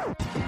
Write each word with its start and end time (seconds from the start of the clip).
Thank 0.00 0.34
you. 0.36 0.39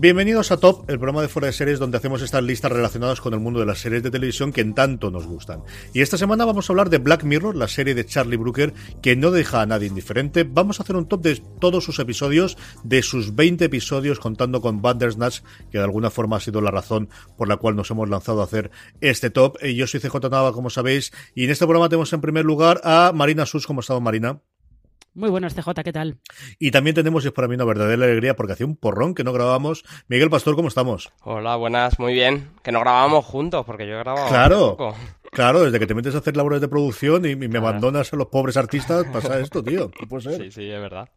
Bienvenidos 0.00 0.50
a 0.50 0.56
Top, 0.56 0.88
el 0.88 0.96
programa 0.96 1.20
de 1.20 1.28
fuera 1.28 1.48
de 1.48 1.52
series 1.52 1.78
donde 1.78 1.98
hacemos 1.98 2.22
estas 2.22 2.42
listas 2.42 2.72
relacionadas 2.72 3.20
con 3.20 3.34
el 3.34 3.40
mundo 3.40 3.60
de 3.60 3.66
las 3.66 3.80
series 3.80 4.02
de 4.02 4.10
televisión 4.10 4.50
que 4.50 4.62
en 4.62 4.72
tanto 4.72 5.10
nos 5.10 5.26
gustan. 5.26 5.62
Y 5.92 6.00
esta 6.00 6.16
semana 6.16 6.46
vamos 6.46 6.70
a 6.70 6.72
hablar 6.72 6.88
de 6.88 6.96
Black 6.96 7.22
Mirror, 7.22 7.54
la 7.54 7.68
serie 7.68 7.94
de 7.94 8.06
Charlie 8.06 8.38
Brooker 8.38 8.72
que 9.02 9.14
no 9.14 9.30
deja 9.30 9.60
a 9.60 9.66
nadie 9.66 9.88
indiferente. 9.88 10.44
Vamos 10.44 10.80
a 10.80 10.84
hacer 10.84 10.96
un 10.96 11.06
top 11.06 11.20
de 11.20 11.42
todos 11.60 11.84
sus 11.84 11.98
episodios, 11.98 12.56
de 12.82 13.02
sus 13.02 13.34
20 13.34 13.66
episodios, 13.66 14.20
contando 14.20 14.62
con 14.62 14.80
Bandersnatch, 14.80 15.40
que 15.70 15.76
de 15.76 15.84
alguna 15.84 16.08
forma 16.08 16.38
ha 16.38 16.40
sido 16.40 16.62
la 16.62 16.70
razón 16.70 17.10
por 17.36 17.48
la 17.48 17.58
cual 17.58 17.76
nos 17.76 17.90
hemos 17.90 18.08
lanzado 18.08 18.40
a 18.40 18.44
hacer 18.44 18.70
este 19.02 19.28
top. 19.28 19.58
Eh, 19.60 19.74
yo 19.74 19.86
soy 19.86 20.00
CJ 20.00 20.30
Nava, 20.30 20.54
como 20.54 20.70
sabéis, 20.70 21.12
y 21.34 21.44
en 21.44 21.50
este 21.50 21.66
programa 21.66 21.90
tenemos 21.90 22.10
en 22.14 22.22
primer 22.22 22.46
lugar 22.46 22.80
a 22.84 23.12
Marina 23.14 23.44
Sus. 23.44 23.66
¿Cómo 23.66 23.80
ha 23.80 23.82
estado 23.82 24.00
Marina? 24.00 24.40
Muy 25.12 25.28
buenas, 25.28 25.54
CJ, 25.54 25.82
¿qué 25.82 25.92
tal? 25.92 26.20
Y 26.60 26.70
también 26.70 26.94
tenemos, 26.94 27.24
y 27.24 27.28
es 27.28 27.32
para 27.32 27.48
mí 27.48 27.56
una 27.56 27.64
verdadera 27.64 28.04
alegría, 28.04 28.36
porque 28.36 28.52
hacía 28.52 28.66
un 28.66 28.76
porrón 28.76 29.14
que 29.14 29.24
no 29.24 29.32
grabábamos. 29.32 29.84
Miguel 30.06 30.30
Pastor, 30.30 30.54
¿cómo 30.54 30.68
estamos? 30.68 31.12
Hola, 31.22 31.56
buenas, 31.56 31.98
muy 31.98 32.12
bien. 32.12 32.50
Que 32.62 32.70
no 32.70 32.78
grabábamos 32.78 33.24
juntos, 33.24 33.66
porque 33.66 33.88
yo 33.88 33.94
he 33.94 33.98
grabado. 33.98 34.28
Claro. 34.28 34.94
Claro, 35.32 35.64
desde 35.64 35.80
que 35.80 35.86
te 35.88 35.94
metes 35.94 36.14
a 36.14 36.18
hacer 36.18 36.36
labores 36.36 36.60
de 36.60 36.68
producción 36.68 37.24
y, 37.24 37.34
me 37.34 37.58
abandonas 37.58 38.12
a 38.12 38.16
los 38.16 38.28
pobres 38.28 38.56
artistas, 38.56 39.04
pasa 39.12 39.40
esto, 39.40 39.64
tío. 39.64 39.90
puede 40.08 40.22
ser? 40.22 40.42
Sí, 40.42 40.50
sí, 40.52 40.70
es 40.70 40.80
verdad. 40.80 41.08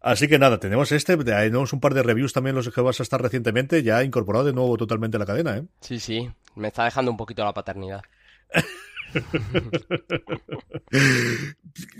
Así 0.00 0.28
que 0.28 0.38
nada, 0.38 0.58
tenemos 0.58 0.92
este, 0.92 1.16
tenemos 1.16 1.72
un 1.72 1.80
par 1.80 1.94
de 1.94 2.02
reviews 2.02 2.32
también 2.32 2.56
los 2.56 2.68
que 2.68 2.80
vas 2.80 3.00
a 3.00 3.02
estar 3.02 3.22
recientemente, 3.22 3.82
ya 3.82 4.02
incorporado 4.04 4.44
de 4.44 4.52
nuevo 4.52 4.76
totalmente 4.76 5.16
a 5.16 5.20
la 5.20 5.26
cadena, 5.26 5.56
¿eh? 5.56 5.64
Sí, 5.80 5.98
sí, 5.98 6.28
me 6.56 6.68
está 6.68 6.84
dejando 6.84 7.10
un 7.10 7.16
poquito 7.16 7.44
la 7.44 7.54
paternidad. 7.54 8.02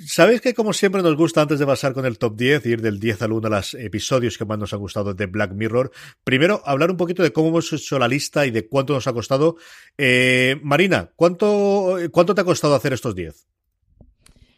Sabéis 0.07 0.41
que 0.41 0.55
como 0.55 0.73
siempre 0.73 1.03
nos 1.03 1.17
gusta 1.17 1.43
antes 1.43 1.59
de 1.59 1.67
pasar 1.67 1.93
con 1.93 2.07
el 2.07 2.19
top 2.19 2.37
10, 2.37 2.67
ir 2.67 2.81
del 2.81 2.99
10 2.99 3.23
al 3.23 3.33
1 3.33 3.47
a 3.47 3.51
los 3.51 3.75
episodios 3.75 4.39
que 4.39 4.45
más 4.45 4.59
nos 4.59 4.73
han 4.73 4.81
gustado 4.81 5.15
de 5.15 5.27
Black 5.27 5.53
Mirror. 5.53 5.91
Primero, 6.25 6.63
hablar 6.65 6.91
un 6.91 6.97
poquito 6.97 7.23
de 7.23 7.33
cómo 7.33 7.49
hemos 7.49 7.73
hecho 7.73 7.99
la 7.99 8.09
lista 8.09 8.47
y 8.47 8.51
de 8.51 8.69
cuánto 8.69 8.95
nos 8.95 9.07
ha 9.07 9.13
costado. 9.13 9.57
Eh, 9.97 10.59
Marina, 10.63 11.11
¿cuánto, 11.17 11.97
¿cuánto 12.11 12.35
te 12.35 12.41
ha 12.41 12.45
costado 12.45 12.75
hacer 12.75 12.93
estos 12.93 13.15
10? 13.15 13.47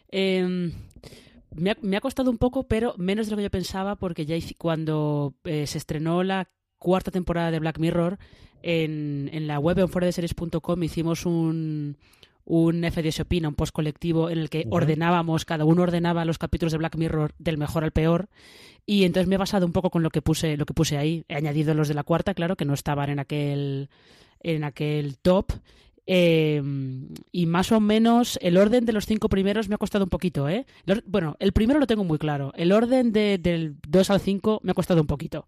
Em, 0.08 0.72
me, 1.54 1.96
ha, 1.96 2.00
costado 2.00 2.30
un 2.30 2.38
poco, 2.38 2.66
pero 2.66 2.94
menos 2.96 3.26
de 3.26 3.32
lo 3.32 3.36
que 3.36 3.44
yo 3.44 3.50
pensaba, 3.50 3.96
porque 3.96 4.26
ya 4.26 4.36
cuando 4.58 5.34
eh, 5.44 5.66
se 5.66 5.78
estrenó 5.78 6.22
la 6.22 6.50
cuarta 6.78 7.10
temporada 7.10 7.50
de 7.50 7.60
Black 7.60 7.78
Mirror, 7.78 8.18
en, 8.62 9.30
en 9.32 9.46
la 9.46 9.58
web 9.58 9.78
en 9.78 10.12
series.com 10.12 10.82
hicimos 10.82 11.26
un, 11.26 11.96
un 12.50 12.82
FDS 12.82 13.20
Opina, 13.20 13.48
un 13.48 13.54
post 13.54 13.72
colectivo 13.72 14.28
en 14.28 14.38
el 14.38 14.50
que 14.50 14.66
ordenábamos, 14.70 15.44
cada 15.44 15.64
uno 15.64 15.82
ordenaba 15.82 16.24
los 16.24 16.36
capítulos 16.36 16.72
de 16.72 16.78
Black 16.78 16.96
Mirror 16.96 17.32
del 17.38 17.58
mejor 17.58 17.84
al 17.84 17.92
peor. 17.92 18.28
Y 18.84 19.04
entonces 19.04 19.28
me 19.28 19.36
he 19.36 19.38
basado 19.38 19.66
un 19.66 19.72
poco 19.72 19.90
con 19.90 20.02
lo 20.02 20.10
que 20.10 20.20
puse, 20.20 20.56
lo 20.56 20.66
que 20.66 20.74
puse 20.74 20.98
ahí. 20.98 21.24
He 21.28 21.36
añadido 21.36 21.74
los 21.74 21.86
de 21.86 21.94
la 21.94 22.02
cuarta, 22.02 22.34
claro, 22.34 22.56
que 22.56 22.64
no 22.64 22.74
estaban 22.74 23.08
en 23.08 23.20
aquel, 23.20 23.88
en 24.40 24.64
aquel 24.64 25.16
top. 25.18 25.52
Em, 26.06 27.06
y 27.30 27.46
más 27.46 27.70
o 27.70 27.78
menos 27.78 28.36
el 28.42 28.56
orden 28.56 28.84
de 28.84 28.92
los 28.92 29.06
cinco 29.06 29.28
primeros 29.28 29.68
me 29.68 29.76
ha 29.76 29.78
costado 29.78 30.02
un 30.02 30.10
poquito, 30.10 30.48
¿eh? 30.48 30.66
bueno, 31.06 31.36
el 31.38 31.52
primero 31.52 31.78
lo 31.78 31.86
tengo 31.86 32.02
muy 32.02 32.18
claro. 32.18 32.52
El 32.56 32.72
orden 32.72 33.12
de, 33.12 33.38
del 33.38 33.76
2 33.86 34.10
al 34.10 34.20
5 34.20 34.60
me 34.64 34.72
ha 34.72 34.74
costado 34.74 35.00
un 35.00 35.06
poquito. 35.06 35.46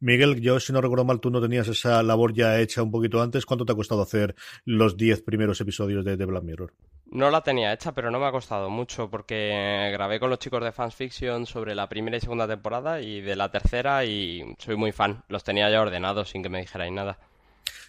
Miguel, 0.00 0.40
yo 0.40 0.60
si 0.60 0.72
no 0.72 0.80
recuerdo 0.82 1.04
mal, 1.04 1.20
tú 1.20 1.30
no 1.30 1.40
tenías 1.40 1.68
esa 1.68 2.02
labor 2.02 2.34
ya 2.34 2.60
hecha 2.60 2.82
un 2.82 2.90
poquito 2.90 3.22
antes. 3.22 3.46
¿Cuánto 3.46 3.64
te 3.64 3.72
ha 3.72 3.76
costado 3.76 4.02
hacer 4.02 4.34
los 4.64 4.96
10 4.96 5.22
primeros 5.22 5.60
episodios 5.60 6.04
de, 6.04 6.16
The 6.16 6.24
Black 6.26 6.42
Mirror? 6.42 6.74
No 7.06 7.30
la 7.30 7.40
tenía 7.40 7.72
hecha, 7.72 7.92
pero 7.92 8.10
no 8.10 8.18
me 8.18 8.26
ha 8.26 8.32
costado 8.32 8.68
mucho 8.68 9.08
porque 9.08 9.90
grabé 9.92 10.20
con 10.20 10.28
los 10.28 10.38
chicos 10.38 10.62
de 10.62 10.72
Fans 10.72 10.94
Fiction 10.94 11.46
sobre 11.46 11.74
la 11.74 11.88
primera 11.88 12.16
y 12.16 12.20
segunda 12.20 12.46
temporada 12.46 13.00
y 13.00 13.22
de 13.22 13.36
la 13.36 13.50
tercera 13.50 14.04
y 14.04 14.54
soy 14.58 14.76
muy 14.76 14.92
fan. 14.92 15.22
Los 15.28 15.44
tenía 15.44 15.70
ya 15.70 15.80
ordenados 15.80 16.30
sin 16.30 16.42
que 16.42 16.48
me 16.50 16.60
dijerais 16.60 16.92
nada. 16.92 17.18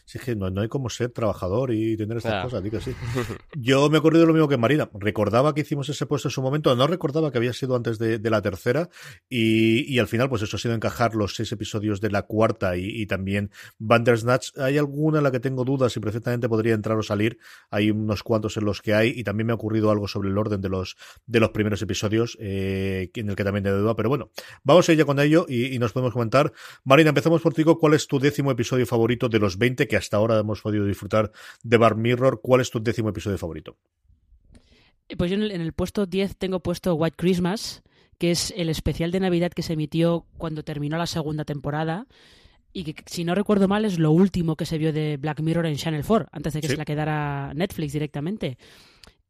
Sí, 0.07 0.19
es 0.19 0.23
que 0.23 0.38
no, 0.38 0.47
hay 0.62 0.69
como 0.69 0.90
ser 0.90 1.09
trabajador 1.09 1.73
y 1.73 1.97
tener 1.97 2.16
estas 2.16 2.45
cosas, 2.45 2.63
digo 2.63 2.79
sí. 2.79 2.95
Yo 3.57 3.90
me 3.90 3.97
acuerdo 3.97 4.22
de 4.22 4.25
lo 4.25 4.31
mismo 4.31 4.47
que 4.47 4.56
Marina. 4.56 4.90
Recordaba 4.94 5.53
que 5.53 5.62
hicimos 5.62 5.90
ese 5.90 6.06
puesto 6.06 6.29
en 6.29 6.31
su 6.31 6.41
momento, 6.41 6.73
no 6.78 6.88
recordaba 6.88 7.29
que 7.29 7.40
había 7.40 7.51
sido 7.51 7.75
antes 7.75 8.00
de, 8.00 8.18
la 8.29 8.41
tercera 8.41 8.90
y, 9.29 10.00
al 10.00 10.07
final 10.07 10.29
pues 10.29 10.44
eso 10.44 10.56
ha 10.56 10.59
sido 10.59 10.73
encajar 10.73 11.13
los 11.13 11.35
seis 11.35 11.51
episodios 11.51 12.00
de 12.00 12.09
la 12.09 12.22
cuarta 12.22 12.78
y, 12.78 13.06
también 13.06 13.51
Bandersnatch. 13.79 14.57
Hay 14.57 14.78
alguna 14.78 15.18
en 15.18 15.25
la 15.25 15.31
que 15.31 15.41
tengo 15.41 15.66
dudas 15.66 15.97
y 15.97 16.00
perfectamente 16.00 16.47
podría 16.47 16.74
entrar 16.74 16.97
o 16.97 17.03
salir. 17.03 17.38
Hay 17.69 17.91
unos 17.91 18.24
cuantos 18.24 18.56
en 18.56 18.63
los 18.63 18.81
que 18.81 18.94
hay 18.94 19.12
y 19.13 19.25
también 19.25 19.47
me 19.47 19.51
ha 19.51 19.56
ocurrido 19.56 19.91
algo 19.91 20.07
sobre 20.07 20.29
el 20.29 20.38
orden 20.38 20.62
de 20.62 20.69
los, 20.69 20.95
de 21.25 21.41
los 21.41 21.50
primeros 21.50 21.81
episodios 21.81 22.38
eh, 22.39 23.12
en 23.13 23.29
el 23.29 23.35
que 23.35 23.44
también 23.44 23.66
tengo 23.66 23.79
duda. 23.79 23.94
Pero 23.97 24.07
bueno, 24.07 24.31
vamos 24.63 24.88
a 24.88 24.94
ir 24.94 25.00
ya 25.00 25.06
con 25.06 25.19
ello 25.19 25.45
y, 25.50 25.78
nos 25.79 25.91
podemos 25.91 26.13
comentar. 26.13 26.53
Marina, 26.85 27.09
empezamos 27.09 27.41
por 27.41 27.53
ti. 27.53 27.66
¿Cuál 27.66 27.94
es 27.94 28.07
tu 28.07 28.19
décimo 28.19 28.51
episodio 28.51 28.85
favorito 28.85 29.28
de 29.28 29.39
los 29.39 29.57
20 29.57 29.85
que 29.85 29.97
hasta 29.97 30.18
ahora 30.18 30.40
hemos 30.40 30.62
podido 30.62 30.85
disfrutar 30.85 31.31
de 31.63 31.78
Bar 31.78 31.96
Mirror. 31.96 32.41
¿Cuál 32.41 32.62
es 32.62 32.72
tu 32.72 32.81
décimo 32.81 33.09
episodio 33.09 33.38
favorito? 33.38 33.78
Eh, 35.09 35.16
pues 35.18 35.31
yo 35.31 35.38
en 35.38 35.62
el, 35.62 35.74
puesto 35.74 36.06
10 36.06 36.38
tengo 36.38 36.59
puesto 36.62 36.96
White 36.96 37.16
Christmas, 37.18 37.84
que 38.18 38.31
es 38.31 38.53
el 38.56 38.69
especial 38.69 39.12
de 39.12 39.19
Navidad 39.19 39.52
que 39.52 39.63
se 39.63 39.74
emitió 39.74 40.25
cuando 40.38 40.63
terminó 40.63 40.97
la 40.97 41.07
segunda 41.07 41.46
temporada 41.46 42.07
y 42.74 42.84
que, 42.84 43.03
si 43.06 43.24
no 43.24 43.34
recuerdo 43.34 43.68
mal, 43.68 43.86
es 43.86 44.00
lo 44.00 44.12
último 44.12 44.56
que 44.56 44.66
se 44.66 44.77
vio 44.77 44.94
de 44.94 45.18
Black 45.18 45.42
Mirror 45.42 45.66
en 45.66 45.75
Channel 45.75 46.04
4, 46.06 46.30
antes 46.31 46.54
de 46.54 46.62
que 46.62 46.68
se 46.68 46.77
la 46.77 46.86
quedara 46.86 47.54
Netflix 47.56 47.94
directamente. 47.94 48.57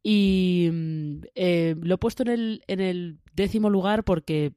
Y 0.02 0.68
mm, 0.72 1.20
eh, 1.34 1.74
lo 1.80 1.94
he 1.94 1.98
puesto 1.98 2.22
en 2.22 2.28
el, 2.28 2.62
en 2.66 2.80
el 2.80 3.18
décimo 3.34 3.70
lugar 3.70 4.04
porque 4.04 4.52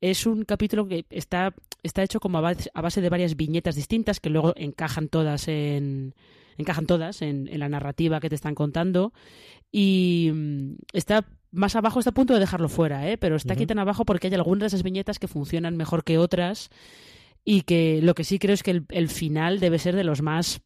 es 0.00 0.26
un 0.26 0.44
capítulo 0.44 0.86
que 0.86 1.06
está, 1.10 1.54
está 1.84 2.02
hecho 2.02 2.18
como 2.18 2.38
a 2.38 2.40
base, 2.40 3.00
de 3.00 3.08
varias 3.08 3.36
viñetas 3.36 3.76
distintas 3.76 4.18
que 4.18 4.30
luego 4.30 4.54
encajan 4.56 5.08
todas 5.08 5.46
en 5.48 6.14
encajan 6.56 6.86
todas 6.86 7.22
en, 7.22 7.48
la 7.58 7.68
narrativa 7.68 8.20
que 8.20 8.28
te 8.28 8.34
están 8.34 8.54
contando 8.54 9.12
y 9.70 10.30
mm, 10.32 10.74
está 10.92 11.26
más 11.50 11.76
abajo 11.76 11.98
está 12.00 12.10
a 12.10 12.14
punto 12.14 12.34
de 12.34 12.40
dejarlo 12.40 12.68
fuera, 12.68 13.08
¿eh? 13.08 13.16
pero 13.16 13.36
está 13.36 13.54
aquí 13.54 13.66
tan 13.66 13.78
abajo 13.78 14.04
porque 14.04 14.26
hay 14.26 14.34
algunas 14.34 14.60
de 14.60 14.66
esas 14.68 14.82
viñetas 14.82 15.18
que 15.18 15.28
funcionan 15.28 15.76
mejor 15.76 16.02
que 16.02 16.18
otras 16.18 16.70
y 17.44 17.62
que 17.62 18.00
lo 18.02 18.14
que 18.14 18.24
sí 18.24 18.38
creo 18.38 18.54
es 18.54 18.62
que 18.62 18.82
el, 18.88 19.08
final 19.08 19.60
debe 19.60 19.78
ser 19.78 19.94
de 19.94 20.04
los 20.04 20.22
más 20.22 20.62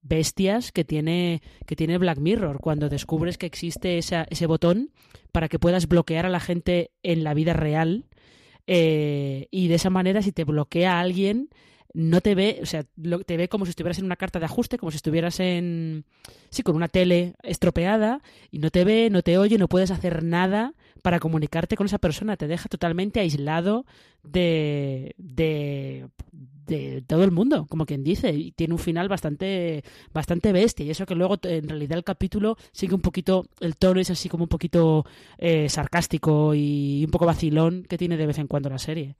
bestias 0.00 0.72
que 0.72 0.84
tiene, 0.84 1.42
que 1.66 1.76
tiene 1.76 1.98
Black 1.98 2.18
Mirror, 2.18 2.58
cuando 2.60 2.88
descubres 2.88 3.38
que 3.38 3.46
existe 3.46 3.98
ese 3.98 4.46
botón 4.46 4.90
para 5.30 5.48
que 5.48 5.60
puedas 5.60 5.86
bloquear 5.86 6.26
a 6.26 6.30
la 6.30 6.40
gente 6.40 6.90
en 7.02 7.22
la 7.22 7.34
vida 7.34 7.52
real 7.52 8.06
eh, 8.66 9.48
y 9.50 9.68
de 9.68 9.74
esa 9.74 9.90
manera, 9.90 10.22
si 10.22 10.32
te 10.32 10.44
bloquea 10.44 10.94
a 10.94 11.00
alguien, 11.00 11.48
no 11.94 12.20
te 12.20 12.34
ve, 12.34 12.60
o 12.62 12.66
sea, 12.66 12.84
te 13.26 13.36
ve 13.36 13.48
como 13.48 13.66
si 13.66 13.70
estuvieras 13.70 13.98
en 13.98 14.06
una 14.06 14.16
carta 14.16 14.38
de 14.38 14.46
ajuste, 14.46 14.78
como 14.78 14.90
si 14.90 14.96
estuvieras 14.96 15.40
en, 15.40 16.04
sí, 16.50 16.62
con 16.62 16.76
una 16.76 16.88
tele 16.88 17.34
estropeada 17.42 18.22
y 18.50 18.58
no 18.58 18.70
te 18.70 18.84
ve, 18.84 19.10
no 19.10 19.22
te 19.22 19.36
oye, 19.38 19.58
no 19.58 19.68
puedes 19.68 19.90
hacer 19.90 20.22
nada 20.22 20.74
para 21.02 21.20
comunicarte 21.20 21.76
con 21.76 21.86
esa 21.86 21.98
persona, 21.98 22.36
te 22.36 22.46
deja 22.46 22.68
totalmente 22.68 23.20
aislado 23.20 23.84
de, 24.22 25.14
de, 25.18 26.08
de 26.66 27.02
todo 27.06 27.24
el 27.24 27.30
mundo, 27.30 27.66
como 27.68 27.86
quien 27.86 28.04
dice, 28.04 28.32
y 28.32 28.52
tiene 28.52 28.74
un 28.74 28.78
final 28.78 29.08
bastante, 29.08 29.82
bastante 30.12 30.52
bestia, 30.52 30.86
y 30.86 30.90
eso 30.90 31.06
que 31.06 31.14
luego 31.14 31.38
en 31.42 31.68
realidad 31.68 31.98
el 31.98 32.04
capítulo 32.04 32.56
sigue 32.72 32.94
un 32.94 33.00
poquito, 33.00 33.46
el 33.60 33.76
tono 33.76 34.00
es 34.00 34.10
así 34.10 34.28
como 34.28 34.44
un 34.44 34.48
poquito 34.48 35.04
eh, 35.38 35.68
sarcástico 35.68 36.54
y 36.54 37.04
un 37.04 37.10
poco 37.10 37.26
vacilón 37.26 37.84
que 37.88 37.98
tiene 37.98 38.16
de 38.16 38.26
vez 38.26 38.38
en 38.38 38.46
cuando 38.46 38.70
la 38.70 38.78
serie. 38.78 39.16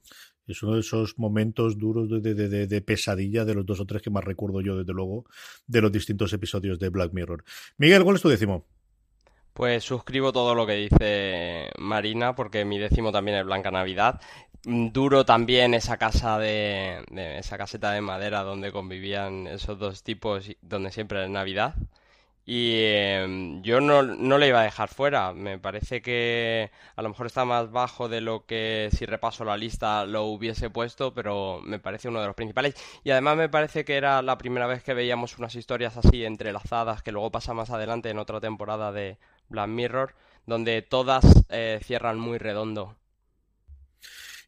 Es 0.47 0.63
uno 0.63 0.75
de 0.75 0.81
esos 0.81 1.19
momentos 1.19 1.79
duros 1.79 2.11
de, 2.11 2.35
de, 2.35 2.67
de, 2.67 2.81
pesadilla 2.83 3.45
de 3.45 3.55
los 3.55 3.65
dos 3.65 3.81
o 3.81 3.87
tres 3.87 4.03
que 4.03 4.11
más 4.11 4.25
recuerdo 4.25 4.61
yo, 4.61 4.77
desde 4.77 4.93
luego, 4.93 5.25
de 5.67 5.81
los 5.81 5.93
distintos 5.93 6.33
episodios 6.33 6.79
de 6.79 6.89
Black 6.89 7.13
Mirror. 7.13 7.45
Miguel, 7.79 8.03
¿cuál 8.03 8.17
es 8.17 8.23
tu 8.23 8.29
décimo? 8.29 8.67
Pues 9.53 9.85
suscribo 9.85 10.33
todo 10.33 10.55
lo 10.55 10.67
que 10.67 10.75
dice 10.75 11.71
Marina, 11.79 12.35
porque 12.35 12.65
mi 12.65 12.79
décimo 12.79 13.13
también 13.13 13.37
es 13.37 13.45
Blanca 13.45 13.71
Navidad. 13.71 14.21
Duro 14.65 15.25
también 15.25 15.75
esa 15.75 15.97
casa 15.97 16.39
de, 16.39 17.05
esa 17.39 17.59
caseta 17.59 17.91
de 17.93 18.01
madera 18.01 18.43
donde 18.45 18.71
convivían 18.71 19.49
esos 19.49 19.79
dos 19.79 20.03
tipos, 20.05 20.49
donde 20.63 20.93
siempre 20.93 21.25
es 21.25 21.31
Navidad. 21.31 21.75
Y 22.45 22.75
em, 22.85 23.63
yo 23.63 23.81
no, 23.81 24.03
no 24.03 24.39
le 24.39 24.49
iba 24.49 24.61
a 24.61 24.65
dejar 24.65 24.89
fuera. 24.89 25.33
Me 25.33 25.59
parece 25.59 26.03
que 26.03 26.71
a 26.97 27.03
lo 27.03 27.09
mejor 27.09 27.27
está 27.27 27.45
más 27.45 27.71
bajo 27.73 28.09
de 28.09 28.21
lo 28.21 28.47
que 28.47 28.89
si 28.93 29.07
repaso 29.07 29.45
la 29.45 29.57
lista 29.57 30.07
lo 30.07 30.25
hubiese 30.25 30.71
puesto, 30.71 31.15
pero 31.15 31.61
me 31.65 31.79
parece 31.79 32.09
uno 32.09 32.21
de 32.21 32.27
los 32.27 32.37
principales. 32.37 32.75
Y 33.05 33.11
además 33.11 33.37
me 33.37 33.49
parece 33.49 33.85
que 33.85 33.97
era 33.97 34.23
la 34.23 34.39
primera 34.39 34.67
vez 34.67 34.83
que 34.83 34.95
veíamos 34.95 35.39
unas 35.39 35.55
historias 35.57 35.97
así 35.97 36.25
entrelazadas, 36.25 37.03
que 37.03 37.13
luego 37.13 37.31
pasa 37.33 37.55
más 37.55 37.71
adelante 37.71 38.11
en 38.11 38.19
otra 38.19 38.41
temporada 38.41 38.93
de 38.93 39.19
Black 39.49 39.69
Mirror, 39.69 40.15
donde 40.47 40.83
todas 40.83 41.25
eh, 41.51 41.81
cierran 41.83 42.19
muy 42.19 42.39
redondo. 42.39 42.97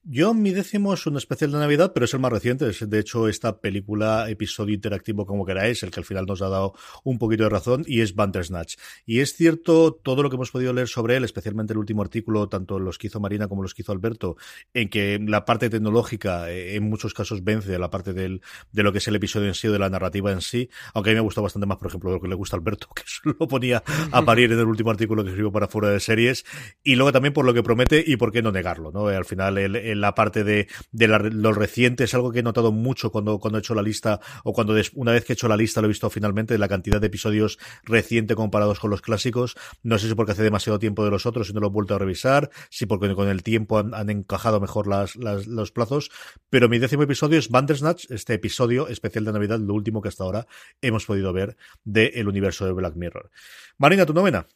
Yo, 0.07 0.35
mi 0.35 0.51
décimo 0.51 0.93
es 0.93 1.07
un 1.07 1.17
especial 1.17 1.51
de 1.53 1.59
Navidad, 1.59 1.93
pero 1.95 2.05
es 2.05 2.13
el 2.13 2.21
más 2.21 2.31
reciente. 2.31 2.69
Es, 2.69 2.91
de 2.91 2.99
hecho, 2.99 3.27
esta 3.27 3.63
película, 3.63 4.29
episodio 4.29 4.75
interactivo, 4.75 5.25
como 5.25 5.47
queráis, 5.47 5.83
el 5.83 5.91
que 5.91 6.01
al 6.01 6.05
final 6.05 6.27
nos 6.27 6.43
ha 6.43 6.51
dado 6.51 6.75
un 7.05 7.17
poquito 7.17 7.45
de 7.45 7.49
razón, 7.49 7.85
y 7.87 8.03
es 8.03 8.15
Bandersnatch. 8.15 8.77
Y 9.07 9.21
es 9.21 9.35
cierto 9.35 9.95
todo 9.95 10.23
lo 10.23 10.29
que 10.29 10.37
hemos 10.37 10.51
podido 10.51 10.75
leer 10.75 10.89
sobre 10.89 11.17
él, 11.17 11.25
especialmente 11.25 11.73
el 11.73 11.79
último 11.79 12.03
artículo, 12.03 12.51
tanto 12.51 12.79
los 12.79 12.99
que 12.99 13.07
hizo 13.07 13.19
Marina 13.19 13.49
como 13.49 13.63
los 13.63 13.73
que 13.73 13.81
hizo 13.81 13.93
Alberto, 13.93 14.37
en 14.75 14.91
que 14.91 15.19
la 15.27 15.47
parte 15.47 15.71
tecnológica 15.71 16.51
eh, 16.51 16.77
en 16.77 16.83
muchos 16.83 17.15
casos 17.15 17.43
vence 17.43 17.75
a 17.75 17.79
la 17.79 17.89
parte 17.89 18.13
del, 18.13 18.43
de 18.73 18.83
lo 18.83 18.93
que 18.93 18.99
es 18.99 19.09
el 19.09 19.17
episodio 19.17 19.49
en 19.49 19.55
sí 19.55 19.69
o 19.69 19.73
de 19.73 19.79
la 19.79 19.89
narrativa 19.89 20.31
en 20.33 20.43
sí. 20.43 20.69
Aunque 20.93 21.09
a 21.09 21.13
mí 21.13 21.15
me 21.15 21.21
ha 21.21 21.23
gustado 21.23 21.45
bastante 21.45 21.65
más, 21.65 21.79
por 21.79 21.89
ejemplo, 21.89 22.11
lo 22.11 22.21
que 22.21 22.29
le 22.29 22.35
gusta 22.35 22.57
a 22.57 22.59
Alberto, 22.59 22.89
que 22.95 23.05
lo 23.25 23.49
ponía 23.49 23.83
a 24.13 24.23
parir 24.27 24.53
en 24.53 24.59
el 24.59 24.67
último 24.67 24.91
artículo 24.91 25.25
que 25.25 25.31
escribió 25.31 25.51
para 25.51 25.67
fuera 25.67 25.89
de 25.89 25.99
series. 25.99 26.45
Y 26.83 26.97
luego 26.97 27.11
también 27.11 27.33
por 27.33 27.47
lo 27.47 27.55
que 27.55 27.63
promete 27.63 28.05
y 28.07 28.19
por 28.19 28.33
qué 28.33 28.43
no 28.43 28.53
negarlo, 28.53 28.93
¿no? 28.93 29.07
Al 29.07 29.25
final, 29.25 29.57
el 29.57 29.94
la 30.01 30.15
parte 30.15 30.45
de, 30.45 30.69
de 30.93 31.09
lo 31.09 31.53
reciente 31.53 32.05
es 32.05 32.15
algo 32.15 32.33
que 32.33 32.41
he 32.41 32.43
notado 32.43 32.73
mucho 32.73 33.11
cuando, 33.11 33.41
he 33.55 33.59
hecho 33.59 33.75
la 33.75 33.83
lista 33.83 34.21
o 34.43 34.53
cuando 34.53 34.75
una 34.95 35.13
vez 35.13 35.25
que 35.25 35.33
he 35.33 35.35
hecho 35.35 35.49
la 35.49 35.57
lista 35.57 35.81
lo 35.81 35.87
he 35.87 35.89
visto 35.89 36.11
finalmente, 36.11 36.59
la 36.59 36.69
cantidad 36.69 37.01
de 37.01 37.07
episodios 37.07 37.59
reciente 37.85 38.35
comparados 38.35 38.81
con 38.81 38.91
los 38.91 39.03
clásicos. 39.03 39.57
No 39.83 39.99
sé 39.99 40.09
si 40.09 40.15
porque 40.15 40.33
hace 40.33 40.43
demasiado 40.43 40.79
tiempo 40.79 41.05
de 41.05 41.11
los 41.11 41.27
otros 41.27 41.51
y 41.51 41.53
no 41.53 41.61
lo 41.61 41.69
he 41.69 41.71
vuelto 41.71 41.95
a 41.95 41.99
revisar, 41.99 42.51
si 42.71 42.87
porque 42.87 43.15
con 43.15 43.29
el 43.29 43.43
tiempo 43.43 43.79
han, 43.79 44.11
encajado 44.11 44.61
mejor 44.61 44.87
las, 44.87 45.17
los 45.17 45.73
plazos, 45.73 46.11
pero 46.51 46.69
mi 46.69 46.79
décimo 46.79 47.03
episodio 47.03 47.39
es 47.39 47.49
Bandersnatch, 47.49 48.11
este 48.11 48.35
episodio 48.35 48.89
especial 48.89 49.25
de 49.25 49.33
Navidad, 49.33 49.59
lo 49.59 49.75
último 49.75 50.03
que 50.03 50.09
hasta 50.09 50.25
ahora 50.25 50.47
hemos 50.81 51.07
podido 51.07 51.33
ver 51.33 51.57
del 51.85 52.29
universo 52.29 52.67
de 52.67 52.73
Black 52.73 52.95
Mirror. 52.97 53.31
Marina, 53.79 54.07
tu 54.07 54.15
novena. 54.15 54.47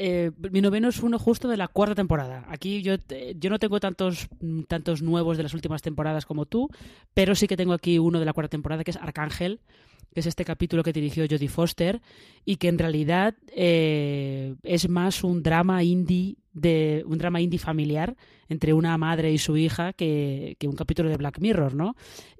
Eh, 0.00 0.30
mi 0.52 0.60
noveno 0.60 0.88
es 0.88 1.02
uno 1.02 1.18
justo 1.18 1.48
de 1.48 1.56
la 1.56 1.66
cuarta 1.66 1.96
temporada. 1.96 2.44
Aquí 2.48 2.82
yo, 2.82 2.94
yo 3.36 3.50
no 3.50 3.58
tengo 3.58 3.80
tantos, 3.80 4.28
tantos 4.68 5.02
nuevos 5.02 5.36
de 5.36 5.42
las 5.42 5.54
últimas 5.54 5.82
temporadas 5.82 6.24
como 6.24 6.46
tú, 6.46 6.68
pero 7.14 7.34
sí 7.34 7.48
que 7.48 7.56
tengo 7.56 7.72
aquí 7.72 7.98
uno 7.98 8.20
de 8.20 8.24
la 8.24 8.32
cuarta 8.32 8.50
temporada 8.50 8.84
que 8.84 8.92
es 8.92 8.96
Arcángel, 8.96 9.60
que 10.12 10.20
es 10.20 10.26
este 10.26 10.44
capítulo 10.44 10.82
que 10.82 10.92
dirigió 10.92 11.26
Jodie 11.28 11.48
Foster 11.48 12.00
y 12.44 12.56
que 12.56 12.68
en 12.68 12.78
realidad 12.78 13.34
eh, 13.54 14.54
es 14.62 14.88
más 14.88 15.24
un 15.24 15.42
drama 15.42 15.82
indie 15.82 16.36
de 16.52 17.04
un 17.06 17.18
drama 17.18 17.40
indie 17.40 17.58
familiar 17.58 18.16
entre 18.48 18.72
una 18.72 18.96
madre 18.98 19.30
y 19.32 19.38
su 19.38 19.56
hija 19.56 19.92
que, 19.92 20.56
un 20.64 20.74
capítulo 20.74 21.10
de 21.10 21.16
Black 21.16 21.38
Mirror, 21.38 21.74
¿no? 21.74 21.94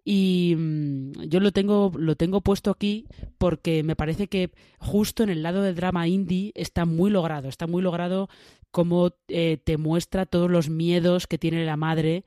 Y 0.05 0.55
mm, 0.56 1.25
yo 1.29 1.41
lo 1.41 1.53
tengo, 1.53 1.93
lo 1.97 2.17
tengo 2.17 2.41
puesto 2.41 2.70
aquí 2.70 3.06
porque 3.37 3.82
me 3.82 3.97
parece 3.97 4.26
que 4.26 4.50
justo 4.79 5.23
en 5.23 5.29
el 5.29 5.43
lado 5.43 5.62
del 5.62 5.75
drama 5.75 6.09
indie 6.09 6.53
está 6.55 6.87
muy 6.87 7.11
logrado, 7.11 7.49
está 7.49 7.67
muy 7.67 7.82
logrado 7.82 8.29
cómo 8.71 9.12
eh, 9.29 9.59
te 9.62 9.76
muestra 9.76 10.26
todos 10.26 10.50
los 10.50 10.69
miedos 10.69 11.26
que 11.26 11.38
tiene 11.38 11.64
la 11.64 11.76
madre 11.76 12.25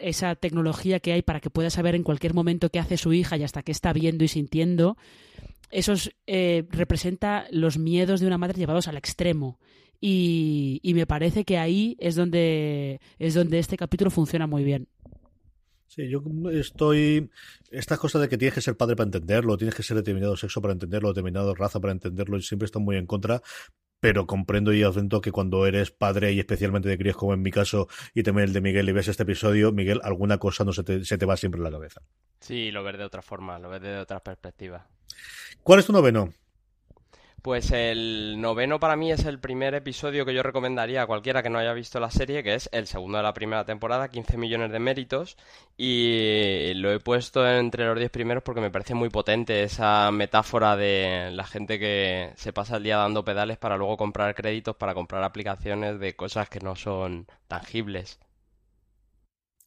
esa 0.00 0.34
tecnología 0.34 1.00
que 1.00 1.12
hay 1.12 1.22
para 1.22 1.40
que 1.40 1.50
pueda 1.50 1.70
saber 1.70 1.94
en 1.94 2.02
cualquier 2.02 2.34
momento 2.34 2.70
qué 2.70 2.78
hace 2.78 2.96
su 2.96 3.12
hija 3.12 3.36
y 3.36 3.44
hasta 3.44 3.62
qué 3.62 3.72
está 3.72 3.92
viendo 3.92 4.24
y 4.24 4.28
sintiendo, 4.28 4.96
eso 5.70 5.94
eh, 6.26 6.64
representa 6.70 7.46
los 7.50 7.78
miedos 7.78 8.20
de 8.20 8.26
una 8.26 8.38
madre 8.38 8.58
llevados 8.58 8.88
al 8.88 8.96
extremo. 8.96 9.58
Y, 10.00 10.80
y, 10.82 10.94
me 10.94 11.06
parece 11.06 11.44
que 11.44 11.58
ahí 11.58 11.94
es 12.00 12.14
donde, 12.14 13.00
es 13.18 13.34
donde 13.34 13.58
este 13.58 13.76
capítulo 13.76 14.10
funciona 14.10 14.46
muy 14.46 14.64
bien. 14.64 14.88
Sí, 15.86 16.08
yo 16.08 16.22
estoy. 16.52 17.28
Estas 17.70 17.98
cosas 17.98 18.22
de 18.22 18.28
que 18.28 18.38
tienes 18.38 18.54
que 18.54 18.60
ser 18.60 18.76
padre 18.76 18.96
para 18.96 19.08
entenderlo, 19.08 19.58
tienes 19.58 19.74
que 19.74 19.82
ser 19.82 19.96
determinado 19.96 20.36
sexo 20.36 20.62
para 20.62 20.72
entenderlo, 20.72 21.08
determinado 21.08 21.54
raza 21.54 21.80
para 21.80 21.92
entenderlo, 21.92 22.38
y 22.38 22.42
siempre 22.42 22.66
estoy 22.66 22.80
muy 22.80 22.96
en 22.96 23.06
contra 23.06 23.42
pero 24.00 24.26
comprendo 24.26 24.72
y 24.72 24.82
atento 24.82 25.20
que 25.20 25.30
cuando 25.30 25.66
eres 25.66 25.90
padre 25.90 26.32
y 26.32 26.40
especialmente 26.40 26.88
de 26.88 26.98
críos 26.98 27.16
como 27.16 27.34
en 27.34 27.42
mi 27.42 27.50
caso 27.50 27.88
y 28.14 28.22
también 28.22 28.48
el 28.48 28.52
de 28.54 28.60
Miguel 28.60 28.88
y 28.88 28.92
ves 28.92 29.08
este 29.08 29.22
episodio, 29.22 29.72
Miguel, 29.72 30.00
alguna 30.02 30.38
cosa 30.38 30.64
no 30.64 30.72
se 30.72 30.82
te, 30.82 31.04
se 31.04 31.18
te 31.18 31.26
va 31.26 31.36
siempre 31.36 31.58
en 31.58 31.64
la 31.64 31.70
cabeza. 31.70 32.02
Sí, 32.40 32.70
lo 32.70 32.82
ves 32.82 32.98
de 32.98 33.04
otra 33.04 33.22
forma, 33.22 33.58
lo 33.58 33.68
ves 33.68 33.82
de 33.82 33.98
otra 33.98 34.20
perspectiva. 34.20 34.88
¿Cuál 35.62 35.80
es 35.80 35.86
tu 35.86 35.92
noveno? 35.92 36.32
Pues 37.42 37.70
el 37.70 38.38
noveno 38.38 38.80
para 38.80 38.96
mí 38.96 39.12
es 39.12 39.24
el 39.24 39.38
primer 39.38 39.74
episodio 39.74 40.26
que 40.26 40.34
yo 40.34 40.42
recomendaría 40.42 41.02
a 41.02 41.06
cualquiera 41.06 41.42
que 41.42 41.48
no 41.48 41.58
haya 41.58 41.72
visto 41.72 41.98
la 41.98 42.10
serie, 42.10 42.42
que 42.42 42.54
es 42.54 42.68
el 42.70 42.86
segundo 42.86 43.16
de 43.16 43.22
la 43.24 43.32
primera 43.32 43.64
temporada, 43.64 44.10
15 44.10 44.36
millones 44.36 44.70
de 44.72 44.78
méritos, 44.78 45.38
y 45.78 46.74
lo 46.74 46.92
he 46.92 47.00
puesto 47.00 47.48
entre 47.48 47.86
los 47.86 47.96
10 47.98 48.10
primeros 48.10 48.42
porque 48.42 48.60
me 48.60 48.70
parece 48.70 48.94
muy 48.94 49.08
potente 49.08 49.62
esa 49.62 50.10
metáfora 50.10 50.76
de 50.76 51.30
la 51.32 51.44
gente 51.44 51.78
que 51.78 52.32
se 52.36 52.52
pasa 52.52 52.76
el 52.76 52.82
día 52.82 52.98
dando 52.98 53.24
pedales 53.24 53.56
para 53.56 53.78
luego 53.78 53.96
comprar 53.96 54.34
créditos, 54.34 54.76
para 54.76 54.92
comprar 54.92 55.22
aplicaciones 55.22 55.98
de 55.98 56.14
cosas 56.14 56.50
que 56.50 56.60
no 56.60 56.76
son 56.76 57.26
tangibles. 57.48 58.18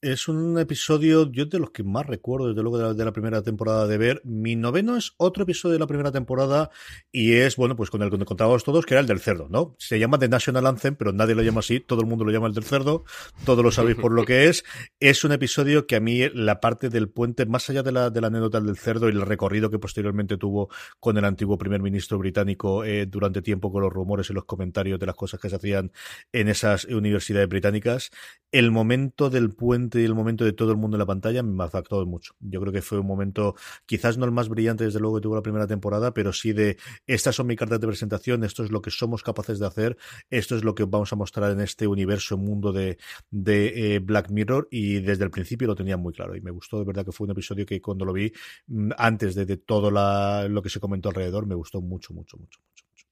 Es 0.04 0.28
un 0.28 0.60
episodio, 0.60 1.32
yo 1.32 1.46
de 1.46 1.60
los 1.60 1.72
que 1.72 1.82
más 1.82 2.06
recuerdo, 2.06 2.50
desde 2.50 2.62
luego, 2.62 2.94
de 2.94 3.06
la, 3.06 3.14
primera 3.14 3.42
temporada 3.42 3.88
de 3.88 3.98
ver. 3.98 4.22
Mi 4.26 4.58
noveno 4.58 4.98
es 4.98 5.14
otro 5.16 5.44
episodio 5.44 5.72
de 5.76 5.80
la 5.80 5.88
primera 5.88 6.12
temporada 6.12 6.72
y 7.10 7.36
es, 7.36 7.56
bueno, 7.56 7.78
pues 7.78 7.90
con 7.90 8.02
el 8.02 8.10
que 8.10 8.18
contábamos 8.26 8.66
todos, 8.66 8.86
que 8.86 8.96
era 8.96 9.00
el 9.00 9.08
del 9.08 9.22
cerdo, 9.22 9.48
¿no? 9.50 9.78
Se 9.80 10.00
llama 10.00 10.20
The 10.20 10.28
National 10.28 10.68
Anthem, 10.68 10.98
pero 10.98 11.14
nadie 11.14 11.36
lo 11.36 11.42
llama 11.42 11.62
así, 11.62 11.80
todo 11.80 12.02
el 12.02 12.08
mundo 12.08 12.26
lo 12.26 12.34
llama 12.34 12.48
el 12.48 12.54
del 12.54 12.66
cerdo, 12.66 13.06
todos 13.46 13.64
lo 13.64 13.72
sabéis 13.72 13.96
por 13.96 14.12
lo 14.12 14.26
que 14.26 14.50
es. 14.50 14.66
Es 15.00 15.24
un 15.24 15.32
episodio 15.32 15.88
que 15.88 15.96
a 15.96 16.02
mí 16.02 16.28
la 16.34 16.60
parte 16.60 16.90
del 16.90 17.08
puente, 17.08 17.46
más 17.46 17.70
allá 17.70 17.82
de 17.82 17.94
la, 17.94 18.10
de 18.10 18.20
la 18.20 18.28
anécdota 18.28 18.60
del 18.60 18.76
cerdo 18.76 19.08
y 19.08 19.14
el 19.14 19.22
recorrido 19.22 19.70
que 19.70 19.80
posteriormente 19.80 20.36
tuvo 20.36 20.68
con 21.00 21.18
el 21.18 21.24
antiguo 21.24 21.58
primer 21.58 21.82
ministro 21.82 22.18
británico 22.18 22.84
eh, 22.84 23.06
durante 23.06 23.42
tiempo 23.42 23.72
con 23.72 23.82
los 23.82 23.94
rumores 23.94 24.30
y 24.30 24.34
los 24.34 24.44
comentarios 24.44 25.00
de 25.00 25.06
las 25.06 25.16
cosas 25.16 25.40
que 25.40 25.50
se 25.50 25.56
hacían 25.56 25.94
en 26.34 26.50
esas 26.50 26.84
universidades 26.84 27.48
británicas, 27.48 28.12
el 28.52 28.70
momento 28.70 29.30
del 29.30 29.52
puente 29.52 29.93
y 30.00 30.06
el 30.06 30.16
momento 30.16 30.46
de 30.46 30.54
todo 30.54 30.72
el 30.72 30.78
mundo 30.78 30.98
en 30.98 31.00
la 31.00 31.06
pantalla 31.06 31.44
me 31.44 31.64
afectó 31.64 32.06
mucho. 32.06 32.36
Yo 32.40 32.60
creo 32.62 32.74
que 32.74 32.82
fue 32.82 33.00
un 33.00 33.08
momento, 33.08 33.56
quizás 33.86 34.18
no 34.18 34.26
el 34.26 34.32
más 34.32 34.50
brillante 34.50 34.84
desde 34.84 35.00
luego 35.00 35.18
que 35.18 35.22
tuvo 35.22 35.36
la 35.36 35.42
primera 35.42 35.68
temporada, 35.68 36.14
pero 36.14 36.34
sí 36.34 36.54
de 36.54 36.78
estas 37.08 37.36
son 37.36 37.48
mis 37.48 37.58
cartas 37.58 37.80
de 37.80 37.88
presentación, 37.88 38.44
esto 38.44 38.64
es 38.64 38.72
lo 38.72 38.82
que 38.82 38.92
somos 38.92 39.24
capaces 39.24 39.60
de 39.60 39.68
hacer, 39.68 39.98
esto 40.30 40.56
es 40.56 40.64
lo 40.64 40.76
que 40.76 40.86
vamos 40.86 41.12
a 41.14 41.16
mostrar 41.16 41.52
en 41.52 41.62
este 41.62 41.88
universo, 41.88 42.38
mundo 42.38 42.72
de, 42.72 42.98
de 43.32 43.96
eh, 43.96 44.00
Black 44.00 44.30
Mirror 44.30 44.68
y 44.72 45.00
desde 45.02 45.24
el 45.24 45.32
principio 45.32 45.68
lo 45.68 45.76
tenía 45.76 45.98
muy 45.98 46.14
claro 46.14 46.36
y 46.36 46.42
me 46.42 46.52
gustó 46.52 46.80
de 46.80 46.86
verdad 46.86 47.06
que 47.06 47.12
fue 47.12 47.26
un 47.26 47.32
episodio 47.32 47.66
que 47.66 47.82
cuando 47.82 48.06
lo 48.06 48.14
vi 48.14 48.32
mm, 48.68 48.92
antes 48.98 49.36
de, 49.36 49.58
todo 49.58 49.92
lo 49.92 50.62
que 50.62 50.70
se 50.70 50.80
comentó 50.80 51.10
alrededor 51.10 51.46
me 51.46 51.56
gustó 51.56 51.82
mucho, 51.82 52.14
mucho, 52.14 52.38
mucho, 52.38 52.60
mucho. 52.64 52.86
mucho. 52.90 53.06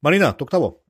Marina, 0.00 0.36
tu 0.36 0.44
octavo. 0.44 0.87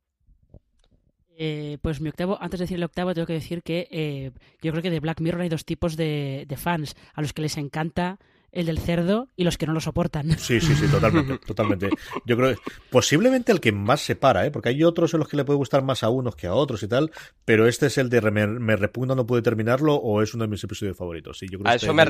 Eh, 1.40 1.78
pues 1.82 2.00
mi 2.00 2.08
octavo, 2.08 2.36
antes 2.40 2.58
de 2.58 2.64
decir 2.64 2.78
el 2.78 2.82
octavo, 2.82 3.14
tengo 3.14 3.24
que 3.24 3.34
decir 3.34 3.62
que 3.62 3.86
eh, 3.92 4.32
yo 4.60 4.72
creo 4.72 4.82
que 4.82 4.90
de 4.90 4.98
Black 4.98 5.20
Mirror 5.20 5.42
hay 5.42 5.48
dos 5.48 5.64
tipos 5.64 5.96
de, 5.96 6.52
fans, 6.56 6.96
a 7.14 7.22
los 7.22 7.32
que 7.32 7.42
les 7.42 7.56
encanta 7.56 8.18
el 8.50 8.66
del 8.66 8.80
cerdo 8.80 9.28
y 9.36 9.44
los 9.44 9.56
que 9.56 9.64
no 9.64 9.72
lo 9.72 9.80
soportan. 9.80 10.30
Sí, 10.38 10.60
sí, 10.60 10.74
sí, 10.74 10.88
totalmente, 10.88 11.38
totalmente. 11.46 11.90
Yo 12.26 12.36
creo 12.36 12.56
que 12.56 12.60
posiblemente 12.90 13.52
el 13.52 13.60
que 13.60 13.70
más 13.70 14.00
separa, 14.00 14.46
¿eh? 14.46 14.50
porque 14.50 14.70
hay 14.70 14.82
otros 14.82 15.14
en 15.14 15.20
los 15.20 15.28
que 15.28 15.36
le 15.36 15.44
puede 15.44 15.58
gustar 15.58 15.84
más 15.84 16.02
a 16.02 16.08
unos 16.08 16.34
que 16.34 16.48
a 16.48 16.54
otros 16.54 16.82
y 16.82 16.88
tal, 16.88 17.12
pero 17.44 17.68
este 17.68 17.86
es 17.86 17.98
el 17.98 18.10
de 18.10 18.20
me, 18.20 18.74
repugna, 18.74 19.14
no 19.14 19.24
puede 19.24 19.42
terminarlo 19.42 19.94
o 19.94 20.22
es 20.22 20.34
uno 20.34 20.42
de 20.42 20.48
mis 20.48 20.64
episodios 20.64 20.96
favoritos. 20.96 21.38
Sí, 21.38 21.46
yo 21.48 21.60
creo 21.60 21.70
a, 21.70 21.76
este 21.76 21.86
eso 21.86 21.94
me 21.94 22.04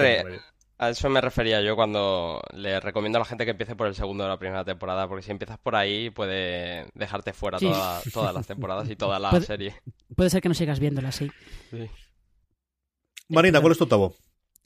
a 0.79 0.91
eso 0.91 1.11
me 1.11 1.21
refería 1.21 1.61
yo 1.61 1.75
cuando 1.75 2.41
le 2.55 2.79
recomiendo 2.79 3.19
a 3.19 3.21
la 3.21 3.25
gente 3.25 3.45
que 3.45 3.51
empiece 3.51 3.75
por 3.75 3.89
el 3.89 3.97
segundo 3.97 4.23
de 4.23 4.31
la 4.31 4.39
primera 4.39 4.65
temporada, 4.65 5.09
porque 5.09 5.23
si 5.23 5.33
empiezas 5.33 5.59
por 5.59 5.75
ahí 5.75 6.11
puede 6.11 6.87
dejarte 6.95 7.33
fuera 7.33 7.59
todas 7.59 8.35
las 8.35 8.47
temporadas 8.47 8.89
y 8.89 8.95
toda 8.95 9.19
la 9.19 9.41
serie. 9.41 9.75
Puede 10.15 10.31
ser 10.31 10.41
que 10.41 10.49
no 10.49 10.55
sigas 10.55 10.79
viéndola, 10.79 11.11
sí. 11.11 11.31
Marina, 13.29 13.61
¿cuál 13.61 13.73
es 13.73 13.79
tu 13.79 13.85
octavo? 13.85 14.15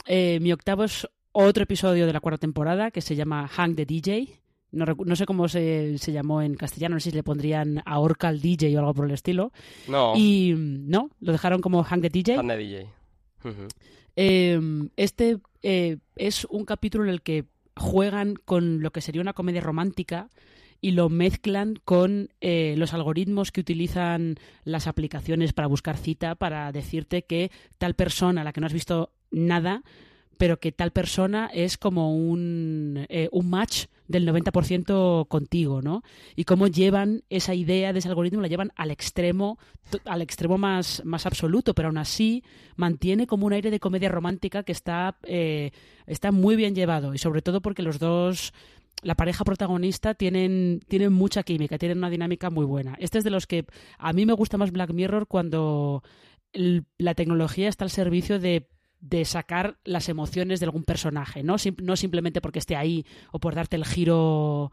Eh, 0.07 0.39
mi 0.41 0.53
octavo 0.53 0.85
es 0.85 1.09
otro 1.33 1.63
episodio 1.63 2.07
de 2.07 2.13
la 2.13 2.21
cuarta 2.21 2.39
temporada 2.39 2.91
que 2.91 3.01
se 3.01 3.17
llama 3.17 3.49
Hang 3.49 3.75
the 3.75 3.87
DJ. 3.87 4.39
No, 4.73 5.17
sé 5.17 5.27
cómo 5.27 5.49
se, 5.49 5.97
llamó 5.99 6.41
en 6.41 6.55
castellano, 6.55 6.97
no 6.97 7.01
sé 7.01 7.11
si 7.11 7.17
le 7.17 7.23
pondrían 7.23 7.83
ahorca 7.85 8.29
al 8.29 8.41
DJ 8.41 8.75
o 8.77 8.81
algo 8.81 8.95
por 8.95 9.07
el 9.07 9.13
estilo. 9.13 9.53
No. 9.89 10.15
Y 10.17 10.55
no, 10.57 11.11
lo 11.21 11.33
dejaron 11.33 11.61
como 11.61 11.83
Hang 11.85 12.03
the 12.03 12.09
DJ. 12.11 12.37
Hang 12.37 12.49
the 12.49 12.57
DJ. 12.57 12.87
Em, 14.15 14.91
este 14.97 15.39
eh, 15.63 15.99
es 16.17 16.45
un 16.47 16.65
capítulo 16.65 17.05
en 17.05 17.11
el 17.11 17.23
que 17.23 17.47
juegan 17.77 18.35
con 18.35 18.83
lo 18.83 18.91
que 18.91 19.01
sería 19.01 19.23
una 19.23 19.33
comedia 19.33 19.61
romántica 19.61 20.29
y 20.81 20.91
lo 20.91 21.09
mezclan 21.09 21.79
con 21.85 22.31
eh, 22.41 22.75
los 22.77 22.93
algoritmos 22.93 23.53
que 23.53 23.61
utilizan 23.61 24.37
las 24.65 24.87
aplicaciones 24.87 25.53
para 25.53 25.69
buscar 25.69 25.97
cita 25.97 26.35
para 26.35 26.73
decirte 26.73 27.23
que 27.23 27.51
tal 27.79 27.95
persona 27.95 28.45
la 28.45 28.53
que 28.53 28.61
no 28.61 28.67
has 28.67 28.73
visto 28.73 29.13
nada 29.31 29.83
pero 30.37 30.59
que 30.59 30.73
tal 30.73 30.91
persona 30.91 31.49
es 31.55 31.79
como 31.79 32.17
un, 32.17 33.07
eh, 33.09 33.29
un 33.31 33.49
match 33.49 33.87
del 34.13 34.29
90% 34.29 35.27
contigo, 35.27 35.83
¿no? 35.83 36.03
Y 36.37 36.45
cómo 36.45 36.69
llevan 36.69 37.25
esa 37.31 37.55
idea 37.55 37.93
de 37.93 37.99
ese 37.99 38.09
algoritmo, 38.09 38.41
la 38.41 38.49
llevan 38.49 38.73
al 38.77 38.93
extremo, 38.93 39.59
al 40.05 40.23
extremo 40.23 40.59
más, 40.59 41.03
más 41.05 41.27
absoluto, 41.27 41.75
pero 41.75 41.89
aún 41.89 41.99
así 41.99 42.45
mantiene 42.77 43.27
como 43.27 43.47
un 43.47 43.53
aire 43.53 43.71
de 43.71 43.81
comedia 43.81 44.09
romántica 44.09 44.63
que 44.63 44.73
está, 44.73 45.17
eh, 45.25 45.73
está 46.07 46.31
muy 46.31 46.55
bien 46.55 46.75
llevado, 46.75 47.15
y 47.15 47.19
sobre 47.19 47.43
todo 47.43 47.61
porque 47.61 47.83
los 47.83 47.99
dos 47.99 48.53
la 49.03 49.17
pareja 49.17 49.45
protagonista 49.45 50.15
tienen, 50.15 50.81
tienen 50.87 51.13
mucha 51.13 51.43
química, 51.43 51.79
tienen 51.79 51.99
una 51.99 52.11
dinámica 52.11 52.51
muy 52.51 52.65
buena. 52.65 52.95
Este 53.01 53.19
es 53.19 53.25
de 53.25 53.31
los 53.31 53.47
que 53.47 53.67
a 53.99 54.13
mí 54.13 54.27
me 54.27 54.33
gusta 54.33 54.59
más 54.59 54.71
Black 54.71 54.93
Mirror 54.93 55.27
cuando 55.27 56.05
la 56.53 57.15
tecnología 57.15 57.69
está 57.69 57.85
al 57.85 57.91
servicio 57.91 58.39
de 58.39 58.69
de 59.03 59.25
sacar 59.25 59.77
las 59.85 60.09
emociones 60.09 60.61
de 60.61 60.67
algún 60.67 60.85
personaje, 60.85 61.43
¿no? 61.43 61.57
no 61.83 61.97
simplemente 61.97 62.41
porque 62.41 62.61
esté 62.61 62.77
ahí 62.77 63.05
o 63.33 63.39
por 63.39 63.55
darte 63.55 63.77
el 63.77 63.85
giro 63.85 64.73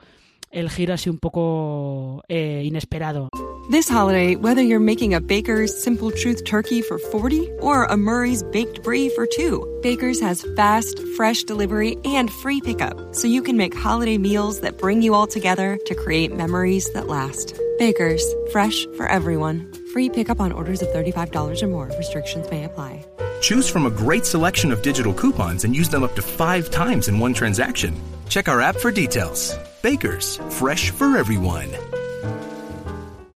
el 0.52 0.70
giro 0.70 0.94
así 0.94 1.10
un 1.10 1.20
poco 1.20 2.24
eh, 2.28 2.64
inesperado. 2.66 3.30
This 3.70 3.88
holiday, 3.88 4.36
whether 4.36 4.64
you're 4.64 4.80
making 4.80 5.14
a 5.14 5.22
Baker's 5.22 5.72
Simple 5.84 6.10
Truth 6.10 6.44
turkey 6.44 6.82
for 6.82 6.98
40 6.98 7.52
or 7.60 7.86
a 7.86 7.96
Murray's 7.96 8.42
baked 8.42 8.82
brie 8.82 9.10
for 9.10 9.28
2, 9.28 9.82
Baker's 9.84 10.20
has 10.22 10.44
fast, 10.56 11.00
fresh 11.16 11.44
delivery 11.44 11.96
and 12.04 12.32
free 12.32 12.62
pickup, 12.62 13.14
so 13.14 13.28
you 13.28 13.44
can 13.44 13.58
make 13.58 13.76
holiday 13.76 14.18
meals 14.18 14.62
that 14.62 14.80
bring 14.80 15.04
you 15.04 15.14
all 15.14 15.28
together 15.28 15.78
to 15.86 15.94
create 15.94 16.36
memories 16.36 16.92
that 16.94 17.08
last. 17.08 17.60
Baker's, 17.78 18.24
fresh 18.52 18.88
for 18.98 19.06
everyone. 19.06 19.72
Free 20.00 20.10
pickup 20.10 20.40
on 20.40 20.54
orders 20.54 20.82
of 20.82 20.88
$35 20.94 21.62
or 21.62 21.68
more. 21.68 21.92
Restrictions 21.98 22.50
may 22.50 22.64
apply. 22.64 23.06
Choose 23.42 23.68
from 23.68 23.86
a 23.86 23.90
great 23.90 24.26
selection 24.26 24.72
of 24.72 24.82
digital 24.82 25.14
coupons 25.14 25.66
and 25.66 25.76
use 25.76 25.90
them 25.90 26.04
up 26.06 26.16
to 26.16 26.22
five 26.22 26.72
times 26.72 27.10
in 27.10 27.20
one 27.20 27.34
transaction. 27.34 27.94
Check 28.30 28.48
our 28.48 28.62
app 28.62 28.78
for 28.78 28.92
details. 28.92 29.58
Bakers, 29.82 30.40
fresh 30.50 30.92
for 30.92 31.18
everyone. 31.18 31.68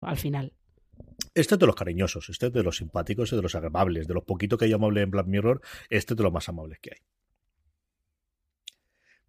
Al 0.03 0.17
final. 0.17 0.51
Este 1.33 1.55
es 1.55 1.59
de 1.59 1.65
los 1.65 1.75
cariñosos, 1.75 2.29
este 2.29 2.45
es 2.45 2.53
de 2.53 2.61
los 2.61 2.77
simpáticos, 2.77 3.23
este 3.23 3.37
de 3.37 3.41
los 3.41 3.55
agradables, 3.55 4.07
de 4.07 4.13
los 4.13 4.23
poquito 4.23 4.55
que 4.55 4.65
hay 4.65 4.73
amable 4.73 5.01
en 5.01 5.09
Black 5.09 5.25
Mirror, 5.25 5.61
este 5.89 6.13
es 6.13 6.17
de 6.17 6.23
los 6.23 6.31
más 6.31 6.47
amables 6.47 6.77
que 6.79 6.91
hay. 6.93 6.99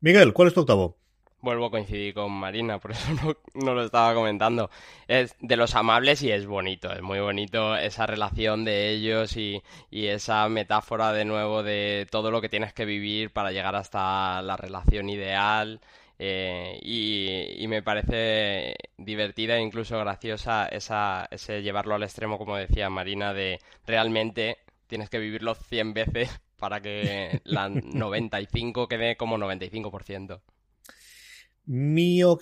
Miguel, 0.01 0.35
¿cuál 0.35 0.49
es 0.49 0.55
tu 0.55 0.61
octavo? 0.61 0.99
Vuelvo 1.43 1.67
a 1.67 1.71
coincidir 1.73 2.15
con 2.15 2.31
Marina, 2.31 2.79
por 2.79 2.93
eso 2.93 3.05
no, 3.55 3.75
lo 3.75 3.85
estaba 3.85 4.15
comentando. 4.15 4.71
Es 5.09 5.35
de 5.41 5.57
los 5.57 5.75
amables 5.75 6.23
y 6.23 6.31
es 6.31 6.47
bonito, 6.47 6.93
es 6.93 7.03
muy 7.03 7.19
bonito 7.19 7.77
esa 7.77 8.07
relación 8.07 8.65
de 8.65 8.91
ellos 8.91 9.37
y, 9.37 9.61
esa 9.91 10.49
metáfora 10.49 11.13
de 11.13 11.25
nuevo 11.25 11.65
de 11.65 12.07
todo 12.11 12.31
lo 12.31 12.41
que 12.41 12.49
tienes 12.49 12.73
que 12.73 12.85
vivir 12.85 13.33
para 13.33 13.51
llegar 13.51 13.75
hasta 13.75 14.41
la 14.43 14.57
relación 14.57 15.11
ideal. 15.11 15.81
Eh, 16.19 16.79
y, 16.83 17.67
me 17.67 17.83
parece 17.83 18.77
divertida 18.97 19.57
e 19.57 19.63
incluso 19.63 19.99
graciosa 19.99 20.67
esa, 20.67 21.27
ese 21.33 21.63
llevarlo 21.63 21.97
al 21.97 22.05
extremo, 22.05 22.39
como 22.39 22.57
decía 22.57 22.89
Marina, 22.91 23.35
de 23.35 23.59
realmente 23.87 24.59
tienes 24.87 25.11
que 25.11 25.19
vivirlo 25.19 25.55
100 25.57 25.95
veces 25.95 26.41
para 26.57 26.81
que 26.81 27.41
la 27.45 27.69
95 27.69 28.87
quede 28.87 29.17
como 29.17 29.39
95% 29.39 30.41
mío 31.67 32.39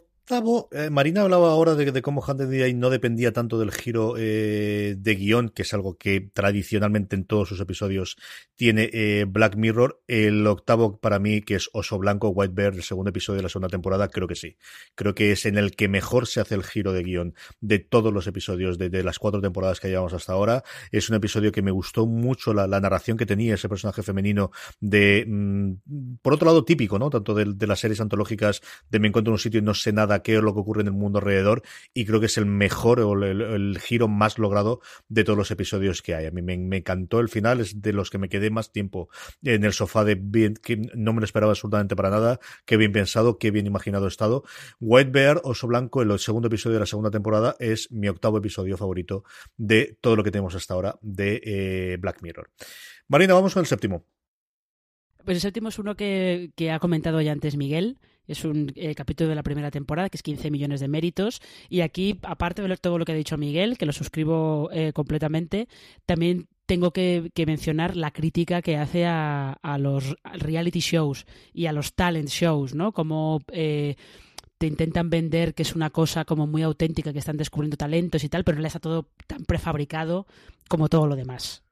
eh, 0.70 0.90
Marina 0.90 1.22
hablaba 1.22 1.50
ahora 1.50 1.74
de, 1.74 2.02
cómo 2.02 2.22
Hand 2.24 2.42
Day 2.42 2.72
no 2.72 2.88
dependía 2.90 3.32
tanto 3.32 3.58
del 3.58 3.72
giro 3.72 4.14
eh, 4.16 4.94
de 4.96 5.14
guion, 5.16 5.48
que 5.48 5.62
es 5.62 5.74
algo 5.74 5.98
que 5.98 6.20
tradicionalmente 6.20 7.16
en 7.16 7.24
todos 7.24 7.48
sus 7.48 7.58
episodios 7.58 8.16
tiene 8.54 8.90
eh, 8.92 9.24
Black 9.28 9.56
Mirror. 9.56 10.00
El 10.06 10.46
octavo 10.46 11.00
para 11.00 11.18
mí, 11.18 11.40
que 11.42 11.56
es 11.56 11.68
Oso 11.72 11.98
Blanco, 11.98 12.28
White 12.28 12.54
Bear, 12.54 12.74
el 12.74 12.84
segundo 12.84 13.10
episodio 13.10 13.38
de 13.38 13.42
la 13.42 13.48
segunda 13.48 13.68
temporada, 13.68 14.08
creo 14.08 14.28
que 14.28 14.36
sí. 14.36 14.56
Creo 14.94 15.16
que 15.16 15.32
es 15.32 15.46
en 15.46 15.58
el 15.58 15.74
que 15.74 15.88
mejor 15.88 16.28
se 16.28 16.40
hace 16.40 16.54
el 16.54 16.62
giro 16.62 16.92
de 16.92 17.02
guion 17.02 17.34
de 17.60 17.80
todos 17.80 18.12
los 18.12 18.28
episodios 18.28 18.78
de, 18.78 19.02
las 19.02 19.18
cuatro 19.18 19.40
temporadas 19.40 19.80
que 19.80 19.88
llevamos 19.88 20.12
hasta 20.12 20.32
ahora. 20.32 20.62
Es 20.92 21.08
un 21.10 21.16
episodio 21.16 21.50
que 21.50 21.62
me 21.62 21.72
gustó 21.72 22.06
mucho 22.06 22.54
la, 22.54 22.68
narración 22.68 23.16
que 23.16 23.26
tenía 23.26 23.54
ese 23.54 23.68
personaje 23.68 24.04
femenino 24.04 24.52
de, 24.78 25.24
mm, 25.26 26.18
por 26.22 26.34
otro 26.34 26.46
lado, 26.46 26.64
típico, 26.64 27.00
¿no? 27.00 27.10
Tanto 27.10 27.34
de, 27.34 27.46
de 27.46 27.66
las 27.66 27.80
series 27.80 28.00
antológicas 28.00 28.60
de 28.88 29.00
me 29.00 29.08
encuentro 29.08 29.32
en 29.32 29.34
un 29.34 29.38
sitio 29.38 29.58
y 29.58 29.62
no 29.62 29.74
sé 29.74 29.92
nada 29.92 30.19
es 30.26 30.42
lo 30.42 30.54
que 30.54 30.60
ocurre 30.60 30.82
en 30.82 30.88
el 30.88 30.92
mundo 30.92 31.18
alrededor 31.18 31.62
y 31.94 32.04
creo 32.04 32.20
que 32.20 32.26
es 32.26 32.38
el 32.38 32.46
mejor 32.46 33.00
o 33.00 33.12
el, 33.24 33.78
giro 33.78 34.08
más 34.08 34.38
logrado 34.38 34.80
de 35.08 35.24
todos 35.24 35.36
los 35.36 35.50
episodios 35.50 36.02
que 36.02 36.14
hay. 36.14 36.26
A 36.26 36.30
mí 36.30 36.42
me, 36.42 36.76
encantó 36.76 37.20
el 37.20 37.28
final, 37.28 37.60
es 37.60 37.80
de 37.80 37.92
los 37.92 38.10
que 38.10 38.18
me 38.18 38.28
quedé 38.28 38.50
más 38.50 38.72
tiempo 38.72 39.08
en 39.42 39.64
el 39.64 39.72
sofá 39.72 40.04
de 40.04 40.14
bien, 40.14 40.54
que 40.54 40.76
no 40.94 41.12
me 41.12 41.20
lo 41.20 41.24
esperaba 41.24 41.52
absolutamente 41.52 41.96
para 41.96 42.10
nada, 42.10 42.40
qué 42.64 42.76
bien 42.76 42.92
pensado, 42.92 43.38
qué 43.38 43.50
bien 43.50 43.66
imaginado 43.66 44.06
estado. 44.06 44.44
White 44.80 45.10
Bear, 45.10 45.40
Oso 45.44 45.66
Blanco, 45.66 46.02
el 46.02 46.18
segundo 46.18 46.48
episodio 46.48 46.74
de 46.74 46.80
la 46.80 46.86
segunda 46.86 47.10
temporada, 47.10 47.56
es 47.58 47.90
mi 47.90 48.08
octavo 48.08 48.38
episodio 48.38 48.76
favorito 48.76 49.24
de 49.56 49.96
todo 50.00 50.16
lo 50.16 50.24
que 50.24 50.30
tenemos 50.30 50.54
hasta 50.54 50.74
ahora 50.74 50.98
de 51.00 51.40
eh, 51.44 51.96
Black 51.98 52.22
Mirror. 52.22 52.50
Marina, 53.08 53.34
vamos 53.34 53.54
con 53.54 53.60
el 53.60 53.66
séptimo. 53.66 54.04
Pues 55.24 55.36
el 55.36 55.40
séptimo 55.40 55.68
es 55.68 55.78
uno 55.78 55.96
que 55.96 56.50
ha 56.72 56.78
comentado 56.78 57.20
ya 57.20 57.32
antes 57.32 57.56
Miguel, 57.56 57.98
es 58.30 58.44
un 58.44 58.72
eh, 58.76 58.94
capítulo 58.94 59.28
de 59.28 59.34
la 59.34 59.42
primera 59.42 59.70
temporada, 59.70 60.08
que 60.08 60.16
es 60.16 60.22
15 60.22 60.50
millones 60.50 60.80
de 60.80 60.88
méritos. 60.88 61.40
Y 61.68 61.80
aquí, 61.80 62.18
aparte 62.22 62.62
de 62.62 62.76
todo 62.76 62.98
lo 62.98 63.04
que 63.04 63.12
ha 63.12 63.16
dicho 63.16 63.36
Miguel, 63.36 63.76
que 63.76 63.86
lo 63.86 63.92
suscribo 63.92 64.70
eh, 64.72 64.92
completamente, 64.92 65.68
también 66.06 66.48
tengo 66.66 66.92
que, 66.92 67.32
mencionar 67.46 67.96
la 67.96 68.12
crítica 68.12 68.62
que 68.62 68.76
hace 68.76 69.04
a, 69.04 69.58
los 69.80 70.16
reality 70.22 70.78
shows 70.78 71.26
y 71.52 71.66
a 71.66 71.72
los 71.72 71.94
talent 71.94 72.28
shows, 72.28 72.76
¿no? 72.76 72.92
Como 72.92 73.40
eh, 73.52 73.96
te 74.56 74.68
intentan 74.68 75.10
vender 75.10 75.54
que 75.54 75.62
es 75.62 75.74
una 75.74 75.90
cosa 75.90 76.24
como 76.24 76.46
muy 76.46 76.62
auténtica, 76.62 77.12
que 77.12 77.18
están 77.18 77.36
descubriendo 77.36 77.76
talentos 77.76 78.22
y 78.22 78.28
tal, 78.28 78.44
pero 78.44 78.56
no 78.56 78.62
le 78.62 78.68
está 78.68 78.78
todo 78.78 79.08
tan 79.26 79.44
prefabricado 79.44 80.26
como 80.68 80.88
todo 80.88 81.08
lo 81.08 81.16
demás. 81.16 81.64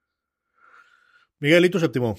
Miguel, 1.38 1.66
¿y 1.66 1.70
tu 1.70 1.78
séptimo? 1.78 2.16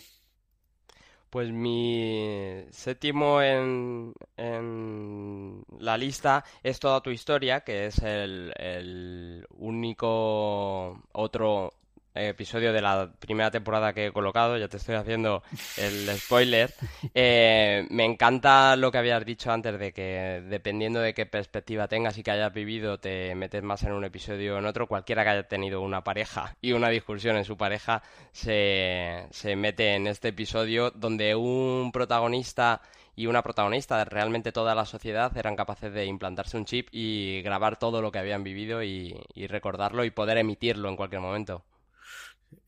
Pues 1.30 1.52
mi 1.52 2.66
séptimo 2.72 3.42
en, 3.42 4.14
en, 4.36 5.64
la 5.80 5.98
lista 5.98 6.44
es 6.64 6.80
Toda 6.80 7.02
tu 7.02 7.12
historia, 7.12 7.62
que 7.62 7.86
es 7.88 8.00
el, 8.00 8.52
el 8.58 9.46
único 9.52 11.04
otro 11.12 11.74
episodio 12.20 12.74
de 12.74 12.82
la 12.82 13.12
primera 13.20 13.52
temporada 13.52 13.94
que 13.94 14.08
he 14.08 14.12
colocado, 14.12 14.58
ya 14.58 14.68
te 14.68 14.78
estoy 14.78 14.96
haciendo 14.96 15.44
el 15.78 16.08
spoiler. 16.20 16.74
Eh, 17.14 17.88
me 17.90 18.06
encanta 18.06 18.76
lo 18.76 18.92
que 18.92 18.98
habías 18.98 19.26
dicho 19.26 19.52
antes 19.52 19.80
de 19.80 19.94
que 19.94 20.44
dependiendo 20.48 21.00
de 21.00 21.14
qué 21.14 21.26
perspectiva 21.26 21.88
tengas 21.88 22.18
y 22.18 22.24
que 22.24 22.32
hayas 22.32 22.54
vivido, 22.54 23.00
te 23.00 23.34
metes 23.36 23.64
más 23.64 23.84
en 23.84 23.94
un 23.94 24.04
episodio 24.04 24.56
o 24.56 24.60
en 24.60 24.66
otro. 24.66 24.88
Cualquiera 24.88 25.24
que 25.24 25.30
haya 25.30 25.48
tenido 25.48 25.82
una 25.82 26.04
pareja 26.04 26.56
y 26.62 26.74
una 26.74 26.90
discusión 26.90 27.38
en 27.38 27.46
su 27.46 27.58
pareja 27.58 28.04
se, 28.32 29.28
se 29.32 29.56
mete 29.56 29.96
en 29.96 30.08
este 30.08 30.30
episodio 30.30 30.92
donde 30.92 31.36
un 31.36 31.92
protagonista 31.92 32.82
y 33.16 33.28
una 33.28 33.44
protagonista, 33.44 34.06
realmente 34.06 34.54
toda 34.54 34.74
la 34.76 34.86
sociedad 34.86 35.36
eran 35.38 35.58
capaces 35.58 35.92
de 35.94 36.06
implantarse 36.06 36.56
un 36.56 36.64
chip 36.64 36.88
y 36.92 37.42
grabar 37.42 37.78
todo 37.78 38.02
lo 38.02 38.14
que 38.14 38.20
habían 38.20 38.46
vivido 38.46 38.82
y 38.82 39.20
recordarlo 39.48 40.06
y 40.06 40.12
poder 40.12 40.38
emitirlo 40.38 40.88
en 40.88 40.96
cualquier 40.96 41.22
momento. 41.22 41.64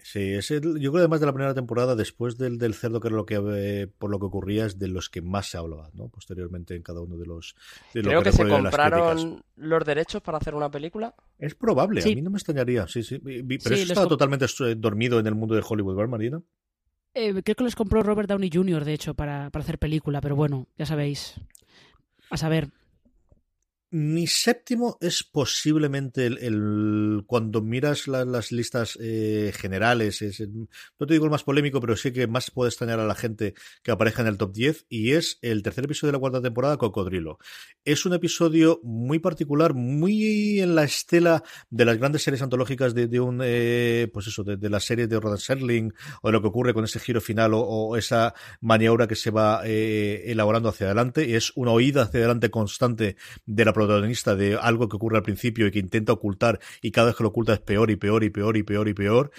Sí, 0.03 0.33
es 0.33 0.49
yo 0.49 0.59
creo 0.61 0.97
además 0.97 1.19
de 1.19 1.25
la 1.25 1.33
primera 1.33 1.53
temporada, 1.53 1.95
después 1.95 2.37
del, 2.37 2.57
del 2.57 2.73
cerdo, 2.73 2.99
que 2.99 3.07
era 3.07 3.15
lo 3.15 3.25
que 3.25 3.39
eh, 3.53 3.87
por 3.87 4.09
lo 4.09 4.19
que 4.19 4.25
ocurría, 4.25 4.65
es 4.65 4.79
de 4.79 4.87
los 4.87 5.09
que 5.09 5.21
más 5.21 5.49
se 5.49 5.57
hablaba, 5.57 5.89
¿no? 5.93 6.09
Posteriormente 6.09 6.75
en 6.75 6.81
cada 6.81 7.01
uno 7.01 7.17
de 7.17 7.25
los. 7.25 7.55
creo 7.93 8.23
que, 8.23 8.31
se 8.31 8.47
compraron 8.47 9.43
los 9.55 9.85
derechos 9.85 10.21
para 10.21 10.39
hacer 10.39 10.55
una 10.55 10.69
película. 10.71 11.13
Es 11.37 11.55
probable, 11.55 12.01
a 12.01 12.05
mí 12.05 12.21
no 12.21 12.31
me 12.31 12.37
extrañaría, 12.37 12.87
sí, 12.87 13.03
sí. 13.03 13.19
Pero 13.19 13.75
eso 13.75 13.83
estaba 13.83 14.07
totalmente 14.07 14.45
dormido 14.75 15.19
en 15.19 15.27
el 15.27 15.35
mundo 15.35 15.55
de 15.55 15.63
Hollywood, 15.67 15.95
¿verdad, 15.95 16.09
Marina? 16.09 16.41
Eh, 17.13 17.41
creo 17.43 17.55
que 17.55 17.63
los 17.63 17.75
compró 17.75 18.03
Robert 18.03 18.29
Downey 18.29 18.49
Jr., 18.51 18.85
de 18.85 18.93
hecho, 18.93 19.13
para, 19.13 19.49
para 19.49 19.63
hacer 19.63 19.77
película, 19.77 20.21
pero 20.21 20.35
bueno, 20.35 20.67
ya 20.77 20.85
sabéis. 20.85 21.35
A 22.29 22.37
saber. 22.37 22.69
Mi 23.93 24.25
séptimo 24.25 24.97
es 25.01 25.21
posiblemente 25.21 26.25
el, 26.25 27.23
cuando 27.27 27.61
miras 27.61 28.07
las 28.07 28.53
listas 28.53 28.97
eh, 29.01 29.51
generales, 29.53 30.21
es 30.21 30.39
no 30.39 31.07
te 31.07 31.13
digo 31.13 31.25
el 31.25 31.31
más 31.31 31.43
polémico, 31.43 31.81
pero 31.81 31.97
sí 31.97 32.13
que 32.13 32.25
más 32.25 32.51
puede 32.51 32.69
extrañar 32.69 33.01
a 33.01 33.05
la 33.05 33.15
gente 33.15 33.53
que 33.83 33.91
aparezca 33.91 34.21
en 34.21 34.29
el 34.29 34.37
top 34.37 34.53
10 34.53 34.85
y 34.87 35.11
es 35.11 35.39
el 35.41 35.61
tercer 35.61 35.83
episodio 35.83 36.11
de 36.11 36.17
la 36.17 36.19
cuarta 36.21 36.41
temporada, 36.41 36.77
Cocodrilo. 36.77 37.37
Es 37.83 38.05
un 38.05 38.13
episodio 38.13 38.79
muy 38.81 39.19
particular, 39.19 39.73
muy 39.73 40.61
en 40.61 40.73
la 40.73 40.83
estela 40.83 41.43
de 41.69 41.83
las 41.83 41.97
grandes 41.97 42.23
series 42.23 42.41
antológicas 42.41 42.93
de, 42.93 43.19
un, 43.19 43.41
eh, 43.43 44.09
pues 44.13 44.25
eso, 44.27 44.45
de, 44.45 44.69
la 44.69 44.79
serie 44.79 45.07
de 45.07 45.19
Rodan 45.19 45.37
Serling 45.37 45.93
o 46.21 46.29
de 46.29 46.31
lo 46.31 46.41
que 46.41 46.47
ocurre 46.47 46.73
con 46.73 46.85
ese 46.85 47.01
giro 47.01 47.19
final 47.19 47.51
o, 47.55 47.97
esa 47.97 48.33
maniobra 48.61 49.07
que 49.07 49.15
se 49.15 49.31
va 49.31 49.63
eh, 49.65 50.23
elaborando 50.27 50.69
hacia 50.69 50.85
adelante. 50.85 51.27
Y 51.27 51.33
es 51.33 51.51
una 51.55 51.71
oída 51.71 52.03
hacia 52.03 52.19
adelante 52.19 52.49
constante 52.49 53.17
de 53.45 53.65
la 53.65 53.73
protagonista 53.85 54.35
de 54.35 54.55
algo 54.55 54.89
que 54.89 54.95
ocurre 54.95 55.17
al 55.17 55.23
principio 55.23 55.67
y 55.67 55.71
que 55.71 55.79
intenta 55.79 56.13
ocultar 56.13 56.59
y 56.81 56.91
cada 56.91 57.07
vez 57.07 57.15
que 57.15 57.23
lo 57.23 57.29
oculta 57.29 57.53
es 57.53 57.59
peor 57.59 57.91
y 57.91 57.95
peor 57.95 58.23
y 58.23 58.29
peor 58.29 58.57
y 58.57 58.63
peor 58.63 58.87
y 58.87 58.93
peor. 58.93 59.31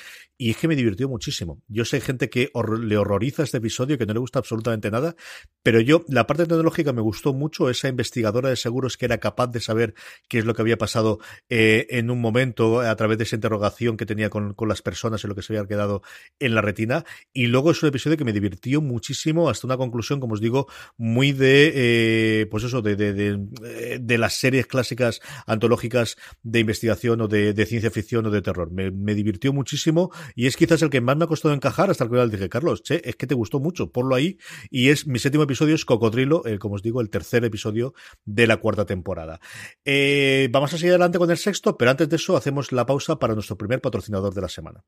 Y 0.42 0.50
es 0.50 0.56
que 0.56 0.66
me 0.66 0.75
divirtió 0.75 1.08
muchísimo. 1.08 1.62
Yo 1.68 1.84
sé 1.84 2.00
gente 2.00 2.28
que 2.28 2.50
le 2.80 2.96
horroriza 2.96 3.44
este 3.44 3.58
episodio, 3.58 3.96
que 3.96 4.06
no 4.06 4.12
le 4.12 4.18
gusta 4.18 4.40
absolutamente 4.40 4.90
nada, 4.90 5.14
pero 5.62 5.80
yo, 5.80 6.04
la 6.08 6.26
parte 6.26 6.46
tecnológica 6.46 6.92
me 6.92 7.00
gustó 7.00 7.32
mucho, 7.32 7.70
esa 7.70 7.87
investigadora 7.87 8.49
de 8.49 8.56
seguros 8.56 8.96
que 8.96 9.04
era 9.04 9.18
capaz 9.18 9.46
de 9.52 9.61
saber 9.61 9.94
qué 10.28 10.40
es 10.40 10.44
lo 10.44 10.52
que 10.52 10.62
había 10.62 10.76
pasado 10.76 11.20
eh, 11.49 11.87
en 11.90 12.11
un 12.11 12.20
momento 12.20 12.80
a 12.80 12.96
través 12.96 13.18
de 13.18 13.25
esa 13.25 13.37
interrogación 13.37 13.96
que 13.96 14.04
tenía 14.04 14.30
con, 14.30 14.56
las 14.66 14.82
personas 14.82 15.22
y 15.22 15.28
lo 15.28 15.37
que 15.37 15.42
se 15.42 15.52
había 15.52 15.68
quedado 15.68 16.02
en 16.40 16.56
la 16.56 16.61
retina. 16.61 17.04
Y 17.32 17.46
luego 17.46 17.70
es 17.70 17.80
un 17.84 17.90
episodio 17.90 18.16
que 18.16 18.25
me 18.25 18.32
divirtió 18.32 18.80
muchísimo 18.80 19.49
hasta 19.49 19.68
una 19.68 19.76
conclusión, 19.76 20.18
como 20.18 20.34
os 20.34 20.40
digo, 20.40 20.66
muy 20.96 21.30
de, 21.30 21.72
eh, 21.72 22.46
pues 22.50 22.64
eso, 22.64 22.82
de, 22.82 22.96
de, 22.96 23.12
de, 23.12 23.46
eh, 23.64 23.99
de, 24.02 24.18
las 24.18 24.34
series 24.34 24.66
clásicas 24.66 25.20
antológicas 25.46 26.16
de 26.42 26.58
investigación 26.58 27.20
o 27.20 27.28
de, 27.28 27.64
ciencia 27.64 27.92
ficción 27.92 28.26
o 28.26 28.30
de 28.32 28.42
terror. 28.42 28.72
Me 28.72 29.14
divirtió 29.14 29.52
muchísimo 29.52 30.11
y 30.35 30.47
es 30.47 30.57
quizás 30.57 30.83
el 30.83 30.91
que 30.91 31.01
más 31.01 31.17
me 31.17 31.25
ha 31.25 31.29
costado 31.29 31.55
encajar 31.55 31.91
hasta 31.91 32.05
el 32.05 32.11
final 32.11 32.31
dije, 32.31 32.49
Carlos, 32.49 32.83
che, 32.83 33.01
es 33.05 33.17
que 33.17 33.27
te 33.27 33.35
gustó 33.35 33.61
mucho, 33.61 33.91
ponlo 33.91 34.15
ahí. 34.15 34.39
Y 34.71 34.91
es 34.91 35.07
mi 35.07 35.19
séptimo 35.19 35.45
episodio 35.45 35.75
es 35.75 35.85
Cocodrilo, 35.85 36.45
el, 36.45 36.59
como 36.59 36.77
os 36.77 36.83
digo, 36.83 37.01
el 37.01 37.11
tercer 37.11 37.45
episodio 37.45 37.95
de 38.25 38.47
la 38.47 38.59
cuarta 38.59 38.87
temporada. 38.87 39.41
Eh, 39.85 40.49
vamos 40.51 40.73
a 40.75 40.79
seguir 40.79 40.93
adelante 40.93 41.19
con 41.19 41.31
el 41.31 41.39
sexto, 41.39 41.77
pero 41.77 41.91
antes 41.91 42.09
de 42.09 42.17
eso 42.17 42.37
hacemos 42.37 42.73
la 42.73 42.87
pausa 42.87 43.19
para 43.19 43.35
nuestro 43.35 43.57
primer 43.57 43.81
patrocinador 43.81 44.35
de 44.35 44.41
la 44.41 44.49
semana. 44.49 44.85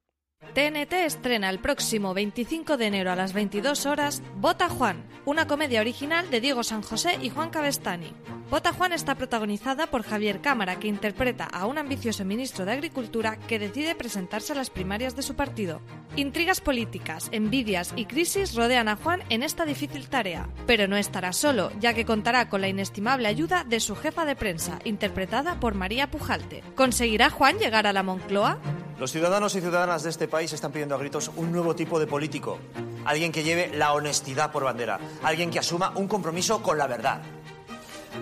TNT 0.54 0.92
estrena 0.92 1.50
el 1.50 1.58
próximo 1.58 2.14
25 2.14 2.76
de 2.76 2.86
enero 2.86 3.10
a 3.10 3.16
las 3.16 3.32
22 3.32 3.86
horas 3.86 4.22
Bota 4.36 4.68
Juan, 4.68 5.04
una 5.24 5.48
comedia 5.48 5.80
original 5.80 6.30
de 6.30 6.40
Diego 6.40 6.62
San 6.62 6.82
José 6.82 7.18
y 7.20 7.30
Juan 7.30 7.50
Cabestani. 7.50 8.12
Bota 8.50 8.72
Juan 8.72 8.92
está 8.92 9.16
protagonizada 9.16 9.88
por 9.88 10.04
Javier 10.04 10.40
Cámara, 10.40 10.78
que 10.78 10.86
interpreta 10.86 11.44
a 11.44 11.66
un 11.66 11.78
ambicioso 11.78 12.24
ministro 12.24 12.64
de 12.64 12.70
Agricultura 12.70 13.36
que 13.36 13.58
decide 13.58 13.96
presentarse 13.96 14.52
a 14.52 14.56
las 14.56 14.70
primarias 14.70 15.16
de 15.16 15.22
su 15.24 15.34
partido. 15.34 15.80
Intrigas 16.16 16.60
políticas, 16.60 17.28
envidias 17.32 17.92
y 17.96 18.04
crisis 18.06 18.54
rodean 18.54 18.86
a 18.86 18.94
Juan 18.94 19.24
en 19.30 19.42
esta 19.42 19.64
difícil 19.64 20.08
tarea, 20.08 20.48
pero 20.66 20.86
no 20.86 20.96
estará 20.96 21.32
solo, 21.32 21.72
ya 21.80 21.92
que 21.92 22.04
contará 22.04 22.48
con 22.48 22.60
la 22.60 22.68
inestimable 22.68 23.26
ayuda 23.26 23.64
de 23.64 23.80
su 23.80 23.96
jefa 23.96 24.24
de 24.24 24.36
prensa, 24.36 24.78
interpretada 24.84 25.58
por 25.58 25.74
María 25.74 26.08
Pujalte. 26.08 26.62
¿Conseguirá 26.76 27.30
Juan 27.30 27.58
llegar 27.58 27.88
a 27.88 27.92
la 27.92 28.04
Moncloa? 28.04 28.58
Los 29.00 29.10
ciudadanos 29.10 29.56
y 29.56 29.60
ciudadanas 29.60 30.04
de 30.04 30.10
este 30.10 30.28
país 30.28 30.52
están 30.52 30.70
pidiendo 30.70 30.94
a 30.94 30.98
gritos 30.98 31.32
un 31.34 31.50
nuevo 31.50 31.74
tipo 31.74 31.98
de 31.98 32.06
político. 32.06 32.60
Alguien 33.04 33.32
que 33.32 33.42
lleve 33.42 33.72
la 33.74 33.92
honestidad 33.92 34.52
por 34.52 34.62
bandera. 34.62 35.00
Alguien 35.24 35.50
que 35.50 35.58
asuma 35.58 35.92
un 35.96 36.06
compromiso 36.06 36.62
con 36.62 36.78
la 36.78 36.86
verdad. 36.86 37.20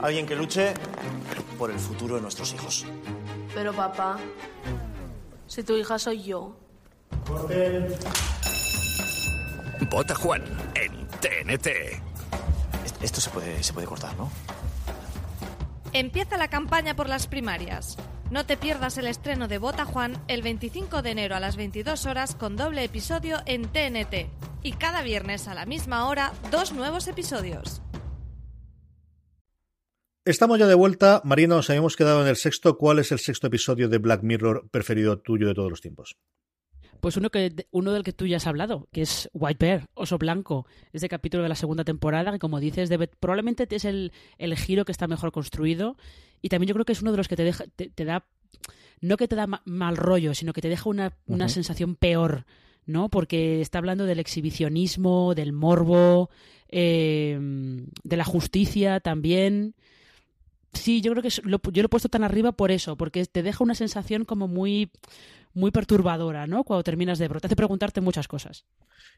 Alguien 0.00 0.25
que 0.25 0.35
luche 0.35 0.73
por 1.58 1.71
el 1.71 1.78
futuro 1.78 2.17
de 2.17 2.23
nuestros 2.23 2.54
hijos. 2.54 2.86
Pero 3.54 3.75
papá, 3.75 4.19
si 5.47 5.62
tu 5.62 5.76
hija 5.76 5.99
soy 5.99 6.23
yo. 6.23 6.56
Vota 9.90 10.14
Juan 10.14 10.42
en 10.75 11.06
TNT. 11.20 11.68
Esto 13.02 13.20
se 13.20 13.30
puede, 13.30 13.62
se 13.62 13.72
puede 13.72 13.86
cortar, 13.86 14.16
¿no? 14.16 14.30
Empieza 15.92 16.36
la 16.38 16.48
campaña 16.48 16.96
por 16.96 17.08
las 17.08 17.26
primarias. 17.26 17.96
No 18.30 18.46
te 18.46 18.56
pierdas 18.56 18.96
el 18.96 19.06
estreno 19.06 19.46
de 19.46 19.58
Bota 19.58 19.84
Juan 19.84 20.16
el 20.28 20.40
25 20.40 21.02
de 21.02 21.10
enero 21.10 21.36
a 21.36 21.40
las 21.40 21.56
22 21.56 22.06
horas 22.06 22.34
con 22.34 22.56
doble 22.56 22.82
episodio 22.84 23.38
en 23.44 23.62
TNT. 23.70 24.30
Y 24.62 24.72
cada 24.72 25.02
viernes 25.02 25.48
a 25.48 25.54
la 25.54 25.66
misma 25.66 26.08
hora, 26.08 26.32
dos 26.50 26.72
nuevos 26.72 27.08
episodios. 27.08 27.82
Estamos 30.25 30.58
ya 30.58 30.66
de 30.66 30.75
vuelta. 30.75 31.20
Marina, 31.25 31.56
nos 31.56 31.68
habíamos 31.68 31.96
quedado 31.96 32.22
en 32.22 32.28
el 32.28 32.36
sexto. 32.36 32.78
¿Cuál 32.78 33.00
es 33.00 33.10
el 33.12 33.18
sexto 33.18 33.48
episodio 33.48 33.88
de 33.88 33.98
Black 33.98 34.22
Mirror 34.22 34.68
preferido 34.70 35.18
tuyo 35.18 35.48
de 35.48 35.54
todos 35.54 35.68
los 35.68 35.80
tiempos? 35.80 36.16
Pues 37.02 37.17
uno 37.17 37.30
que 37.30 37.67
uno 37.73 37.93
del 37.93 38.04
que 38.04 38.12
tú 38.12 38.28
ya 38.28 38.36
has 38.36 38.47
hablado, 38.47 38.86
que 38.93 39.02
es 39.02 39.28
White 39.32 39.67
Bear, 39.67 39.88
Oso 39.95 40.19
Blanco. 40.19 40.69
Este 40.93 41.08
capítulo 41.08 41.43
de 41.43 41.49
la 41.49 41.56
segunda 41.56 41.82
temporada, 41.82 42.30
que 42.30 42.38
como 42.38 42.60
dices, 42.60 42.88
debe, 42.88 43.08
probablemente 43.08 43.67
es 43.69 43.84
el, 43.84 44.12
el 44.38 44.56
giro 44.56 44.84
que 44.84 44.93
está 44.93 45.08
mejor 45.08 45.32
construido 45.32 45.97
y 46.43 46.49
también 46.49 46.69
yo 46.69 46.75
creo 46.75 46.84
que 46.84 46.93
es 46.93 47.02
uno 47.02 47.10
de 47.10 47.17
los 47.17 47.26
que 47.26 47.34
te, 47.34 47.43
deja, 47.43 47.65
te, 47.75 48.04
da, 48.04 48.25
no 49.00 49.17
que 49.17 49.26
te 49.26 49.34
da 49.34 49.49
mal 49.65 49.97
rollo, 49.97 50.32
sino 50.32 50.52
que 50.52 50.60
te 50.60 50.69
deja 50.69 50.88
una, 50.88 51.12
una 51.26 51.49
sensación 51.49 51.97
peor, 51.97 52.47
¿no? 52.86 53.08
Porque 53.08 53.60
está 53.60 53.78
hablando 53.78 54.06
del 54.06 54.21
exhibicionismo, 54.21 55.34
del 55.34 55.52
morbo, 55.52 56.30
eh, 56.69 57.36
de 58.04 58.17
la 58.17 58.25
justicia 58.25 59.00
también. 59.00 59.75
Sí, 60.73 61.00
yo 61.00 61.10
creo 61.10 61.23
que 61.25 61.30
yo 61.30 61.43
lo 61.45 61.58
he 61.58 61.88
puesto 61.88 62.08
tan 62.08 62.23
arriba 62.23 62.52
por 62.52 62.71
eso, 62.71 62.97
porque 62.97 63.26
te 63.26 63.43
deja 63.43 63.65
una 63.65 63.75
sensación 63.75 64.25
como 64.25 64.47
muy 64.47 64.93
muy 65.54 65.71
perturbadora, 65.71 66.47
¿no? 66.47 66.65
Cuando 66.65 66.82
terminas 66.82 67.19
de 67.19 67.28
ver, 67.28 67.41
te 67.41 67.47
hace 67.47 67.56
preguntarte 67.56 68.00
muchas 68.00 68.28
cosas. 68.28 68.67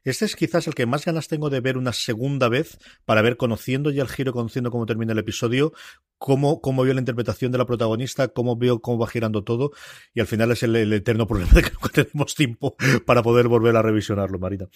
Este 0.02 0.24
es 0.24 0.36
quizás 0.36 0.66
el 0.66 0.74
que 0.74 0.86
más 0.86 1.04
ganas 1.04 1.28
tengo 1.28 1.50
de 1.50 1.60
ver 1.60 1.78
una 1.78 1.92
segunda 1.92 2.48
vez 2.48 2.78
para 3.04 3.22
ver, 3.22 3.36
conociendo 3.36 3.90
ya 3.90 4.02
el 4.02 4.08
giro, 4.08 4.32
conociendo 4.32 4.70
cómo 4.70 4.86
termina 4.86 5.12
el 5.12 5.18
episodio, 5.18 5.72
cómo, 6.18 6.60
cómo 6.60 6.82
veo 6.82 6.94
la 6.94 7.00
interpretación 7.00 7.52
de 7.52 7.58
la 7.58 7.66
protagonista, 7.66 8.28
cómo 8.28 8.56
veo 8.56 8.80
cómo 8.80 8.98
va 8.98 9.06
girando 9.06 9.44
todo, 9.44 9.72
y 10.12 10.20
al 10.20 10.26
final 10.26 10.50
es 10.52 10.62
el, 10.62 10.92
eterno 10.92 11.26
problema 11.26 11.52
de 11.54 11.62
que 11.62 11.70
no 11.70 11.88
tenemos 11.88 12.34
tiempo 12.34 12.76
para 13.06 13.22
poder 13.22 13.48
volver 13.48 13.76
a 13.76 13.82
revisionarlo, 13.82 14.38
Marita. 14.38 14.68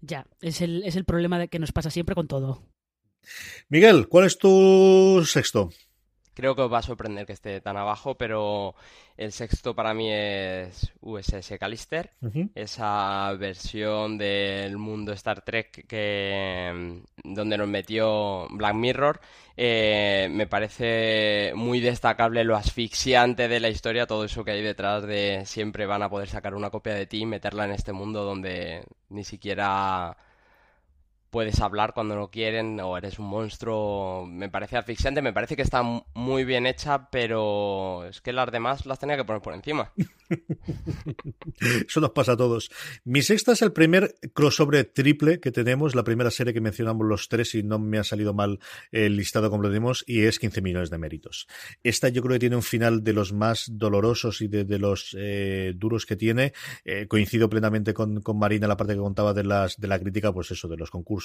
Ya, 0.00 0.26
es 0.40 0.60
el, 0.60 0.82
es 0.84 0.96
el 0.96 1.04
problema 1.04 1.38
de 1.38 1.48
que 1.48 1.58
nos 1.58 1.72
pasa 1.72 1.90
siempre 1.90 2.14
con 2.14 2.26
todo. 2.26 2.62
Miguel, 3.68 4.08
¿cuál 4.08 4.26
es 4.26 4.36
tu 4.36 5.22
sexto? 5.24 5.70
Creo 6.34 6.54
que 6.54 6.62
os 6.62 6.72
va 6.72 6.78
a 6.78 6.82
sorprender 6.82 7.26
que 7.26 7.34
esté 7.34 7.60
tan 7.60 7.76
abajo, 7.76 8.16
pero 8.16 8.74
el 9.18 9.32
sexto 9.32 9.74
para 9.74 9.92
mí 9.92 10.10
es 10.10 10.90
USS 11.02 11.58
Callister, 11.60 12.12
esa 12.54 13.32
versión 13.38 14.16
del 14.16 14.78
mundo 14.78 15.12
Star 15.12 15.42
Trek 15.42 15.86
que 15.86 17.02
donde 17.22 17.58
nos 17.58 17.68
metió 17.68 18.46
Black 18.50 18.74
Mirror. 18.74 19.20
Eh, 19.56 20.28
me 20.30 20.46
parece 20.46 21.52
muy 21.54 21.80
destacable 21.80 22.44
lo 22.44 22.56
asfixiante 22.56 23.48
de 23.48 23.60
la 23.60 23.68
historia, 23.68 24.06
todo 24.06 24.24
eso 24.24 24.44
que 24.44 24.52
hay 24.52 24.62
detrás 24.62 25.04
de 25.04 25.42
siempre 25.44 25.84
van 25.84 26.02
a 26.02 26.08
poder 26.08 26.28
sacar 26.28 26.54
una 26.54 26.70
copia 26.70 26.94
de 26.94 27.06
ti 27.06 27.20
y 27.20 27.26
meterla 27.26 27.66
en 27.66 27.72
este 27.72 27.92
mundo 27.92 28.24
donde 28.24 28.86
ni 29.10 29.24
siquiera 29.24 30.16
puedes 31.32 31.60
hablar 31.60 31.94
cuando 31.94 32.14
no 32.14 32.30
quieren 32.30 32.78
o 32.80 32.96
eres 32.96 33.18
un 33.18 33.26
monstruo. 33.26 34.26
Me 34.26 34.50
parece 34.50 34.76
asfixiante, 34.76 35.22
me 35.22 35.32
parece 35.32 35.56
que 35.56 35.62
está 35.62 35.82
muy 35.82 36.44
bien 36.44 36.66
hecha, 36.66 37.08
pero 37.10 38.04
es 38.04 38.20
que 38.20 38.34
las 38.34 38.52
demás 38.52 38.84
las 38.84 38.98
tenía 38.98 39.16
que 39.16 39.24
poner 39.24 39.40
por 39.40 39.54
encima. 39.54 39.92
Eso 41.88 42.00
nos 42.00 42.10
pasa 42.10 42.32
a 42.32 42.36
todos. 42.36 42.70
Mi 43.04 43.22
sexta 43.22 43.52
es 43.52 43.62
el 43.62 43.72
primer 43.72 44.14
crossover 44.34 44.84
triple 44.84 45.40
que 45.40 45.50
tenemos, 45.50 45.94
la 45.94 46.04
primera 46.04 46.30
serie 46.30 46.52
que 46.52 46.60
mencionamos 46.60 47.06
los 47.06 47.30
tres 47.30 47.54
y 47.54 47.62
no 47.62 47.78
me 47.78 47.98
ha 47.98 48.04
salido 48.04 48.34
mal 48.34 48.60
el 48.90 49.16
listado 49.16 49.50
como 49.50 49.62
lo 49.62 49.70
dimos, 49.70 50.04
y 50.06 50.24
es 50.24 50.38
15 50.38 50.60
millones 50.60 50.90
de 50.90 50.98
méritos. 50.98 51.48
Esta 51.82 52.10
yo 52.10 52.20
creo 52.20 52.34
que 52.34 52.40
tiene 52.40 52.56
un 52.56 52.62
final 52.62 53.02
de 53.02 53.14
los 53.14 53.32
más 53.32 53.70
dolorosos 53.70 54.42
y 54.42 54.48
de, 54.48 54.78
los 54.78 55.16
eh, 55.18 55.72
duros 55.76 56.04
que 56.04 56.16
tiene. 56.16 56.52
Eh, 56.84 57.06
coincido 57.08 57.48
plenamente 57.48 57.94
con, 57.94 58.20
con 58.20 58.38
Marina 58.38 58.66
la 58.66 58.76
parte 58.76 58.92
que 58.92 59.00
contaba 59.00 59.32
de, 59.32 59.44
las, 59.44 59.80
de 59.80 59.88
la 59.88 59.98
crítica, 59.98 60.30
pues 60.30 60.50
eso, 60.50 60.68
de 60.68 60.76
los 60.76 60.90
concursos 60.90 61.21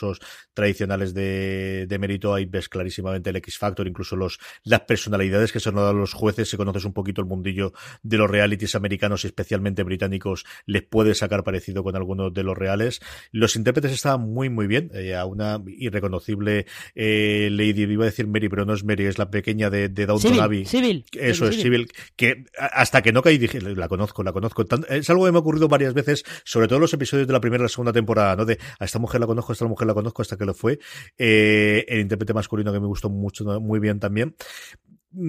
tradicionales 0.53 1.13
de, 1.13 1.85
de 1.87 1.99
mérito, 1.99 2.33
ahí 2.33 2.45
ves 2.45 2.69
clarísimamente 2.69 3.29
el 3.29 3.35
X 3.37 3.57
Factor, 3.57 3.87
incluso 3.87 4.15
los, 4.15 4.39
las 4.63 4.81
personalidades 4.81 5.51
que 5.51 5.59
se 5.59 5.69
han 5.69 5.75
dado 5.75 5.89
a 5.89 5.93
los 5.93 6.13
jueces, 6.13 6.49
si 6.49 6.57
conoces 6.57 6.85
un 6.85 6.93
poquito 6.93 7.21
el 7.21 7.27
mundillo 7.27 7.73
de 8.03 8.17
los 8.17 8.29
realities 8.29 8.75
americanos 8.75 9.23
y 9.23 9.27
especialmente 9.27 9.83
británicos, 9.83 10.45
les 10.65 10.83
puede 10.83 11.15
sacar 11.15 11.43
parecido 11.43 11.83
con 11.83 11.95
algunos 11.95 12.33
de 12.33 12.43
los 12.43 12.57
reales. 12.57 12.99
Los 13.31 13.55
intérpretes 13.55 13.91
estaban 13.91 14.21
muy, 14.21 14.49
muy 14.49 14.67
bien, 14.67 14.91
eh, 14.93 15.15
a 15.15 15.25
una 15.25 15.61
irreconocible 15.67 16.65
eh, 16.95 17.49
Lady, 17.51 17.83
iba 17.83 18.03
a 18.03 18.07
decir 18.07 18.27
Mary, 18.27 18.49
pero 18.49 18.65
no 18.65 18.73
es 18.73 18.83
Mary, 18.83 19.05
es 19.05 19.17
la 19.17 19.29
pequeña 19.29 19.69
de, 19.69 19.89
de 19.89 20.05
Downton 20.05 20.39
Abbey. 20.39 20.65
Civil. 20.65 21.05
Eso 21.13 21.47
es, 21.47 21.61
Civil, 21.61 21.91
que 22.15 22.45
hasta 22.57 23.01
que 23.01 23.11
no 23.11 23.21
caí 23.21 23.37
dije, 23.37 23.61
la 23.61 23.87
conozco, 23.87 24.23
la 24.23 24.33
conozco. 24.33 24.65
Es 24.89 25.09
algo 25.09 25.25
que 25.25 25.31
me 25.31 25.37
ha 25.37 25.41
ocurrido 25.41 25.67
varias 25.67 25.93
veces, 25.93 26.23
sobre 26.43 26.67
todo 26.67 26.77
en 26.77 26.81
los 26.81 26.93
episodios 26.93 27.27
de 27.27 27.33
la 27.33 27.39
primera 27.39 27.61
y 27.61 27.65
la 27.65 27.69
segunda 27.69 27.93
temporada, 27.93 28.35
¿no? 28.35 28.45
De 28.45 28.57
a 28.79 28.85
esta 28.85 28.99
mujer 28.99 29.21
la 29.21 29.27
conozco, 29.27 29.51
a 29.51 29.53
esta 29.53 29.65
mujer 29.65 29.86
la 29.87 29.93
conozco, 29.93 30.21
hasta 30.21 30.37
que 30.37 30.45
lo 30.45 30.53
fue. 30.53 30.79
Eh, 31.17 31.85
el 31.87 31.99
intérprete 31.99 32.33
masculino 32.33 32.71
que 32.71 32.79
me 32.79 32.87
gustó 32.87 33.09
mucho, 33.09 33.43
muy 33.59 33.79
bien 33.79 33.99
también 33.99 34.35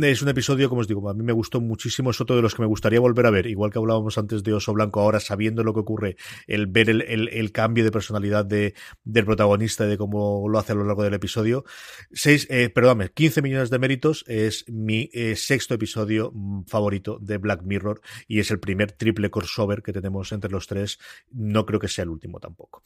es 0.02 0.22
un 0.22 0.28
episodio, 0.28 0.68
como 0.68 0.80
os 0.80 0.88
digo, 0.88 1.08
a 1.08 1.14
mí 1.14 1.22
me 1.22 1.32
gustó 1.32 1.60
muchísimo, 1.60 2.10
es 2.10 2.20
otro 2.20 2.36
de 2.36 2.42
los 2.42 2.54
que 2.54 2.62
me 2.62 2.68
gustaría 2.68 3.00
volver 3.00 3.26
a 3.26 3.30
ver, 3.30 3.46
igual 3.46 3.70
que 3.70 3.78
hablábamos 3.78 4.18
antes 4.18 4.42
de 4.42 4.52
Oso 4.52 4.72
Blanco, 4.72 5.00
ahora 5.00 5.20
sabiendo 5.20 5.62
lo 5.64 5.72
que 5.72 5.80
ocurre, 5.80 6.16
el 6.46 6.66
ver 6.66 6.90
el, 6.90 7.02
el, 7.02 7.52
cambio 7.52 7.84
de 7.84 7.90
personalidad 7.90 8.44
de, 8.44 8.74
del 9.04 9.24
protagonista 9.24 9.86
y 9.86 9.88
de 9.88 9.98
cómo 9.98 10.46
lo 10.48 10.58
hace 10.58 10.72
a 10.72 10.74
lo 10.74 10.84
largo 10.84 11.04
del 11.04 11.14
episodio. 11.14 11.64
Seis, 12.12 12.46
eh, 12.50 12.70
perdóname, 12.70 13.10
15 13.10 13.40
millones 13.40 13.70
de 13.70 13.78
méritos 13.78 14.24
es 14.26 14.64
mi 14.68 15.08
eh, 15.12 15.36
sexto 15.36 15.74
episodio 15.74 16.32
mm, 16.34 16.64
favorito 16.64 17.18
de 17.20 17.38
Black 17.38 17.62
Mirror 17.62 18.00
y 18.26 18.40
es 18.40 18.50
el 18.50 18.60
primer 18.60 18.92
triple 18.92 19.30
crossover 19.30 19.82
que 19.82 19.92
tenemos 19.92 20.32
entre 20.32 20.50
los 20.50 20.66
tres. 20.66 20.98
No 21.30 21.64
creo 21.64 21.80
que 21.80 21.88
sea 21.88 22.02
el 22.02 22.10
último 22.10 22.40
tampoco. 22.40 22.82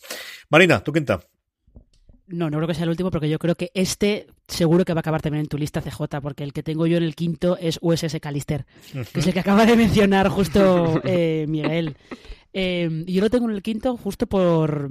Marina, 0.51 0.83
¿tú 0.85 0.93
quién 0.93 1.03
está? 1.03 1.21
No, 2.27 2.51
no 2.51 2.57
creo 2.59 2.69
que 2.69 2.75
sea 2.75 2.85
el 2.85 2.91
último 2.91 3.11
porque 3.11 3.29
yo 3.29 3.39
creo 3.39 3.55
que 3.57 3.71
este 3.75 4.27
seguro 4.47 4.85
que 4.85 4.95
va 4.95 4.99
a 4.99 5.01
acabar 5.01 5.21
también 5.21 5.43
en 5.43 5.49
tu 5.49 5.59
lista 5.59 5.81
CJ, 5.83 6.21
porque 6.23 6.45
el 6.45 6.53
que 6.53 6.63
tengo 6.63 6.87
yo 6.87 6.97
en 6.97 7.03
el 7.03 7.15
quinto 7.15 7.57
es 7.59 7.79
USS 7.83 8.19
Callister, 8.21 8.65
que 9.13 9.21
es 9.21 9.27
el 9.27 9.33
que 9.33 9.41
acaba 9.41 9.67
de 9.67 9.77
mencionar 9.77 10.29
justo 10.29 11.01
eh, 11.05 11.47
Miguel. 11.49 11.97
Eh, 12.53 13.05
yo 13.07 13.21
lo 13.21 13.31
tengo 13.31 13.49
en 13.49 13.57
el 13.57 13.63
quinto 13.63 13.97
justo 13.97 14.27
por, 14.27 14.91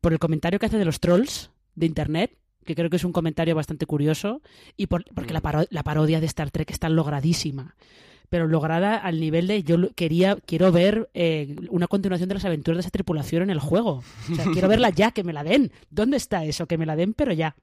por 0.00 0.12
el 0.12 0.18
comentario 0.18 0.58
que 0.58 0.66
hace 0.66 0.78
de 0.78 0.84
los 0.84 1.00
trolls 1.00 1.50
de 1.74 1.86
Internet, 1.86 2.36
que 2.64 2.74
creo 2.74 2.90
que 2.90 2.96
es 2.96 3.04
un 3.04 3.12
comentario 3.12 3.54
bastante 3.54 3.86
curioso, 3.86 4.42
y 4.76 4.86
por, 4.86 5.04
porque 5.14 5.32
la, 5.32 5.66
la 5.70 5.82
parodia 5.82 6.20
de 6.20 6.26
Star 6.26 6.50
Trek 6.50 6.70
está 6.70 6.88
logradísima 6.88 7.74
pero 8.30 8.46
lograda 8.46 8.96
al 8.96 9.20
nivel 9.20 9.46
de 9.48 9.62
yo 9.62 9.76
quería 9.94 10.36
quiero 10.46 10.72
ver 10.72 11.10
eh, 11.14 11.56
una 11.68 11.88
continuación 11.88 12.28
de 12.28 12.36
las 12.36 12.44
aventuras 12.44 12.76
de 12.76 12.80
esa 12.80 12.90
tripulación 12.90 13.42
en 13.42 13.50
el 13.50 13.58
juego. 13.58 14.02
O 14.30 14.34
sea, 14.34 14.46
quiero 14.52 14.68
verla 14.68 14.88
ya, 14.90 15.10
que 15.10 15.24
me 15.24 15.32
la 15.32 15.44
den. 15.44 15.72
¿Dónde 15.90 16.16
está 16.16 16.44
eso? 16.44 16.66
Que 16.66 16.78
me 16.78 16.86
la 16.86 16.96
den, 16.96 17.12
pero 17.12 17.32
ya. 17.32 17.56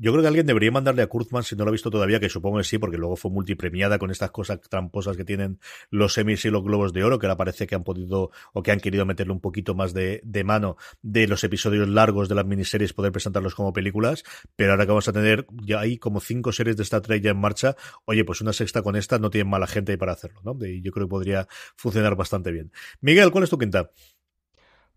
Yo 0.00 0.12
creo 0.12 0.22
que 0.22 0.28
alguien 0.28 0.46
debería 0.46 0.70
mandarle 0.70 1.02
a 1.02 1.08
Kurtzman, 1.08 1.42
si 1.42 1.56
no 1.56 1.64
lo 1.64 1.70
ha 1.70 1.72
visto 1.72 1.90
todavía, 1.90 2.20
que 2.20 2.28
supongo 2.28 2.58
que 2.58 2.64
sí, 2.64 2.78
porque 2.78 2.96
luego 2.96 3.16
fue 3.16 3.32
multipremiada 3.32 3.98
con 3.98 4.12
estas 4.12 4.30
cosas 4.30 4.60
tramposas 4.60 5.16
que 5.16 5.24
tienen 5.24 5.58
los 5.90 6.12
semis 6.12 6.44
y 6.44 6.50
los 6.50 6.62
globos 6.62 6.92
de 6.92 7.02
oro, 7.02 7.18
que 7.18 7.26
ahora 7.26 7.36
parece 7.36 7.66
que 7.66 7.74
han 7.74 7.82
podido 7.82 8.30
o 8.52 8.62
que 8.62 8.70
han 8.70 8.78
querido 8.78 9.04
meterle 9.06 9.32
un 9.32 9.40
poquito 9.40 9.74
más 9.74 9.94
de, 9.94 10.20
de 10.22 10.44
mano 10.44 10.76
de 11.02 11.26
los 11.26 11.42
episodios 11.42 11.88
largos 11.88 12.28
de 12.28 12.36
las 12.36 12.46
miniseries, 12.46 12.92
poder 12.92 13.10
presentarlos 13.10 13.56
como 13.56 13.72
películas, 13.72 14.22
pero 14.54 14.70
ahora 14.70 14.84
que 14.84 14.90
vamos 14.90 15.08
a 15.08 15.12
tener 15.12 15.48
ya 15.64 15.80
hay 15.80 15.98
como 15.98 16.20
cinco 16.20 16.52
series 16.52 16.76
de 16.76 16.84
Star 16.84 17.00
Trek 17.00 17.20
ya 17.20 17.32
en 17.32 17.40
marcha, 17.40 17.74
oye, 18.04 18.24
pues 18.24 18.40
una 18.40 18.52
sexta 18.52 18.82
con 18.82 18.94
esta 18.94 19.18
no 19.18 19.30
tiene 19.30 19.50
mala 19.50 19.66
gente 19.66 19.90
ahí 19.90 19.98
para 19.98 20.12
hacerlo, 20.12 20.40
¿no? 20.44 20.56
Y 20.64 20.80
yo 20.80 20.92
creo 20.92 21.08
que 21.08 21.10
podría 21.10 21.48
funcionar 21.74 22.14
bastante 22.14 22.52
bien. 22.52 22.70
Miguel, 23.00 23.32
¿cuál 23.32 23.42
es 23.42 23.50
tu 23.50 23.58
quinta? 23.58 23.90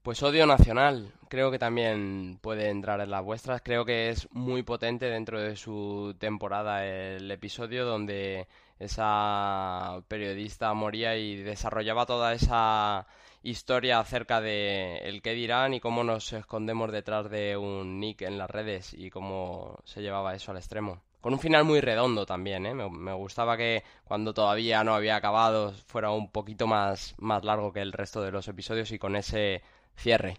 Pues 0.04 0.24
Odio 0.24 0.48
Nacional, 0.48 1.14
creo 1.30 1.52
que 1.52 1.60
también 1.60 2.40
puede 2.42 2.70
entrar 2.70 3.00
en 3.02 3.12
las 3.12 3.24
vuestras. 3.24 3.62
Creo 3.62 3.86
que 3.86 4.10
es 4.10 4.28
muy 4.32 4.64
potente 4.64 5.06
dentro 5.06 5.40
de 5.40 5.56
su 5.56 6.16
temporada 6.18 6.84
el 6.88 7.30
episodio 7.30 7.86
donde 7.86 8.48
esa 8.80 10.02
periodista 10.08 10.74
moría 10.74 11.18
y 11.18 11.36
desarrollaba 11.44 12.08
toda 12.08 12.34
esa 12.34 13.06
historia 13.44 14.00
acerca 14.00 14.42
de 14.42 14.98
el 15.04 15.22
qué 15.22 15.34
dirán 15.34 15.76
y 15.76 15.80
cómo 15.80 16.04
nos 16.04 16.34
escondemos 16.34 16.92
detrás 16.92 17.30
de 17.30 17.56
un 17.56 18.00
nick 18.00 18.24
en 18.24 18.40
las 18.40 18.50
redes 18.50 18.96
y 18.96 19.12
cómo 19.12 19.78
se 19.86 20.02
llevaba 20.02 20.34
eso 20.34 20.50
al 20.50 20.58
extremo. 20.58 21.04
Con 21.22 21.34
un 21.34 21.40
final 21.40 21.64
muy 21.64 21.80
redondo 21.80 22.26
también, 22.26 22.66
¿eh? 22.66 22.74
me, 22.74 23.14
gustaba 23.14 23.56
que 23.56 23.84
cuando 24.06 24.34
todavía 24.34 24.84
no 24.84 24.96
había 24.96 25.16
acabado 25.16 25.72
fuera 25.86 26.10
un 26.10 26.32
poquito 26.32 26.66
más, 26.66 27.14
más 27.20 27.44
largo 27.44 27.72
que 27.72 27.82
el 27.82 27.94
resto 27.94 28.24
de 28.24 28.32
los 28.32 28.48
episodios 28.48 28.92
y 28.92 28.98
con 28.98 29.16
ese 29.16 29.62
cierre 30.02 30.38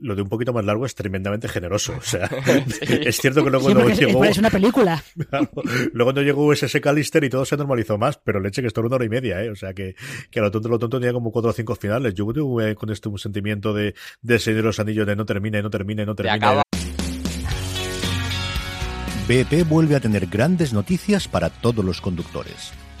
lo 0.00 0.14
de 0.14 0.22
un 0.22 0.28
poquito 0.28 0.52
más 0.52 0.64
largo 0.64 0.86
es 0.86 0.94
tremendamente 0.94 1.48
generoso. 1.48 1.94
O 1.96 2.02
sea, 2.02 2.26
es 2.80 3.16
cierto 3.16 3.44
que 3.44 3.50
luego 3.50 3.72
no 3.72 3.88
llegó. 3.88 4.24
Es 4.24 4.38
una 4.38 4.50
película. 4.50 5.02
luego 5.92 6.12
no 6.12 6.22
llegó 6.22 6.52
ese 6.52 6.80
Callister 6.80 7.24
y 7.24 7.30
todo 7.30 7.44
se 7.44 7.56
normalizó 7.56 7.98
más, 7.98 8.18
pero 8.18 8.40
leche 8.40 8.62
que 8.62 8.68
esto 8.68 8.80
era 8.80 8.88
una 8.88 8.96
hora 8.96 9.04
y 9.04 9.08
media, 9.08 9.42
¿eh? 9.42 9.50
O 9.50 9.56
sea, 9.56 9.72
que, 9.72 9.94
que 10.30 10.40
a 10.40 10.42
lo 10.42 10.50
tonto, 10.50 10.68
lo 10.68 10.78
tonto 10.78 10.98
tenía 10.98 11.12
como 11.12 11.30
cuatro 11.30 11.50
o 11.50 11.54
cinco 11.54 11.74
finales. 11.74 12.14
Yo 12.14 12.26
tuve 12.32 12.74
con 12.74 12.90
este 12.90 13.08
un 13.08 13.18
sentimiento 13.18 13.72
de, 13.72 13.94
de 14.22 14.38
Señor 14.38 14.58
de 14.58 14.66
los 14.66 14.80
Anillos 14.80 15.06
de 15.06 15.16
no 15.16 15.24
termine, 15.24 15.62
no 15.62 15.70
termine, 15.70 16.04
no 16.04 16.14
termine. 16.14 16.62
BP 19.28 19.68
vuelve 19.68 19.96
a 19.96 20.00
tener 20.00 20.26
grandes 20.26 20.72
noticias 20.72 21.26
para 21.26 21.50
todos 21.50 21.84
los 21.84 22.00
conductores. 22.00 22.72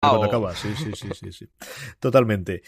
Acaba, 0.00 0.54
sí, 0.54 0.74
sí, 0.76 0.92
sí, 0.94 1.08
sí, 1.14 1.32
sí. 1.32 1.48
Totalmente. 1.98 2.62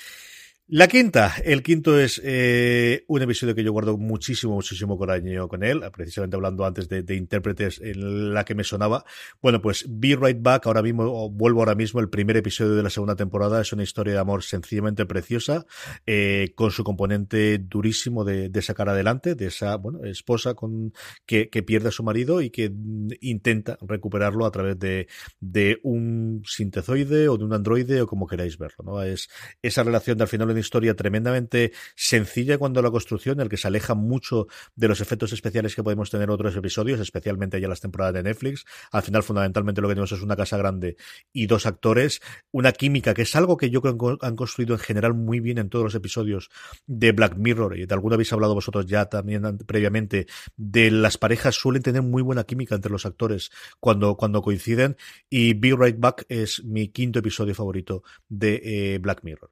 La 0.72 0.86
quinta, 0.86 1.34
el 1.44 1.64
quinto 1.64 1.98
es 1.98 2.22
eh, 2.22 3.02
un 3.08 3.20
episodio 3.20 3.56
que 3.56 3.64
yo 3.64 3.72
guardo 3.72 3.98
muchísimo, 3.98 4.54
muchísimo 4.54 4.96
coraje 4.96 5.36
con 5.48 5.64
él, 5.64 5.82
precisamente 5.92 6.36
hablando 6.36 6.64
antes 6.64 6.88
de, 6.88 7.16
intérpretes 7.16 7.80
en 7.80 8.32
la 8.32 8.44
que 8.44 8.54
me 8.54 8.62
sonaba. 8.62 9.04
Bueno, 9.42 9.60
pues 9.60 9.84
Be 9.88 10.14
Right 10.14 10.40
Back, 10.40 10.68
ahora 10.68 10.80
mismo, 10.80 11.06
o 11.06 11.28
vuelvo 11.28 11.58
ahora 11.58 11.74
mismo, 11.74 11.98
el 11.98 12.08
primer 12.08 12.36
episodio 12.36 12.76
de 12.76 12.84
la 12.84 12.90
segunda 12.90 13.16
temporada, 13.16 13.60
es 13.60 13.72
una 13.72 13.82
historia 13.82 14.12
de 14.12 14.20
amor 14.20 14.44
sencillamente 14.44 15.06
preciosa, 15.06 15.66
eh, 16.06 16.52
con 16.54 16.70
su 16.70 16.84
componente 16.84 17.58
durísimo 17.58 18.24
de, 18.24 18.62
sacar 18.62 18.88
adelante, 18.90 19.34
de 19.34 19.46
esa, 19.46 19.74
bueno, 19.74 20.04
esposa 20.04 20.54
con, 20.54 20.92
que, 21.26 21.48
pierde 21.66 21.88
a 21.88 21.92
su 21.92 22.04
marido 22.04 22.42
y 22.42 22.50
que 22.50 22.72
intenta 23.20 23.76
recuperarlo 23.80 24.46
a 24.46 24.52
través 24.52 24.78
de, 24.78 25.08
de 25.40 25.80
un 25.82 26.42
sintezoide 26.46 27.28
o 27.28 27.36
de 27.36 27.42
un 27.42 27.54
androide 27.54 28.02
o 28.02 28.06
como 28.06 28.28
queráis 28.28 28.56
verlo, 28.56 28.84
¿no? 28.84 29.02
Es 29.02 29.28
esa 29.62 29.82
relación 29.82 30.16
de 30.16 30.22
al 30.22 30.28
final 30.28 30.59
historia 30.60 30.94
tremendamente 30.94 31.72
sencilla 31.94 32.58
cuando 32.58 32.82
la 32.82 32.90
construcción, 32.90 33.38
en 33.38 33.42
el 33.42 33.48
que 33.48 33.56
se 33.56 33.68
aleja 33.68 33.94
mucho 33.94 34.46
de 34.76 34.88
los 34.88 35.00
efectos 35.00 35.32
especiales 35.32 35.74
que 35.74 35.82
podemos 35.82 36.10
tener 36.10 36.24
en 36.24 36.30
otros 36.30 36.54
episodios, 36.56 37.00
especialmente 37.00 37.60
ya 37.60 37.68
las 37.68 37.80
temporadas 37.80 38.14
de 38.14 38.22
Netflix. 38.22 38.64
Al 38.92 39.02
final, 39.02 39.22
fundamentalmente, 39.22 39.80
lo 39.80 39.88
que 39.88 39.94
tenemos 39.94 40.12
es 40.12 40.22
una 40.22 40.36
casa 40.36 40.56
grande 40.56 40.96
y 41.32 41.46
dos 41.46 41.66
actores, 41.66 42.20
una 42.52 42.72
química 42.72 43.14
que 43.14 43.22
es 43.22 43.34
algo 43.34 43.56
que 43.56 43.70
yo 43.70 43.82
creo 43.82 43.96
que 43.98 44.26
han 44.26 44.36
construido 44.36 44.74
en 44.74 44.80
general 44.80 45.14
muy 45.14 45.40
bien 45.40 45.58
en 45.58 45.68
todos 45.68 45.84
los 45.84 45.94
episodios 45.94 46.50
de 46.86 47.12
Black 47.12 47.36
Mirror, 47.36 47.78
y 47.78 47.86
de 47.86 47.94
alguna 47.94 48.14
habéis 48.14 48.32
hablado 48.32 48.54
vosotros 48.54 48.86
ya 48.86 49.06
también 49.06 49.58
previamente, 49.66 50.26
de 50.56 50.90
las 50.90 51.18
parejas 51.18 51.54
suelen 51.54 51.82
tener 51.82 52.02
muy 52.02 52.22
buena 52.22 52.44
química 52.44 52.74
entre 52.74 52.92
los 52.92 53.06
actores 53.06 53.50
cuando, 53.78 54.16
cuando 54.16 54.42
coinciden, 54.42 54.96
y 55.28 55.54
Be 55.54 55.74
Right 55.76 55.98
Back 55.98 56.26
es 56.28 56.64
mi 56.64 56.88
quinto 56.88 57.18
episodio 57.18 57.54
favorito 57.54 58.02
de 58.28 58.60
eh, 58.64 58.98
Black 58.98 59.22
Mirror. 59.22 59.50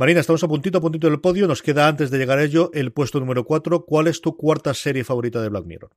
Marina, 0.00 0.20
estamos 0.20 0.42
a 0.42 0.48
puntito 0.48 0.78
a 0.78 0.80
puntito 0.80 1.10
del 1.10 1.20
podio. 1.20 1.46
Nos 1.46 1.60
queda 1.60 1.86
antes 1.86 2.10
de 2.10 2.16
llegar 2.16 2.38
a 2.38 2.42
ello 2.42 2.70
el 2.72 2.90
puesto 2.90 3.20
número 3.20 3.44
4. 3.44 3.84
¿Cuál 3.84 4.06
es 4.06 4.22
tu 4.22 4.34
cuarta 4.34 4.72
serie 4.72 5.04
favorita 5.04 5.42
de 5.42 5.50
Black 5.50 5.66
Mirror? 5.66 5.90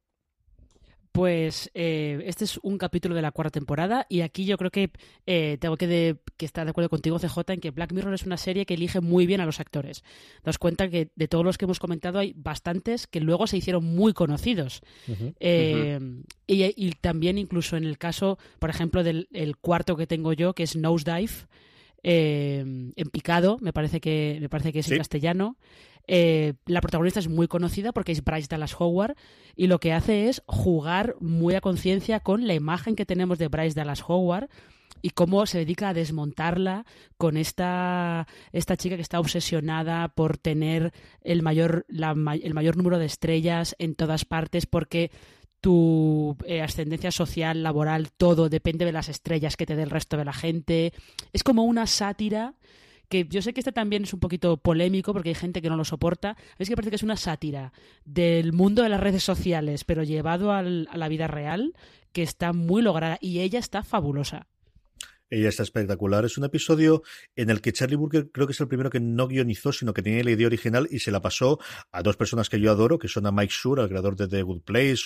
Pues 1.13 1.71
eh, 1.73 2.21
este 2.25 2.43
es 2.43 2.59
un 2.63 2.77
capítulo 2.77 3.15
de 3.15 3.21
la 3.21 3.31
cuarta 3.31 3.51
temporada 3.51 4.05
y 4.09 4.19
aquí 4.19 4.43
yo 4.43 4.57
creo 4.57 4.71
que 4.71 4.91
eh, 5.25 5.57
tengo 5.61 5.77
que, 5.77 6.17
estar 6.37 6.65
de 6.65 6.71
acuerdo 6.71 6.89
contigo, 6.89 7.17
CJ, 7.17 7.53
en 7.53 7.61
que 7.61 7.71
Black 7.71 7.93
Mirror 7.93 8.13
es 8.13 8.25
una 8.25 8.35
serie 8.35 8.65
que 8.65 8.73
elige 8.73 8.99
muy 8.99 9.25
bien 9.25 9.39
a 9.39 9.45
los 9.45 9.61
actores. 9.61 10.03
Nos 10.43 10.57
cuenta 10.57 10.89
que 10.89 11.09
de 11.15 11.29
todos 11.29 11.45
los 11.45 11.57
que 11.57 11.63
hemos 11.63 11.79
comentado 11.79 12.19
hay 12.19 12.33
bastantes 12.35 13.07
que 13.07 13.21
luego 13.21 13.47
se 13.47 13.55
hicieron 13.55 13.85
muy 13.85 14.11
conocidos. 14.11 14.81
Eh, 15.39 15.97
y, 16.45 16.91
también 16.99 17.37
incluso 17.37 17.77
en 17.77 17.85
el 17.85 17.97
caso, 17.97 18.37
por 18.59 18.69
ejemplo, 18.69 19.01
del 19.01 19.55
cuarto 19.61 19.95
que 19.95 20.07
tengo 20.07 20.33
yo, 20.33 20.53
que 20.53 20.63
es 20.63 20.75
Nosedive, 20.75 21.47
en 22.03 23.09
picado, 23.11 23.57
me 23.61 23.73
parece 23.73 24.01
que, 24.01 24.37
me 24.41 24.49
parece 24.49 24.73
que 24.73 24.79
es 24.79 24.91
en 24.91 24.97
castellano. 24.97 25.57
Eh, 26.05 26.53
la 26.65 26.81
protagonista 26.81 27.21
es 27.21 27.29
muy 27.29 27.47
conocida 27.47 27.93
porque 27.93 28.11
es 28.11 28.23
Bryce 28.23 28.49
Dallas 28.49 28.75
Howard 28.77 29.15
y 29.55 29.67
lo 29.67 29.79
que 29.79 29.93
hace 29.93 30.27
es 30.27 30.43
jugar 30.45 31.15
muy 31.21 31.55
a 31.55 31.61
conciencia 31.61 32.19
con 32.19 32.45
la 32.45 32.53
imagen 32.53 32.95
que 32.95 33.05
tenemos 33.05 33.39
de 33.39 33.47
Bryce 33.47 33.75
Dallas 33.75 34.03
Howard 34.05 34.49
y 35.01 35.11
cómo 35.11 35.45
se 35.45 35.59
dedica 35.59 35.89
a 35.89 35.93
desmontarla 35.93 36.85
con 37.17 37.37
esta, 37.37 38.27
esta 38.51 38.77
chica 38.77 38.95
que 38.95 39.01
está 39.01 39.19
obsesionada 39.19 40.09
por 40.09 40.37
tener 40.37 40.93
el 41.21 41.41
mayor, 41.41 41.85
el 41.89 42.53
mayor 42.53 42.77
número 42.77 42.99
de 42.99 43.05
estrellas 43.05 43.75
en 43.79 43.95
todas 43.95 44.25
partes 44.25 44.65
porque 44.65 45.11
tu 45.63 46.35
eh, 46.45 46.61
ascendencia 46.61 47.09
social, 47.09 47.63
laboral, 47.63 48.11
todo 48.11 48.49
depende 48.49 48.83
de 48.83 48.91
las 48.91 49.07
estrellas 49.07 49.55
que 49.55 49.65
te 49.65 49.77
dé 49.77 49.83
el 49.83 49.91
resto 49.91 50.17
de 50.17 50.25
la 50.25 50.33
gente. 50.33 50.91
Es 51.31 51.41
como 51.41 51.63
una 51.63 51.87
sátira 51.87 52.55
que 53.07 53.25
yo 53.29 53.41
sé 53.41 53.53
que 53.53 53.61
este 53.61 53.71
también 53.71 54.03
es 54.03 54.13
un 54.13 54.19
poquito 54.19 54.57
polémico 54.57 55.13
porque 55.13 55.29
hay 55.29 55.35
gente 55.35 55.61
que 55.61 55.69
no 55.69 55.77
lo 55.77 55.85
soporta, 55.85 56.35
es 56.57 56.67
que 56.67 56.75
parece 56.75 56.89
que 56.89 56.97
es 56.97 57.03
una 57.03 57.15
sátira 57.15 57.71
del 58.03 58.51
mundo 58.51 58.83
de 58.83 58.89
las 58.89 58.99
redes 58.99 59.23
sociales, 59.23 59.85
pero 59.85 60.03
llevado 60.03 60.51
a 60.51 60.63
la 60.63 61.07
vida 61.07 61.27
real, 61.27 61.73
que 62.11 62.23
está 62.23 62.51
muy 62.51 62.81
lograda 62.81 63.17
y 63.21 63.39
ella 63.39 63.59
está 63.59 63.83
fabulosa. 63.83 64.47
Ella 65.33 65.49
está 65.49 65.63
espectacular. 65.63 66.25
Es 66.25 66.37
un 66.37 66.43
episodio 66.43 67.01
en 67.35 67.49
el 67.49 67.59
que 67.59 67.73
Charlie 67.73 67.95
Burger 67.95 68.29
creo 68.31 68.45
que 68.45 68.53
es 68.53 68.61
el 68.61 68.67
primero 68.67 68.91
que 68.91 68.99
no 68.99 69.27
guionizó, 69.27 69.71
sino 69.71 69.91
que 69.91 70.03
tenía 70.03 70.23
la 70.23 70.29
idea 70.29 70.45
original 70.45 70.87
y 70.91 70.99
se 70.99 71.11
la 71.11 71.21
pasó 71.21 71.59
a 71.91 72.03
dos 72.03 72.17
personas 72.17 72.49
que 72.49 72.59
yo 72.59 72.69
adoro, 72.69 72.99
que 72.99 73.07
son 73.07 73.25
a 73.25 73.31
Mike 73.31 73.51
Shure, 73.51 73.81
el 73.81 73.89
creador 73.89 74.15
de 74.15 74.27
The 74.27 74.43
Good 74.43 74.61
Place, 74.61 75.05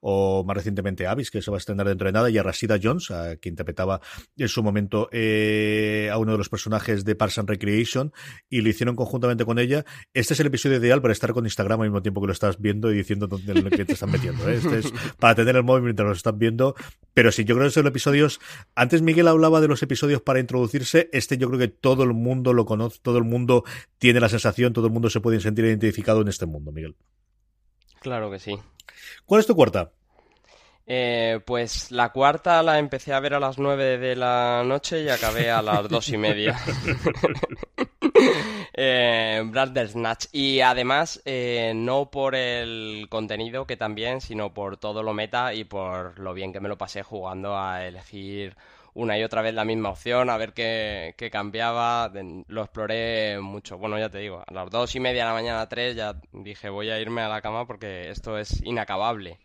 o, 0.00 0.44
más 0.44 0.56
recientemente 0.56 1.06
Avis, 1.06 1.30
que 1.30 1.42
se 1.42 1.50
va 1.52 1.56
a 1.56 1.58
estrenar 1.58 1.86
dentro 1.86 2.06
de 2.06 2.12
nada, 2.12 2.28
y 2.28 2.38
a 2.38 2.42
Rashida 2.42 2.78
Jones, 2.82 3.12
a, 3.12 3.36
que 3.36 3.48
interpretaba 3.48 4.00
en 4.36 4.48
su 4.48 4.64
momento 4.64 5.08
eh, 5.12 6.10
a 6.12 6.18
uno 6.18 6.32
de 6.32 6.38
los 6.38 6.48
personajes 6.48 7.04
de 7.04 7.14
Parks 7.14 7.38
and 7.38 7.48
Recreation, 7.48 8.12
y 8.50 8.62
lo 8.62 8.68
hicieron 8.70 8.96
conjuntamente 8.96 9.44
con 9.44 9.60
ella. 9.60 9.84
Este 10.12 10.34
es 10.34 10.40
el 10.40 10.48
episodio 10.48 10.78
ideal 10.78 11.00
para 11.00 11.12
estar 11.12 11.32
con 11.32 11.46
Instagram 11.46 11.82
al 11.82 11.88
mismo 11.88 12.02
tiempo 12.02 12.20
que 12.20 12.26
lo 12.26 12.32
estás 12.32 12.60
viendo 12.60 12.90
y 12.90 12.96
diciendo 12.96 13.28
dónde 13.28 13.54
que 13.70 13.84
te 13.84 13.92
están 13.92 14.10
metiendo. 14.10 14.48
¿eh? 14.48 14.56
Este 14.56 14.78
es 14.80 14.92
para 15.20 15.36
tener 15.36 15.54
el 15.54 15.62
móvil 15.62 15.84
mientras 15.84 16.06
lo 16.06 16.14
estás 16.14 16.36
viendo. 16.36 16.74
Pero 17.14 17.30
sí, 17.30 17.44
yo 17.44 17.54
creo 17.54 17.68
que 17.68 17.72
son 17.72 17.86
episodios. 17.86 18.40
Antes 18.74 19.02
Miguel 19.02 19.28
hablaba 19.28 19.60
de 19.60 19.67
los 19.68 19.82
episodios 19.82 20.22
para 20.22 20.40
introducirse, 20.40 21.08
este 21.12 21.38
yo 21.38 21.48
creo 21.48 21.58
que 21.58 21.68
todo 21.68 22.02
el 22.02 22.14
mundo 22.14 22.52
lo 22.52 22.64
conoce, 22.64 22.98
todo 23.02 23.18
el 23.18 23.24
mundo 23.24 23.64
tiene 23.98 24.20
la 24.20 24.28
sensación, 24.28 24.72
todo 24.72 24.86
el 24.86 24.92
mundo 24.92 25.10
se 25.10 25.20
puede 25.20 25.40
sentir 25.40 25.64
identificado 25.64 26.22
en 26.22 26.28
este 26.28 26.46
mundo, 26.46 26.72
Miguel. 26.72 26.96
Claro 28.00 28.30
que 28.30 28.38
sí. 28.38 28.56
¿Cuál 29.24 29.40
es 29.40 29.46
tu 29.46 29.54
cuarta? 29.54 29.92
Eh, 30.90 31.40
pues 31.44 31.90
la 31.90 32.12
cuarta 32.12 32.62
la 32.62 32.78
empecé 32.78 33.12
a 33.12 33.20
ver 33.20 33.34
a 33.34 33.40
las 33.40 33.58
nueve 33.58 33.98
de 33.98 34.16
la 34.16 34.62
noche 34.64 35.02
y 35.02 35.10
acabé 35.10 35.50
a 35.50 35.60
las 35.60 35.86
dos 35.86 36.08
y 36.08 36.16
media. 36.16 36.58
eh, 38.72 39.42
Snatch. 39.86 40.26
Y 40.32 40.60
además, 40.60 41.20
eh, 41.26 41.72
no 41.74 42.10
por 42.10 42.34
el 42.34 43.06
contenido, 43.10 43.66
que 43.66 43.76
también, 43.76 44.22
sino 44.22 44.54
por 44.54 44.78
todo 44.78 45.02
lo 45.02 45.12
meta 45.12 45.52
y 45.52 45.64
por 45.64 46.18
lo 46.18 46.32
bien 46.32 46.54
que 46.54 46.60
me 46.60 46.70
lo 46.70 46.78
pasé 46.78 47.02
jugando 47.02 47.58
a 47.58 47.86
elegir 47.86 48.56
una 48.98 49.16
y 49.16 49.22
otra 49.22 49.42
vez 49.42 49.54
la 49.54 49.64
misma 49.64 49.90
opción, 49.90 50.28
a 50.28 50.36
ver 50.36 50.52
qué, 50.52 51.14
cambiaba. 51.30 52.10
Lo 52.48 52.62
exploré 52.62 53.40
mucho. 53.40 53.78
Bueno, 53.78 53.98
ya 53.98 54.10
te 54.10 54.18
digo, 54.18 54.42
a 54.44 54.52
las 54.52 54.70
dos 54.70 54.94
y 54.96 55.00
media 55.00 55.22
de 55.22 55.28
la 55.28 55.34
mañana, 55.34 55.68
tres, 55.68 55.94
ya 55.94 56.20
dije 56.32 56.68
voy 56.68 56.90
a 56.90 56.98
irme 57.00 57.22
a 57.22 57.28
la 57.28 57.40
cama 57.40 57.66
porque 57.66 58.10
esto 58.10 58.38
es 58.38 58.60
inacabable. 58.64 59.38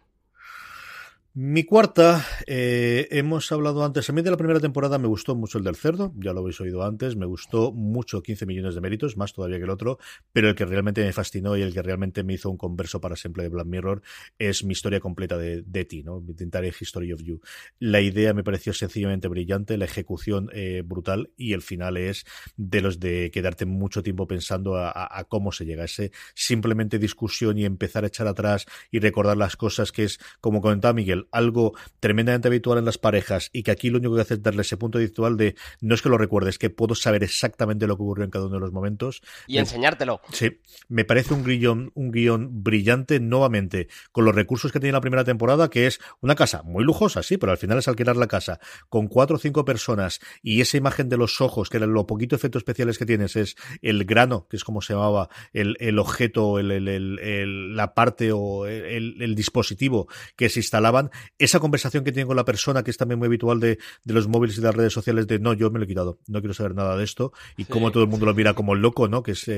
Mi 1.36 1.63
cuarta, 1.63 2.24
eh, 2.46 3.08
hemos 3.10 3.52
hablado 3.52 3.84
antes, 3.84 4.08
a 4.08 4.13
mí 4.13 4.22
de 4.22 4.30
la 4.30 4.38
primera 4.38 4.60
temporada 4.60 5.00
me 5.00 5.08
gustó 5.08 5.34
mucho 5.34 5.58
el 5.58 5.63
del 5.63 5.76
cerdo, 5.76 6.13
ya 6.15 6.32
lo 6.32 6.41
habéis 6.41 6.62
oído 6.62 6.84
antes, 6.84 7.15
me 7.15 7.26
gustó 7.26 7.72
mucho 7.72 8.22
15 8.22 8.46
millones 8.46 8.76
de 8.76 8.82
méritos, 8.82 9.17
más 9.17 9.34
todavía 9.34 9.58
que 9.58 9.63
el 9.63 9.72
otro, 9.72 9.98
pero 10.32 10.50
el 10.50 10.54
que 10.54 10.63
realmente 10.63 11.04
me 11.04 11.12
fascinó 11.12 11.58
y 11.58 11.63
el 11.63 11.74
que 11.74 11.82
realmente 11.82 12.24
me 12.24 12.36
hizo 12.36 12.52
un 12.52 12.58
converso 12.58 13.02
para 13.02 13.15
siempre 13.15 13.41
de 13.41 13.50
Black 13.50 13.65
Mirror 13.65 14.04
es 14.38 14.63
mi 14.63 14.74
historia 14.74 15.00
completa 15.00 15.36
de, 15.36 15.63
de 15.63 15.86
ti, 15.86 16.04
¿no? 16.04 16.24
Intentaré 16.28 16.72
History 16.80 17.12
of 17.13 17.24
You. 17.24 17.41
La 17.80 18.00
idea 18.00 18.36
me 18.36 18.43
pareció 18.43 18.72
sencillamente 18.72 19.28
brillante, 19.28 19.76
la 19.78 19.86
ejecución 19.86 20.52
eh, 20.54 20.84
brutal 20.86 21.32
y 21.36 21.54
el 21.54 21.63
final 21.63 21.98
es 21.98 22.26
de 22.58 22.82
los 22.82 23.00
de 23.00 23.32
quedarte 23.32 23.65
mucho 23.65 24.04
tiempo 24.04 24.28
pensando 24.28 24.76
a, 24.76 24.91
a 24.93 25.24
cómo 25.24 25.52
se 25.52 25.65
llega 25.65 25.82
a 25.82 25.86
ese 25.86 26.12
simplemente 26.36 27.00
discusión 27.00 27.58
y 27.58 27.65
empezar 27.65 28.04
a 28.04 28.08
echar 28.08 28.28
atrás 28.28 28.67
y 28.91 29.00
recordar 29.00 29.36
las 29.36 29.58
cosas 29.58 29.91
que 29.91 30.04
es, 30.04 30.19
como 30.39 30.62
comentaba 30.62 30.93
Miguel, 30.93 31.23
algo 31.32 31.74
tremendamente 32.00 32.48
habitual 32.48 32.80
en 32.80 32.86
las 32.86 32.98
parejas 32.98 33.50
y 33.54 33.64
que 33.64 33.72
aquí 33.72 33.90
lo 33.90 34.00
único 34.00 34.16
que 34.16 34.22
hace 34.22 34.34
es 34.36 34.44
darle 34.44 34.62
ese 34.62 34.78
punto 34.78 35.00
virtual 35.00 35.38
de 35.38 35.56
no 35.82 35.96
es 35.96 36.02
que 36.02 36.10
lo 36.10 36.18
recuerdes, 36.18 36.58
que 36.58 36.70
puedo 36.70 36.96
saber 36.96 37.24
exactamente 37.24 37.88
lo 37.88 37.98
que 37.98 38.04
ocurrió 38.04 38.26
en 38.26 38.32
cada 38.32 38.46
uno 38.46 38.56
de 38.56 38.62
los 38.62 38.72
momentos. 38.72 39.22
Y 39.48 39.58
enseñártelo. 39.58 40.22
Sí, 40.32 40.60
me 40.88 41.06
parece 41.06 41.34
un 41.34 41.44
guion, 41.44 41.92
un 41.96 42.12
guion 42.12 42.64
brillante 42.64 43.20
nuevamente 43.20 43.88
con 44.12 44.26
los 44.26 44.36
recursos 44.36 44.72
que 44.72 44.80
tiene 44.80 44.94
la 44.94 45.02
primera 45.02 45.24
temporada, 45.24 45.70
que 45.70 45.88
es 45.88 46.00
una 46.22 46.36
casa 46.36 46.64
muy 46.64 46.84
lujosa, 46.84 47.24
sí, 47.24 47.38
pero 47.38 47.52
al 47.52 47.58
final 47.58 47.78
es 47.78 47.88
alquilar 47.88 48.18
la 48.18 48.28
casa 48.28 48.60
con 48.90 49.08
cuatro 49.08 49.38
o 49.38 49.40
cinco 49.40 49.66
personas 49.66 50.20
y 50.42 50.62
esa 50.62 50.78
imagen 50.78 51.10
de 51.10 51.18
los 51.18 51.42
ojos, 51.42 51.70
que 51.70 51.80
lo 51.80 52.08
poquito 52.08 52.36
efectos 52.36 52.62
especiales 52.62 52.98
que 52.98 53.06
tienes 53.06 53.36
es 53.36 53.56
el 53.82 54.06
grano, 54.06 54.48
que 54.50 54.58
es 54.58 54.64
como 54.64 54.82
se 54.82 54.94
llamaba 54.94 55.30
el, 55.54 55.78
el 55.80 56.00
objeto, 56.00 56.60
el, 56.60 56.72
el, 56.72 57.76
la 57.76 57.94
parte 57.94 58.32
o 58.32 58.66
el 58.66 59.36
dispositivo 59.36 60.08
que 60.36 60.50
se 60.50 60.60
instalaban, 60.60 61.12
esa 61.38 61.60
conversación 61.60 62.04
que 62.04 62.12
tiene 62.12 62.28
con 62.28 62.36
la 62.36 62.45
persona, 62.45 62.84
que 62.84 62.91
es 62.91 62.97
también 62.97 63.19
muy 63.19 63.28
habitual 63.28 63.60
de, 63.60 63.80
los 64.06 64.28
móviles 64.28 64.58
y 64.58 64.62
de 64.62 64.67
las 64.67 64.76
redes 64.76 64.93
sociales, 64.93 65.28
de 65.28 65.39
no, 65.39 65.54
yo 65.54 65.71
me 65.71 65.80
lo 65.80 65.86
he 65.86 65.88
quitado, 65.88 66.19
no 66.28 66.39
quiero 66.39 66.54
saber 66.54 66.76
nada 66.76 66.95
de 66.97 67.04
esto, 67.04 67.34
y 67.58 67.65
cómo 67.65 67.91
todo 67.91 68.04
el 68.04 68.10
mundo 68.10 68.26
lo 68.26 68.34
mira 68.34 68.54
como 68.54 68.76
loco, 68.76 69.08
¿no? 69.08 69.23
Que 69.23 69.32
es 69.32 69.49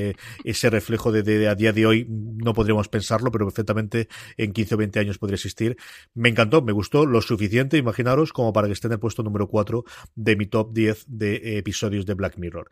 ese 0.43 0.69
reflejo 0.69 1.11
de, 1.11 1.47
a 1.47 1.55
día 1.55 1.73
de 1.73 1.85
hoy, 1.85 2.07
no 2.09 2.53
podríamos 2.53 2.87
pensarlo, 2.87 3.31
pero 3.31 3.45
perfectamente 3.45 4.07
en 4.37 4.53
15 4.53 4.75
o 4.75 4.77
20 4.77 4.99
años 4.99 5.17
podría 5.17 5.35
existir. 5.35 5.77
Me 6.13 6.29
encantó, 6.29 6.61
me 6.61 6.71
gustó 6.71 7.05
lo 7.05 7.21
suficiente, 7.21 7.77
imaginaros, 7.77 8.33
como 8.33 8.53
para 8.53 8.67
que 8.67 8.73
esté 8.73 8.87
en 8.87 8.93
el 8.93 8.99
puesto 8.99 9.23
número 9.23 9.47
4 9.47 9.83
de 10.15 10.35
mi 10.35 10.45
top 10.47 10.73
10 10.73 11.05
de 11.07 11.57
episodios 11.57 12.05
de 12.05 12.13
Black 12.13 12.37
Mirror. 12.37 12.69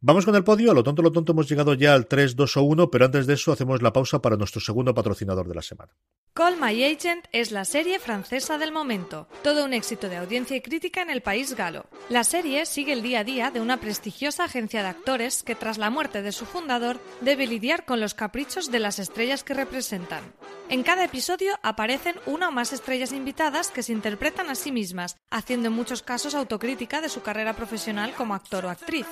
Vamos 0.00 0.24
con 0.24 0.36
el 0.36 0.44
podio, 0.44 0.70
a 0.70 0.74
lo 0.74 0.84
tonto, 0.84 1.02
lo 1.02 1.10
tonto 1.10 1.32
hemos 1.32 1.48
llegado 1.48 1.74
ya 1.74 1.92
al 1.92 2.06
3, 2.06 2.36
2 2.36 2.56
o 2.58 2.62
1, 2.62 2.88
pero 2.88 3.06
antes 3.06 3.26
de 3.26 3.34
eso 3.34 3.50
hacemos 3.50 3.82
la 3.82 3.92
pausa 3.92 4.22
para 4.22 4.36
nuestro 4.36 4.60
segundo 4.60 4.94
patrocinador 4.94 5.48
de 5.48 5.56
la 5.56 5.62
semana. 5.62 5.92
Call 6.34 6.54
My 6.60 6.84
Agent 6.84 7.24
es 7.32 7.50
la 7.50 7.64
serie 7.64 7.98
francesa 7.98 8.17
del 8.58 8.72
momento, 8.72 9.28
todo 9.42 9.64
un 9.64 9.72
éxito 9.72 10.08
de 10.08 10.16
audiencia 10.16 10.56
y 10.56 10.60
crítica 10.60 11.02
en 11.02 11.10
el 11.10 11.22
país 11.22 11.54
galo. 11.54 11.86
La 12.08 12.24
serie 12.24 12.66
sigue 12.66 12.92
el 12.92 13.02
día 13.02 13.20
a 13.20 13.24
día 13.24 13.50
de 13.50 13.60
una 13.60 13.78
prestigiosa 13.78 14.44
agencia 14.44 14.82
de 14.82 14.88
actores 14.88 15.42
que 15.42 15.54
tras 15.54 15.78
la 15.78 15.90
muerte 15.90 16.20
de 16.22 16.32
su 16.32 16.44
fundador 16.44 17.00
debe 17.20 17.46
lidiar 17.46 17.84
con 17.84 18.00
los 18.00 18.14
caprichos 18.14 18.70
de 18.70 18.80
las 18.80 18.98
estrellas 18.98 19.44
que 19.44 19.54
representan. 19.54 20.22
En 20.68 20.82
cada 20.82 21.04
episodio 21.04 21.58
aparecen 21.62 22.16
una 22.26 22.48
o 22.48 22.52
más 22.52 22.72
estrellas 22.72 23.12
invitadas 23.12 23.70
que 23.70 23.82
se 23.82 23.92
interpretan 23.92 24.50
a 24.50 24.54
sí 24.54 24.72
mismas, 24.72 25.16
haciendo 25.30 25.68
en 25.68 25.74
muchos 25.74 26.02
casos 26.02 26.34
autocrítica 26.34 27.00
de 27.00 27.08
su 27.08 27.22
carrera 27.22 27.54
profesional 27.54 28.12
como 28.14 28.34
actor 28.34 28.66
o 28.66 28.70
actriz. 28.70 29.06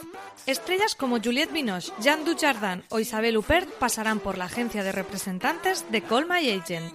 Estrellas 0.46 0.94
como 0.94 1.20
Juliette 1.22 1.52
Binoche, 1.52 1.92
Jean 2.00 2.24
Dujardin 2.24 2.82
o 2.90 2.98
Isabelle 2.98 3.38
Huppert 3.38 3.70
pasarán 3.74 4.18
por 4.20 4.36
la 4.36 4.46
agencia 4.46 4.82
de 4.82 4.92
representantes 4.92 5.90
de 5.90 6.02
Call 6.02 6.26
My 6.26 6.50
Agent. 6.50 6.92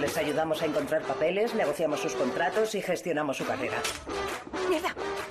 Les 0.00 0.16
ayudamos 0.16 0.60
a 0.62 0.66
encontrar 0.66 1.02
papeles, 1.02 1.54
negociamos 1.54 2.00
sus 2.00 2.14
contratos 2.14 2.74
y 2.74 2.82
gestionamos 2.82 3.36
su 3.36 3.46
carrera. 3.46 3.80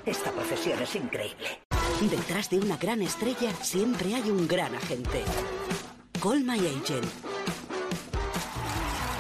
Esta 0.05 0.31
profesión 0.31 0.81
es 0.81 0.95
increíble. 0.95 1.59
Detrás 2.01 2.49
de 2.49 2.59
una 2.59 2.77
gran 2.77 3.01
estrella 3.01 3.51
siempre 3.61 4.15
hay 4.15 4.29
un 4.29 4.47
gran 4.47 4.75
agente. 4.75 5.23
Call 6.21 6.43
My 6.43 6.59
Agent. 6.59 7.05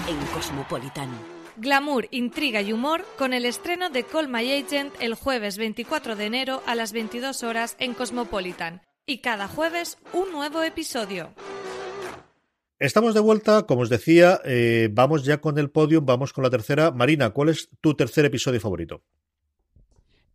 En 0.07 0.25
Cosmopolitan. 0.33 1.09
Glamour, 1.57 2.07
intriga 2.11 2.61
y 2.61 2.73
humor 2.73 3.05
con 3.17 3.33
el 3.33 3.45
estreno 3.45 3.89
de 3.89 4.03
Call 4.03 4.27
My 4.27 4.51
Agent 4.51 4.93
el 4.99 5.13
jueves 5.13 5.57
24 5.57 6.15
de 6.15 6.25
enero 6.25 6.63
a 6.65 6.75
las 6.75 6.93
22 6.93 7.43
horas 7.43 7.75
en 7.79 7.93
Cosmopolitan. 7.93 8.81
Y 9.05 9.19
cada 9.19 9.47
jueves 9.47 9.97
un 10.13 10.31
nuevo 10.31 10.63
episodio. 10.63 11.33
Estamos 12.79 13.13
de 13.13 13.19
vuelta, 13.19 13.63
como 13.63 13.81
os 13.81 13.89
decía, 13.89 14.41
eh, 14.43 14.89
vamos 14.91 15.23
ya 15.23 15.39
con 15.39 15.57
el 15.57 15.69
podio, 15.69 16.01
vamos 16.01 16.33
con 16.33 16.43
la 16.43 16.49
tercera. 16.49 16.91
Marina, 16.91 17.29
¿cuál 17.29 17.49
es 17.49 17.69
tu 17.81 17.93
tercer 17.93 18.25
episodio 18.25 18.59
favorito? 18.59 19.03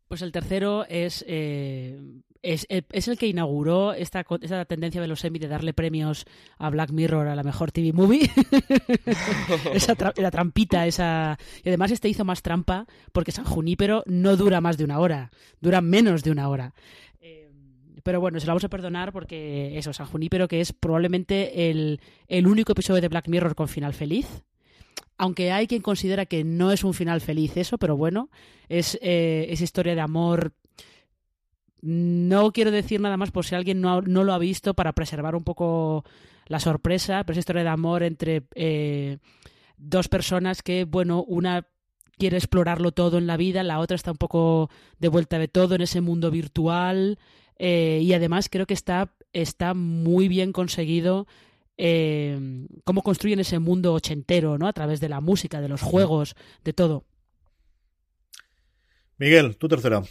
Pues 0.08 0.22
el 0.22 0.32
tercero 0.32 0.86
es, 0.88 1.22
eh, 1.28 2.00
es, 2.42 2.66
es, 2.68 3.08
el 3.08 3.18
que 3.18 3.26
inauguró 3.26 3.92
esta, 3.92 4.24
esta 4.40 4.64
tendencia 4.64 5.00
de 5.00 5.08
los 5.08 5.24
Emmy 5.24 5.38
de 5.38 5.48
darle 5.48 5.74
premios 5.74 6.24
a 6.56 6.70
Black 6.70 6.90
Mirror 6.92 7.26
a 7.26 7.36
la 7.36 7.42
mejor 7.42 7.72
TV 7.72 7.92
movie. 7.92 8.30
esa 9.74 9.94
la 10.16 10.30
trampita, 10.30 10.86
esa. 10.86 11.38
Y 11.62 11.68
además 11.68 11.90
este 11.90 12.08
hizo 12.08 12.24
más 12.24 12.42
trampa 12.42 12.86
porque 13.12 13.32
San 13.32 13.44
Junípero 13.44 14.02
no 14.06 14.36
dura 14.36 14.62
más 14.62 14.78
de 14.78 14.84
una 14.84 14.98
hora, 14.98 15.30
dura 15.60 15.80
menos 15.80 16.22
de 16.22 16.30
una 16.30 16.48
hora. 16.48 16.72
Pero 18.08 18.22
bueno, 18.22 18.40
se 18.40 18.46
lo 18.46 18.52
vamos 18.52 18.64
a 18.64 18.70
perdonar 18.70 19.12
porque 19.12 19.76
eso, 19.76 19.92
San 19.92 20.06
Junípero, 20.06 20.48
que 20.48 20.62
es 20.62 20.72
probablemente 20.72 21.68
el, 21.68 22.00
único 22.46 22.72
episodio 22.72 23.02
de 23.02 23.08
Black 23.08 23.28
Mirror 23.28 23.54
con 23.54 23.68
final 23.68 23.92
feliz. 23.92 24.44
Aunque 25.18 25.52
hay 25.52 25.66
quien 25.66 25.82
considera 25.82 26.24
que 26.24 26.42
no 26.42 26.72
es 26.72 26.84
un 26.84 26.94
final 26.94 27.20
feliz 27.20 27.58
eso, 27.58 27.76
pero 27.76 27.98
bueno, 27.98 28.30
es, 28.70 28.98
eh, 29.02 29.54
historia 29.60 29.94
de 29.94 30.00
amor. 30.00 30.54
No 31.82 32.50
quiero 32.52 32.70
decir 32.70 32.98
nada 32.98 33.18
más 33.18 33.30
por 33.30 33.44
si 33.44 33.54
alguien 33.54 33.82
no, 33.82 34.00
lo 34.00 34.32
ha 34.32 34.38
visto 34.38 34.72
para 34.72 34.94
preservar 34.94 35.36
un 35.36 35.44
poco 35.44 36.02
la 36.46 36.60
sorpresa, 36.60 37.24
pero 37.24 37.34
es 37.34 37.40
historia 37.40 37.62
de 37.62 37.68
amor 37.68 38.02
entre 38.02 38.44
eh, 38.54 39.18
dos 39.76 40.08
personas 40.08 40.62
que, 40.62 40.84
bueno, 40.84 41.22
una 41.24 41.66
quiere 42.16 42.38
explorarlo 42.38 42.92
todo 42.92 43.18
en 43.18 43.26
la 43.26 43.36
vida, 43.36 43.62
la 43.62 43.80
otra 43.80 43.96
está 43.96 44.12
un 44.12 44.16
poco 44.16 44.70
de 44.98 45.08
vuelta 45.08 45.38
de 45.38 45.48
todo 45.48 45.74
en 45.74 45.82
ese 45.82 46.00
mundo 46.00 46.30
virtual. 46.30 47.18
Eh, 47.58 48.00
y 48.02 48.12
además 48.12 48.48
creo 48.50 48.66
que 48.66 48.74
está, 48.74 49.12
está 49.32 49.74
muy 49.74 50.28
bien 50.28 50.52
conseguido 50.52 51.26
eh, 51.76 52.66
cómo 52.84 53.02
construyen 53.02 53.40
ese 53.40 53.58
mundo 53.58 53.94
ochentero, 53.94 54.58
¿no? 54.58 54.66
A 54.66 54.72
través 54.72 55.00
de 55.00 55.08
la 55.08 55.20
música, 55.20 55.60
de 55.60 55.68
los 55.68 55.82
juegos, 55.82 56.34
de 56.64 56.72
todo. 56.72 57.04
Miguel, 59.16 59.56
tu 59.56 59.68
tercera. 59.68 60.02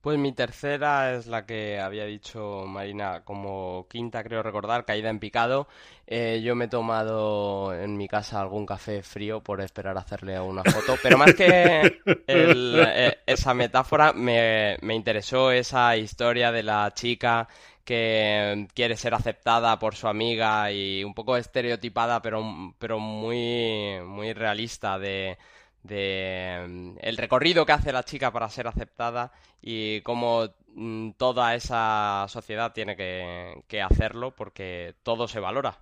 Pues 0.00 0.18
mi 0.18 0.32
tercera 0.32 1.12
es 1.14 1.26
la 1.26 1.44
que 1.44 1.78
había 1.78 2.06
dicho 2.06 2.64
Marina 2.66 3.22
como 3.22 3.86
quinta, 3.88 4.24
creo 4.24 4.42
recordar, 4.42 4.86
caída 4.86 5.10
en 5.10 5.18
picado. 5.18 5.68
Eh, 6.06 6.40
yo 6.42 6.54
me 6.54 6.64
he 6.64 6.68
tomado 6.68 7.74
en 7.74 7.98
mi 7.98 8.08
casa 8.08 8.40
algún 8.40 8.64
café 8.64 9.02
frío 9.02 9.42
por 9.42 9.60
esperar 9.60 9.98
a 9.98 10.00
hacerle 10.00 10.40
una 10.40 10.64
foto, 10.64 10.96
pero 11.02 11.18
más 11.18 11.34
que 11.34 12.00
eh, 12.26 13.18
esa 13.26 13.52
metáfora, 13.52 14.14
me, 14.14 14.78
me 14.80 14.94
interesó 14.94 15.52
esa 15.52 15.94
historia 15.98 16.50
de 16.50 16.62
la 16.62 16.90
chica 16.94 17.46
que 17.84 18.68
quiere 18.74 18.96
ser 18.96 19.12
aceptada 19.14 19.78
por 19.78 19.94
su 19.96 20.08
amiga 20.08 20.72
y 20.72 21.04
un 21.04 21.12
poco 21.12 21.36
estereotipada, 21.36 22.22
pero, 22.22 22.42
pero 22.78 22.98
muy, 22.98 24.00
muy 24.04 24.32
realista 24.32 24.98
de 24.98 25.36
de 25.82 26.64
mm, 26.68 26.96
el 27.00 27.16
recorrido 27.16 27.66
que 27.66 27.72
hace 27.72 27.92
la 27.92 28.04
chica 28.04 28.32
para 28.32 28.48
ser 28.48 28.66
aceptada 28.66 29.32
y 29.62 30.00
cómo 30.02 30.48
mm, 30.74 31.12
toda 31.12 31.54
esa 31.54 32.26
sociedad 32.28 32.72
tiene 32.72 32.96
que, 32.96 33.62
que 33.68 33.82
hacerlo 33.82 34.34
porque 34.34 34.94
todo 35.02 35.28
se 35.28 35.40
valora. 35.40 35.78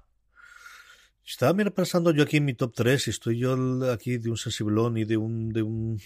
Estaba 1.29 1.53
pensando 1.71 2.11
yo 2.11 2.23
aquí 2.23 2.39
en 2.39 2.47
mi 2.47 2.55
top 2.55 2.73
3 2.75 3.07
y 3.07 3.11
estoy 3.11 3.39
yo 3.39 3.55
aquí 3.93 4.17
de 4.17 4.31
un 4.31 4.39
sensiblón 4.39 4.97
y 4.97 5.05
de 5.05 5.19
un, 5.19 5.51
de 5.51 5.61
un, 5.61 6.01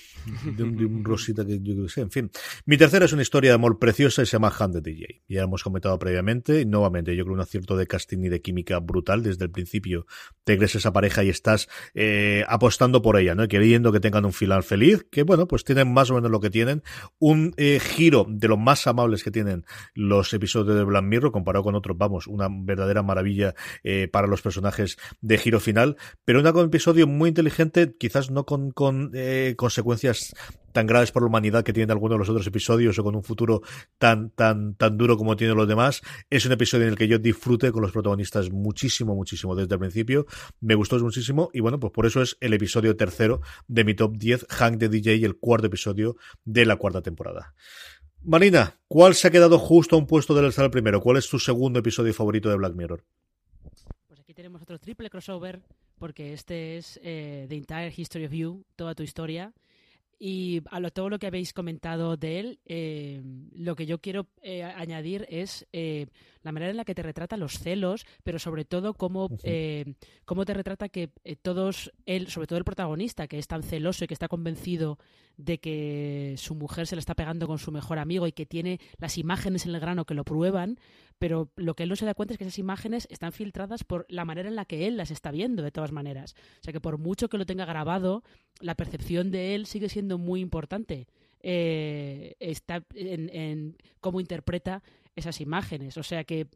de 0.57 0.65
un, 0.65 1.05
rosita 1.05 1.47
que 1.47 1.61
yo 1.63 1.89
sé. 1.89 2.01
En 2.01 2.11
fin, 2.11 2.31
mi 2.67 2.77
tercera 2.77 3.05
es 3.05 3.13
una 3.13 3.23
historia 3.23 3.53
de 3.53 3.55
amor 3.55 3.79
preciosa 3.79 4.23
y 4.23 4.27
se 4.27 4.33
llama 4.33 4.53
Hand 4.59 4.83
the 4.83 4.91
DJ. 4.91 5.23
Ya 5.29 5.43
hemos 5.43 5.63
comentado 5.63 5.97
previamente 6.01 6.63
y 6.63 6.65
nuevamente 6.65 7.15
yo 7.15 7.23
creo 7.23 7.35
un 7.35 7.41
acierto 7.41 7.77
de 7.77 7.87
casting 7.87 8.19
y 8.25 8.31
de 8.31 8.43
química 8.43 8.81
brutal 8.81 9.23
desde 9.23 9.45
el 9.45 9.53
principio. 9.53 10.07
Te 10.43 10.57
crees 10.57 10.75
esa 10.75 10.93
pareja 10.93 11.23
y 11.23 11.29
estás 11.29 11.69
eh, 11.95 12.45
apostando 12.49 13.01
por 13.01 13.17
ella, 13.17 13.37
¿no? 13.37 13.47
Queriendo 13.47 13.93
que 13.93 14.01
tengan 14.01 14.25
un 14.25 14.33
final 14.33 14.65
feliz, 14.65 15.07
que 15.09 15.23
bueno, 15.23 15.47
pues 15.47 15.63
tienen 15.63 15.93
más 15.93 16.11
o 16.11 16.15
menos 16.15 16.33
lo 16.33 16.41
que 16.41 16.51
tienen. 16.51 16.83
Un 17.21 17.55
eh, 17.59 17.79
giro 17.79 18.27
de 18.29 18.49
los 18.49 18.59
más 18.59 18.89
amables 18.89 19.23
que 19.23 19.31
tienen 19.31 19.67
los 19.95 20.35
episodios 20.35 20.77
de 20.77 20.83
Black 20.83 21.05
Mirror 21.05 21.31
comparado 21.31 21.63
con 21.63 21.77
otros, 21.77 21.97
vamos, 21.97 22.27
una 22.27 22.49
verdadera 22.51 23.05
maravilla 23.05 23.55
eh, 23.85 24.09
para 24.11 24.27
los 24.27 24.43
personajes 24.43 24.99
de 25.21 25.39
giro 25.39 25.61
final, 25.61 25.97
pero 26.25 26.41
un 26.41 26.47
episodio 26.67 27.07
muy 27.07 27.29
inteligente, 27.29 27.95
quizás 27.99 28.31
no 28.31 28.45
con, 28.45 28.71
con 28.71 29.11
eh, 29.15 29.55
consecuencias 29.57 30.35
tan 30.73 30.87
graves 30.87 31.13
para 31.13 31.25
la 31.25 31.29
humanidad 31.29 31.65
que 31.65 31.73
tienen 31.73 31.91
algunos 31.91 32.15
de 32.15 32.19
los 32.19 32.29
otros 32.29 32.47
episodios 32.47 32.99
o 32.99 33.05
con 33.05 33.15
un 33.15 33.23
futuro 33.23 33.63
tan, 33.99 34.31
tan, 34.31 34.75
tan 34.75 34.97
duro 34.97 35.17
como 35.17 35.37
tienen 35.37 35.57
los 35.57 35.69
demás. 35.69 36.01
Es 36.31 36.47
un 36.47 36.53
episodio 36.53 36.85
en 36.85 36.93
el 36.93 36.99
que 36.99 37.09
yo 37.09 37.19
disfrute 37.19 37.71
con 37.73 37.83
los 37.83 37.93
protagonistas 37.93 38.51
muchísimo, 38.51 39.15
muchísimo 39.15 39.55
desde 39.55 39.75
el 39.75 39.81
principio. 39.81 40.27
Me 40.61 40.75
gustó 40.75 40.99
muchísimo 40.99 41.51
y 41.53 41.61
bueno, 41.61 41.79
pues 41.79 41.93
por 41.93 42.07
eso 42.07 42.23
es 42.23 42.37
el 42.41 42.55
episodio 42.55 42.97
tercero 42.97 43.41
de 43.69 43.85
mi 43.85 43.95
top 43.95 44.17
10, 44.17 44.47
Hank 44.49 44.79
de 44.79 44.89
DJ, 44.89 45.17
y 45.17 45.25
el 45.25 45.37
cuarto 45.37 45.67
episodio 45.67 46.17
de 46.45 46.65
la 46.67 46.77
cuarta 46.77 47.03
temporada. 47.03 47.55
Marina, 48.25 48.79
¿cuál 48.87 49.15
se 49.15 49.29
ha 49.29 49.31
quedado 49.31 49.59
justo 49.59 49.97
a 49.97 49.99
un 49.99 50.07
puesto 50.07 50.35
del 50.35 50.47
estar 50.47 50.71
primero? 50.71 51.01
¿Cuál 51.01 51.17
es 51.17 51.29
tu 51.29 51.39
segundo 51.39 51.81
episodio 51.81 52.15
favorito 52.15 52.49
de 52.49 52.57
Black 52.57 52.75
Mirror? 52.75 53.05
Triple 54.79 55.11
crossover, 55.11 55.63
porque 55.99 56.33
este 56.33 56.77
es 56.77 57.01
eh, 57.03 57.47
The 57.49 57.57
Entire 57.57 57.93
History 57.97 58.25
of 58.27 58.33
You, 58.33 58.65
toda 58.77 58.95
tu 58.95 59.03
historia. 59.03 59.53
Y 60.19 60.63
a 60.71 60.79
lo, 60.79 60.91
todo 60.91 61.09
lo 61.09 61.19
que 61.19 61.27
habéis 61.27 61.53
comentado 61.53 62.17
de 62.17 62.39
él, 62.39 62.61
eh, 62.65 63.23
lo 63.57 63.75
que 63.75 63.87
yo 63.87 63.99
quiero 63.99 64.29
eh, 64.43 64.63
añadir 64.63 65.27
es 65.29 65.67
la 66.43 66.53
manera 66.53 66.71
en 66.71 66.77
la 66.77 66.85
que 66.85 66.95
te 66.95 67.03
retrata 67.03 67.37
los 67.37 67.59
celos, 67.59 68.05
pero 68.23 68.39
sobre 68.39 68.65
todo 68.65 68.95
cómo, 68.95 69.29
cómo 70.25 70.45
te 70.45 70.55
retrata 70.55 70.89
que 70.89 71.11
todos, 71.43 71.93
él, 72.07 72.29
sobre 72.29 72.47
todo 72.47 72.59
el 72.59 72.65
protagonista, 72.65 73.29
que 73.29 73.39
es 73.39 73.47
tan 73.47 73.63
celoso 73.63 74.05
y 74.05 74.09
que 74.09 74.15
está 74.15 74.29
convencido 74.29 74.99
de 75.37 75.59
que 75.59 76.35
su 76.39 76.55
mujer 76.55 76.87
se 76.87 76.97
le 76.97 77.01
está 77.01 77.15
pegando 77.15 77.47
con 77.47 77.59
su 77.59 77.73
mejor 77.73 77.99
amigo 77.99 78.27
y 78.27 78.33
que 78.33 78.47
tiene 78.47 78.81
las 78.99 79.19
imágenes 79.19 79.67
en 79.67 79.75
el 79.75 79.81
grano 79.81 80.05
que 80.05 80.15
lo 80.15 80.25
prueban, 80.25 80.79
pero 81.19 81.51
lo 81.57 81.75
que 81.75 81.85
él 81.85 81.89
no 81.89 81.97
se 81.97 82.05
da 82.05 82.15
cuenta 82.15 82.35
es 82.35 82.39
que 82.39 82.45
esas 82.45 82.59
imágenes 82.59 83.07
están 83.11 83.33
filtradas 83.33 83.85
por 83.85 84.07
la 84.09 84.25
manera 84.25 84.49
en 84.49 84.57
la 84.57 84.65
que 84.65 84.87
él 84.87 84.97
las 84.97 85.11
está 85.11 85.31
viendo, 85.31 85.63
de 85.63 85.71
todas 85.71 85.93
maneras. 85.93 86.35
O 86.61 86.65
sea 86.65 86.73
que 86.73 86.81
por 86.81 86.99
mucho 86.99 87.29
que 87.29 87.39
lo 87.39 87.47
tenga 87.47 87.65
grabado, 87.65 88.23
la 88.61 88.75
percepción 88.75 89.31
de 89.31 89.55
él 89.55 89.67
sigue 89.67 89.89
siendo 89.89 90.19
muy 90.19 90.41
importante. 90.41 91.07
Eh, 91.45 92.37
está 92.39 92.85
en, 92.95 93.77
cómo 94.01 94.21
interpreta 94.21 94.83
esas 95.17 95.41
imágenes. 95.41 95.97
O 95.97 96.03
sea 96.03 96.25
que 96.25 96.47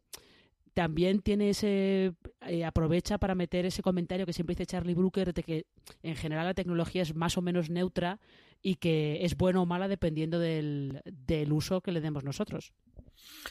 también 0.73 1.21
tiene 1.21 1.49
ese 1.49 2.13
eh, 2.41 2.63
aprovecha 2.63 3.17
para 3.17 3.33
meter 3.33 3.65
ese 3.65 3.81
comentario 3.81 4.25
que 4.27 4.33
siempre 4.33 4.53
dice 4.53 4.67
Charlie 4.67 4.93
Brooker 4.93 5.33
de 5.33 5.41
que 5.41 5.65
en 6.03 6.15
general 6.15 6.45
la 6.45 6.53
tecnología 6.53 7.01
es 7.01 7.15
más 7.15 7.35
o 7.37 7.41
menos 7.41 7.71
neutra 7.71 8.19
y 8.61 8.75
que 8.75 9.25
es 9.25 9.35
buena 9.35 9.61
o 9.61 9.65
mala 9.65 9.87
dependiendo 9.87 10.37
del, 10.39 11.01
del 11.05 11.51
uso 11.51 11.81
que 11.81 11.91
le 11.91 12.01
demos 12.01 12.23
nosotros. 12.23 12.73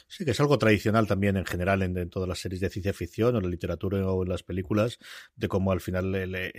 Sí, 0.07 0.25
que 0.25 0.31
es 0.31 0.39
algo 0.39 0.57
tradicional 0.57 1.07
también 1.07 1.37
en 1.37 1.45
general 1.45 1.81
en, 1.81 2.09
todas 2.09 2.29
las 2.29 2.39
series 2.39 2.61
de 2.61 2.69
ciencia 2.69 2.93
ficción 2.93 3.35
o 3.35 3.37
en 3.39 3.43
la 3.43 3.49
literatura 3.49 4.05
o 4.07 4.23
en 4.23 4.29
las 4.29 4.43
películas, 4.43 4.99
de 5.35 5.47
cómo 5.47 5.71
al 5.71 5.81
final 5.81 6.13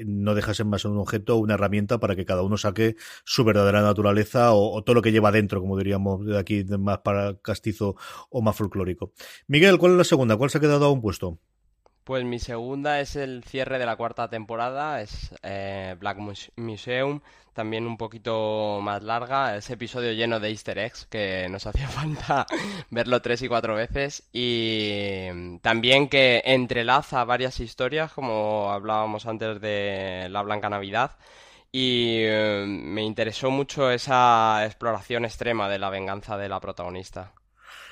no 0.07 0.35
dejas 0.35 0.61
en 0.61 0.69
más 0.69 0.85
un 0.85 0.99
objeto 0.99 1.37
o 1.37 1.39
una 1.39 1.55
herramienta 1.55 1.99
para 1.99 2.17
que 2.17 2.25
cada 2.25 2.43
uno 2.43 2.57
saque 2.57 2.97
su 3.25 3.45
verdadera 3.45 3.83
naturaleza 3.83 4.53
o, 4.53 4.83
todo 4.83 4.95
lo 4.95 5.03
que 5.03 5.13
lleva 5.13 5.33
dentro, 5.33 5.61
como 5.61 5.77
diríamos 5.77 6.25
de 6.27 6.39
aquí, 6.39 6.65
más 6.65 6.99
para 6.99 7.39
castizo 7.39 7.97
o 8.31 8.43
más 8.43 8.57
folclórico. 8.57 9.13
Miguel, 9.47 9.79
¿cuál 9.79 9.93
es 9.93 9.99
la 9.99 10.05
segunda? 10.05 10.37
¿Cuál 10.37 10.51
se 10.51 10.59
ha 10.59 10.61
quedado 10.61 10.87
a 10.87 10.93
un 10.93 11.01
puesto? 11.01 11.39
Pues 12.09 12.25
mi 12.25 12.39
segunda 12.39 13.01
es 13.01 13.17
el 13.17 13.45
cierre 13.45 13.79
de 13.79 13.85
la 13.85 13.97
cuarta 13.97 14.31
temporada, 14.31 15.03
es 15.03 15.31
eh, 15.43 15.95
Black 16.01 16.17
Museum, 16.57 17.21
también 17.53 17.87
un 17.87 17.99
poquito 17.99 18.81
más 18.81 19.03
larga, 19.03 19.55
ese 19.59 19.75
episodio 19.75 20.13
lleno 20.15 20.41
de 20.41 20.49
easter 20.49 20.79
eggs 20.79 21.05
que 21.05 21.47
nos 21.51 21.67
hacía 21.67 21.87
falta 21.87 22.47
verlo 22.89 23.21
tres 23.21 23.43
y 23.43 23.49
cuatro 23.49 23.75
veces 23.75 24.27
y 24.33 25.59
también 25.59 26.09
que 26.09 26.41
entrelaza 26.47 27.25
varias 27.25 27.61
historias 27.61 28.11
como 28.11 28.73
hablábamos 28.73 29.27
antes 29.27 29.61
de 29.61 30.29
la 30.31 30.41
Blanca 30.41 30.71
Navidad 30.71 31.19
y 31.71 32.23
eh, 32.23 32.65
me 32.67 33.03
interesó 33.03 33.51
mucho 33.51 33.91
esa 33.91 34.65
exploración 34.65 35.27
extrema 35.27 35.69
de 35.69 35.79
la 35.79 35.91
venganza 35.91 36.39
de 36.39 36.49
la 36.49 36.59
protagonista. 36.59 37.35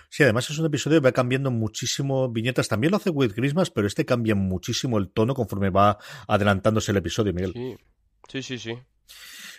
Sí, 0.09 0.23
además 0.23 0.49
es 0.51 0.59
un 0.59 0.67
episodio 0.67 1.01
que 1.01 1.09
va 1.09 1.13
cambiando 1.13 1.51
muchísimo 1.51 2.29
viñetas. 2.31 2.69
También 2.69 2.91
lo 2.91 2.97
hace 2.97 3.11
With 3.11 3.33
Christmas, 3.35 3.71
pero 3.71 3.87
este 3.87 4.05
cambia 4.05 4.35
muchísimo 4.35 4.99
el 4.99 5.09
tono 5.11 5.35
conforme 5.35 5.71
va 5.71 5.99
adelantándose 6.27 6.93
el 6.93 6.99
episodio, 6.99 7.33
Miguel. 7.33 7.53
Sí, 7.53 7.77
sí, 8.29 8.43
sí. 8.43 8.59
sí. 8.59 8.79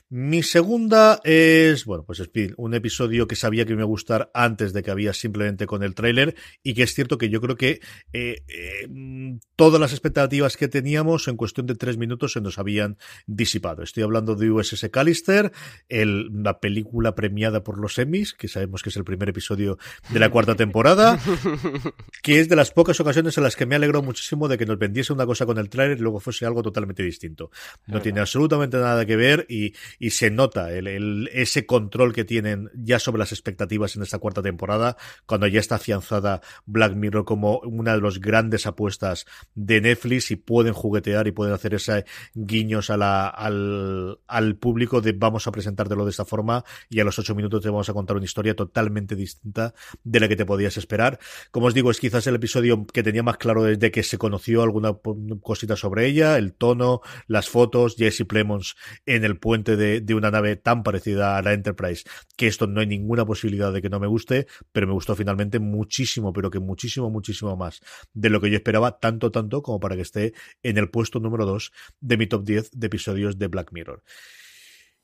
Mi 0.10 0.42
segunda 0.42 1.20
es, 1.26 1.84
bueno, 1.84 2.06
pues 2.06 2.22
es 2.22 2.30
un 2.56 2.74
episodio 2.74 3.28
que 3.28 3.36
sabía 3.36 3.66
que 3.66 3.74
me 3.74 3.80
iba 3.80 3.84
a 3.84 3.88
gustar 3.88 4.32
antes 4.34 4.72
de 4.72 4.82
que 4.82 4.90
había 4.90 5.12
simplemente 5.12 5.68
con 5.68 5.84
el 5.84 5.96
tráiler 5.96 6.34
y 6.64 6.76
que 6.76 6.84
es 6.84 6.94
cierto 6.94 7.18
que 7.18 7.30
yo 7.30 7.42
creo 7.42 7.58
que 7.58 7.82
eh, 8.14 8.42
eh, 8.48 9.38
todas 9.58 9.82
las 9.82 9.92
expectativas 9.92 10.56
que 10.56 10.70
teníamos 10.70 11.28
en 11.28 11.36
cuestión 11.36 11.66
de 11.66 11.76
tres 11.76 11.98
minutos 11.98 12.32
se 12.32 12.40
nos 12.40 12.58
habían 12.58 12.98
disipado. 13.26 13.84
Estoy 13.84 14.04
hablando 14.04 14.36
de 14.36 14.50
USS 14.50 14.88
Callister, 14.90 15.52
el, 15.90 16.30
la 16.42 16.62
película 16.62 17.14
premiada 17.14 17.66
por 17.66 17.78
los 17.78 18.00
Emmys, 18.00 18.34
que 18.34 18.48
sabemos 18.48 18.84
que 18.84 18.90
es 18.90 18.96
el 18.96 19.04
primer 19.04 19.28
episodio 19.28 19.78
de 20.10 20.20
la 20.20 20.30
cuarta 20.30 20.56
temporada, 20.56 21.20
que 22.24 22.40
es 22.40 22.48
de 22.48 22.56
las 22.56 22.72
pocas 22.72 22.98
ocasiones 23.02 23.38
en 23.38 23.44
las 23.44 23.58
que 23.58 23.66
me 23.66 23.76
alegró 23.76 24.02
muchísimo 24.02 24.48
de 24.48 24.58
que 24.58 24.66
nos 24.66 24.80
vendiese 24.80 25.12
una 25.12 25.26
cosa 25.26 25.46
con 25.46 25.58
el 25.58 25.70
tráiler 25.70 25.98
y 25.98 26.02
luego 26.02 26.22
fuese 26.22 26.46
algo 26.46 26.64
totalmente 26.64 27.04
distinto. 27.04 27.52
No 27.88 28.02
tiene 28.02 28.22
absolutamente 28.22 28.78
nada 28.78 29.06
que 29.06 29.18
ver 29.18 29.46
y 29.50 29.74
y 30.00 30.12
se 30.12 30.30
nota 30.30 30.72
el, 30.72 31.30
ese 31.34 31.66
control 31.66 32.14
que 32.14 32.26
tienen 32.26 32.70
ya 32.76 33.00
sobre 33.00 33.20
las 33.20 33.32
expectativas 33.32 33.96
en 33.96 34.04
esta 34.04 34.20
cuarta 34.20 34.42
temporada, 34.42 34.98
cuando 35.26 35.48
ya 35.48 35.60
está 35.60 35.76
afianzada 35.76 36.42
Black 36.66 36.96
Mirror 36.96 37.26
como 37.26 37.60
una 37.60 37.96
de 37.96 38.02
las 38.02 38.20
grandes 38.20 38.68
apuestas 38.68 39.26
de 39.56 39.82
Netflix 39.82 40.32
y 40.32 40.36
pueden 40.36 40.74
juguetear 40.74 41.28
y 41.28 41.32
pueden 41.32 41.54
hacer 41.54 41.74
ese 41.74 42.06
guiños 42.34 42.90
a 42.90 42.98
la, 42.98 43.28
al, 43.28 44.20
al 44.28 44.56
público 44.56 45.02
de 45.02 45.14
vamos 45.14 45.48
a 45.48 45.52
presentártelo 45.52 46.06
de 46.06 46.12
esta 46.12 46.26
forma 46.26 46.64
y 46.90 47.00
a 47.00 47.04
los 47.04 47.18
ocho 47.20 47.36
minutos 47.36 47.62
te 47.62 47.70
vamos 47.70 47.90
a 47.90 47.94
contar 47.94 48.18
una 48.18 48.26
historia 48.26 48.56
totalmente 48.56 49.16
distinta 49.16 49.74
de 50.04 50.20
la 50.20 50.28
que 50.28 50.36
te 50.36 50.46
podías 50.46 50.78
esperar. 50.78 51.20
Como 51.52 51.68
os 51.68 51.74
digo, 51.74 51.92
es 51.92 52.00
quizás 52.00 52.28
el 52.28 52.36
episodio 52.36 52.86
que 52.86 53.04
tenía 53.04 53.24
más 53.24 53.38
claro 53.38 53.64
desde 53.64 53.92
que 53.92 54.04
se 54.04 54.18
conoció 54.18 54.62
alguna 54.62 54.94
cosita 55.42 55.76
sobre 55.76 56.06
ella, 56.06 56.38
el 56.38 56.54
tono, 56.54 57.02
las 57.28 57.50
fotos, 57.50 57.96
Jesse 57.98 58.26
Plemons 58.28 58.76
en 59.06 59.24
el 59.24 59.38
puente 59.38 59.76
de 59.76 59.87
de, 59.88 60.16
una 60.16 60.32
nave 60.32 60.56
tan 60.56 60.84
parecida 60.84 61.38
a 61.38 61.42
la 61.42 61.54
Enterprise, 61.54 62.04
que 62.36 62.48
esto 62.48 62.68
no 62.68 62.82
hay 62.82 62.88
ninguna 62.88 63.26
posibilidad 63.26 63.72
de 63.72 63.82
que 63.82 63.90
no 63.90 64.00
me 64.00 64.08
guste, 64.08 64.48
pero 64.72 64.88
me 64.88 64.94
gustó 64.94 65.16
finalmente 65.16 65.60
muchísimo, 65.60 66.34
pero 66.34 66.50
que 66.50 66.60
muchísimo, 66.60 67.10
muchísimo 67.10 67.56
más 67.56 67.82
de 68.14 68.30
lo 68.30 68.42
que 68.42 68.50
yo 68.50 68.58
esperaba, 68.58 69.00
tanto, 69.00 69.32
tanto 69.32 69.62
como 69.62 69.80
para 69.80 69.96
que 69.96 70.02
esté 70.02 70.34
en 70.64 70.78
el 70.78 70.90
puesto 70.90 71.20
número 71.20 71.46
2 71.46 71.72
de 72.00 72.18
mi 72.18 72.28
top 72.28 72.44
10 72.44 72.72
de 72.72 72.88
episodios 72.88 73.38
de 73.38 73.48
Black 73.48 73.72
Mirror. 73.72 74.04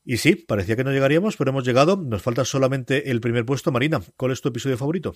Y 0.04 0.18
sí, 0.18 0.36
parecía 0.36 0.76
que 0.76 0.84
no 0.84 0.92
llegaríamos, 0.92 1.36
pero 1.36 1.50
hemos 1.50 1.64
llegado. 1.64 1.96
Nos 1.96 2.20
falta 2.20 2.44
solamente 2.44 3.10
el 3.10 3.20
primer 3.20 3.46
puesto. 3.46 3.72
Marina, 3.72 4.02
¿cuál 4.18 4.32
es 4.32 4.42
tu 4.42 4.50
episodio 4.50 4.76
favorito? 4.76 5.14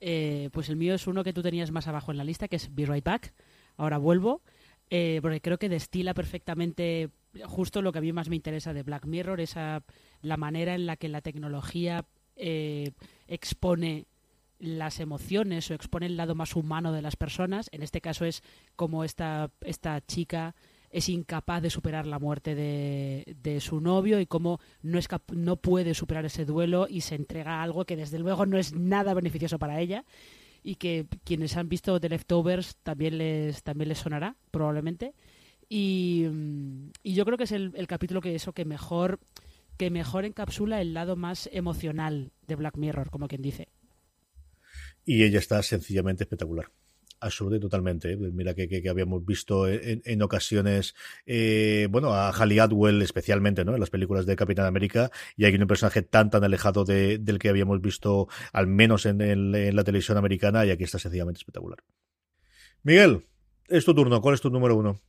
Eh, 0.00 0.50
pues 0.52 0.68
el 0.68 0.76
mío 0.76 0.94
es 0.94 1.06
uno 1.08 1.24
que 1.24 1.32
tú 1.32 1.42
tenías 1.42 1.72
más 1.72 1.88
abajo 1.88 2.12
en 2.12 2.18
la 2.18 2.24
lista, 2.24 2.46
que 2.46 2.56
es 2.56 2.72
Be 2.72 2.86
Right 2.86 3.04
Back. 3.04 3.34
Ahora 3.76 3.98
vuelvo, 3.98 4.42
eh, 4.90 5.18
porque 5.22 5.40
creo 5.40 5.58
que 5.58 5.68
destila 5.68 6.14
perfectamente 6.14 7.10
justo 7.46 7.82
lo 7.82 7.92
que 7.92 7.98
a 7.98 8.02
mí 8.02 8.12
más 8.12 8.28
me 8.28 8.36
interesa 8.36 8.72
de 8.72 8.82
Black 8.82 9.06
Mirror, 9.06 9.40
esa 9.40 9.82
la 10.22 10.36
manera 10.36 10.74
en 10.74 10.86
la 10.86 10.96
que 10.96 11.08
la 11.08 11.20
tecnología 11.20 12.04
eh, 12.36 12.92
expone 13.28 14.06
las 14.58 15.00
emociones 15.00 15.70
o 15.70 15.74
expone 15.74 16.06
el 16.06 16.16
lado 16.16 16.34
más 16.34 16.56
humano 16.56 16.92
de 16.92 17.02
las 17.02 17.16
personas. 17.16 17.68
En 17.72 17.82
este 17.82 18.00
caso 18.00 18.24
es 18.24 18.42
como 18.76 19.04
esta, 19.04 19.50
esta 19.60 20.00
chica 20.00 20.54
es 20.90 21.08
incapaz 21.08 21.60
de 21.60 21.70
superar 21.70 22.06
la 22.06 22.20
muerte 22.20 22.54
de, 22.54 23.36
de 23.42 23.60
su 23.60 23.80
novio 23.80 24.20
y 24.20 24.26
cómo 24.26 24.60
no, 24.82 24.98
es 24.98 25.08
no 25.32 25.56
puede 25.56 25.92
superar 25.92 26.24
ese 26.24 26.44
duelo 26.44 26.86
y 26.88 27.00
se 27.00 27.16
entrega 27.16 27.56
a 27.56 27.62
algo 27.62 27.84
que 27.84 27.96
desde 27.96 28.20
luego 28.20 28.46
no 28.46 28.58
es 28.58 28.74
nada 28.74 29.12
beneficioso 29.12 29.58
para 29.58 29.80
ella 29.80 30.04
y 30.64 30.76
que 30.76 31.06
quienes 31.24 31.56
han 31.56 31.68
visto 31.68 32.00
The 32.00 32.08
Leftovers 32.08 32.76
también 32.82 33.18
les, 33.18 33.62
también 33.62 33.88
les 33.88 33.98
sonará, 33.98 34.34
probablemente. 34.50 35.14
Y, 35.68 36.26
yo 37.04 37.24
creo 37.24 37.38
que 37.38 37.44
es 37.44 37.52
el, 37.52 37.86
capítulo 37.86 38.20
que 38.20 38.34
eso 38.34 38.52
que 38.52 38.64
mejor 38.64 39.20
que 39.76 39.90
mejor 39.90 40.24
encapsula 40.24 40.80
el 40.80 40.94
lado 40.94 41.16
más 41.16 41.48
emocional 41.52 42.30
de 42.46 42.54
Black 42.54 42.76
Mirror, 42.76 43.10
como 43.10 43.26
quien 43.26 43.42
dice. 43.42 43.68
Y 45.04 45.24
ella 45.24 45.40
está 45.40 45.60
sencillamente 45.64 46.22
espectacular. 46.22 46.70
Absolutamente, 47.20 47.62
totalmente. 47.62 48.12
¿eh? 48.12 48.16
Mira 48.16 48.54
que, 48.54 48.68
que, 48.68 48.88
habíamos 48.88 49.24
visto 49.24 49.66
en, 49.66 50.22
ocasiones, 50.22 50.94
eh, 51.26 51.88
bueno, 51.90 52.12
a 52.12 52.30
Halle 52.30 52.60
Atwell 52.60 53.02
especialmente, 53.02 53.64
¿no? 53.64 53.74
En 53.74 53.80
las 53.80 53.90
películas 53.90 54.26
de 54.26 54.36
Capitán 54.36 54.66
América, 54.66 55.10
y 55.36 55.44
hay 55.44 55.54
un 55.54 55.66
personaje 55.66 56.02
tan, 56.02 56.30
tan 56.30 56.44
alejado 56.44 56.84
del 56.84 57.38
que 57.40 57.48
habíamos 57.48 57.80
visto, 57.80 58.28
al 58.52 58.66
menos 58.66 59.06
en, 59.06 59.20
en 59.22 59.74
la 59.74 59.84
televisión 59.84 60.18
americana, 60.18 60.64
y 60.66 60.70
aquí 60.70 60.84
está 60.84 60.98
sencillamente 60.98 61.38
espectacular. 61.38 61.78
Miguel, 62.82 63.24
es 63.68 63.84
tu 63.84 63.94
turno. 63.94 64.20
¿Cuál 64.20 64.34
es 64.34 64.40
tu 64.40 64.50
número 64.50 64.76
uno? 64.76 65.00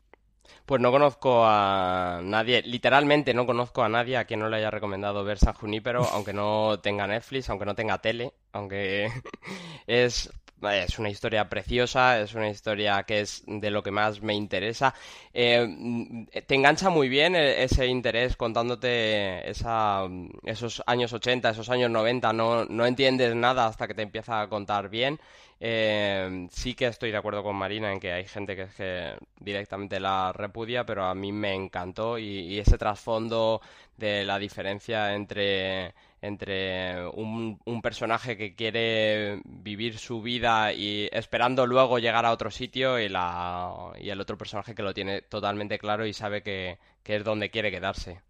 Pues 0.66 0.82
no 0.82 0.92
conozco 0.92 1.46
a 1.46 2.22
nadie, 2.24 2.64
literalmente 2.64 3.34
no 3.36 3.46
conozco 3.46 3.84
a 3.84 3.90
nadie 3.90 4.18
a 4.18 4.26
quien 4.26 4.40
no 4.40 4.50
le 4.50 4.58
haya 4.58 4.72
recomendado 4.72 5.24
ver 5.24 5.38
San 5.38 5.54
Junípero, 5.54 6.10
aunque 6.12 6.34
no 6.34 6.80
tenga 6.80 7.06
Netflix, 7.06 7.50
aunque 7.50 7.66
no 7.66 7.76
tenga 7.76 8.00
tele, 8.00 8.34
aunque 8.52 9.12
es 9.88 10.32
es 10.68 11.00
una 11.00 11.10
historia 11.10 11.48
preciosa, 11.50 12.20
es 12.20 12.34
una 12.34 12.50
historia 12.50 13.04
que 13.04 13.22
es 13.22 13.44
de 13.48 13.70
lo 13.70 13.84
que 13.84 13.92
más 13.92 14.22
me 14.22 14.34
interesa. 14.34 14.94
Eh, 15.34 16.26
te 16.48 16.56
engancha 16.56 16.90
muy 16.90 17.10
bien 17.10 17.36
e, 17.36 17.64
ese 17.64 17.86
interés 17.88 18.36
contándote 18.36 19.50
esos 19.50 20.84
años 20.86 21.14
80, 21.14 21.50
esos 21.50 21.70
años 21.70 21.92
90, 21.92 22.34
no, 22.34 22.66
no 22.66 22.86
entiendes 22.86 23.36
nada 23.36 23.68
hasta 23.68 23.88
que 23.88 23.94
te 23.94 24.02
empieza 24.02 24.42
a 24.42 24.50
contar 24.50 24.90
bien. 24.90 25.20
Eh, 25.60 26.48
sí 26.52 26.76
que 26.76 26.88
estoy 26.88 27.12
de 27.12 27.18
acuerdo 27.18 27.42
con 27.42 27.56
Marina 27.56 27.92
en 27.92 28.00
que 28.00 28.12
hay 28.12 28.26
gente 28.26 28.56
que 28.56 28.64
es 28.64 28.76
que 28.76 29.16
directamente 29.40 30.00
la 30.00 30.34
repudia, 30.34 30.86
pero 30.86 31.06
a 31.06 31.16
mí 31.16 31.32
me 31.32 31.54
encantó 31.54 32.18
y, 32.20 32.60
ese 32.60 32.78
trasfondo 32.78 33.62
de 33.98 34.26
la 34.26 34.38
diferencia 34.38 35.14
entre 35.16 35.94
entre 36.26 37.06
un, 37.08 37.60
un, 37.66 37.82
personaje 37.82 38.38
que 38.38 38.56
quiere 38.56 39.42
vivir 39.46 39.98
su 39.98 40.22
vida 40.22 40.74
y 40.74 41.10
esperando 41.12 41.66
luego 41.68 42.00
llegar 42.00 42.26
a 42.26 42.32
otro 42.32 42.52
sitio 42.52 43.00
y, 43.00 43.10
la, 43.10 43.92
y 44.00 44.10
el 44.10 44.20
otro 44.22 44.38
personaje 44.38 44.76
que 44.76 44.84
lo 44.84 44.94
tiene 44.94 45.22
totalmente 45.22 45.78
claro 45.78 46.06
y 46.06 46.14
sabe 46.14 46.42
que, 46.42 46.80
que 47.04 47.16
es 47.18 47.24
donde 47.24 47.50
quiere 47.50 47.72
quedarse. 47.72 48.22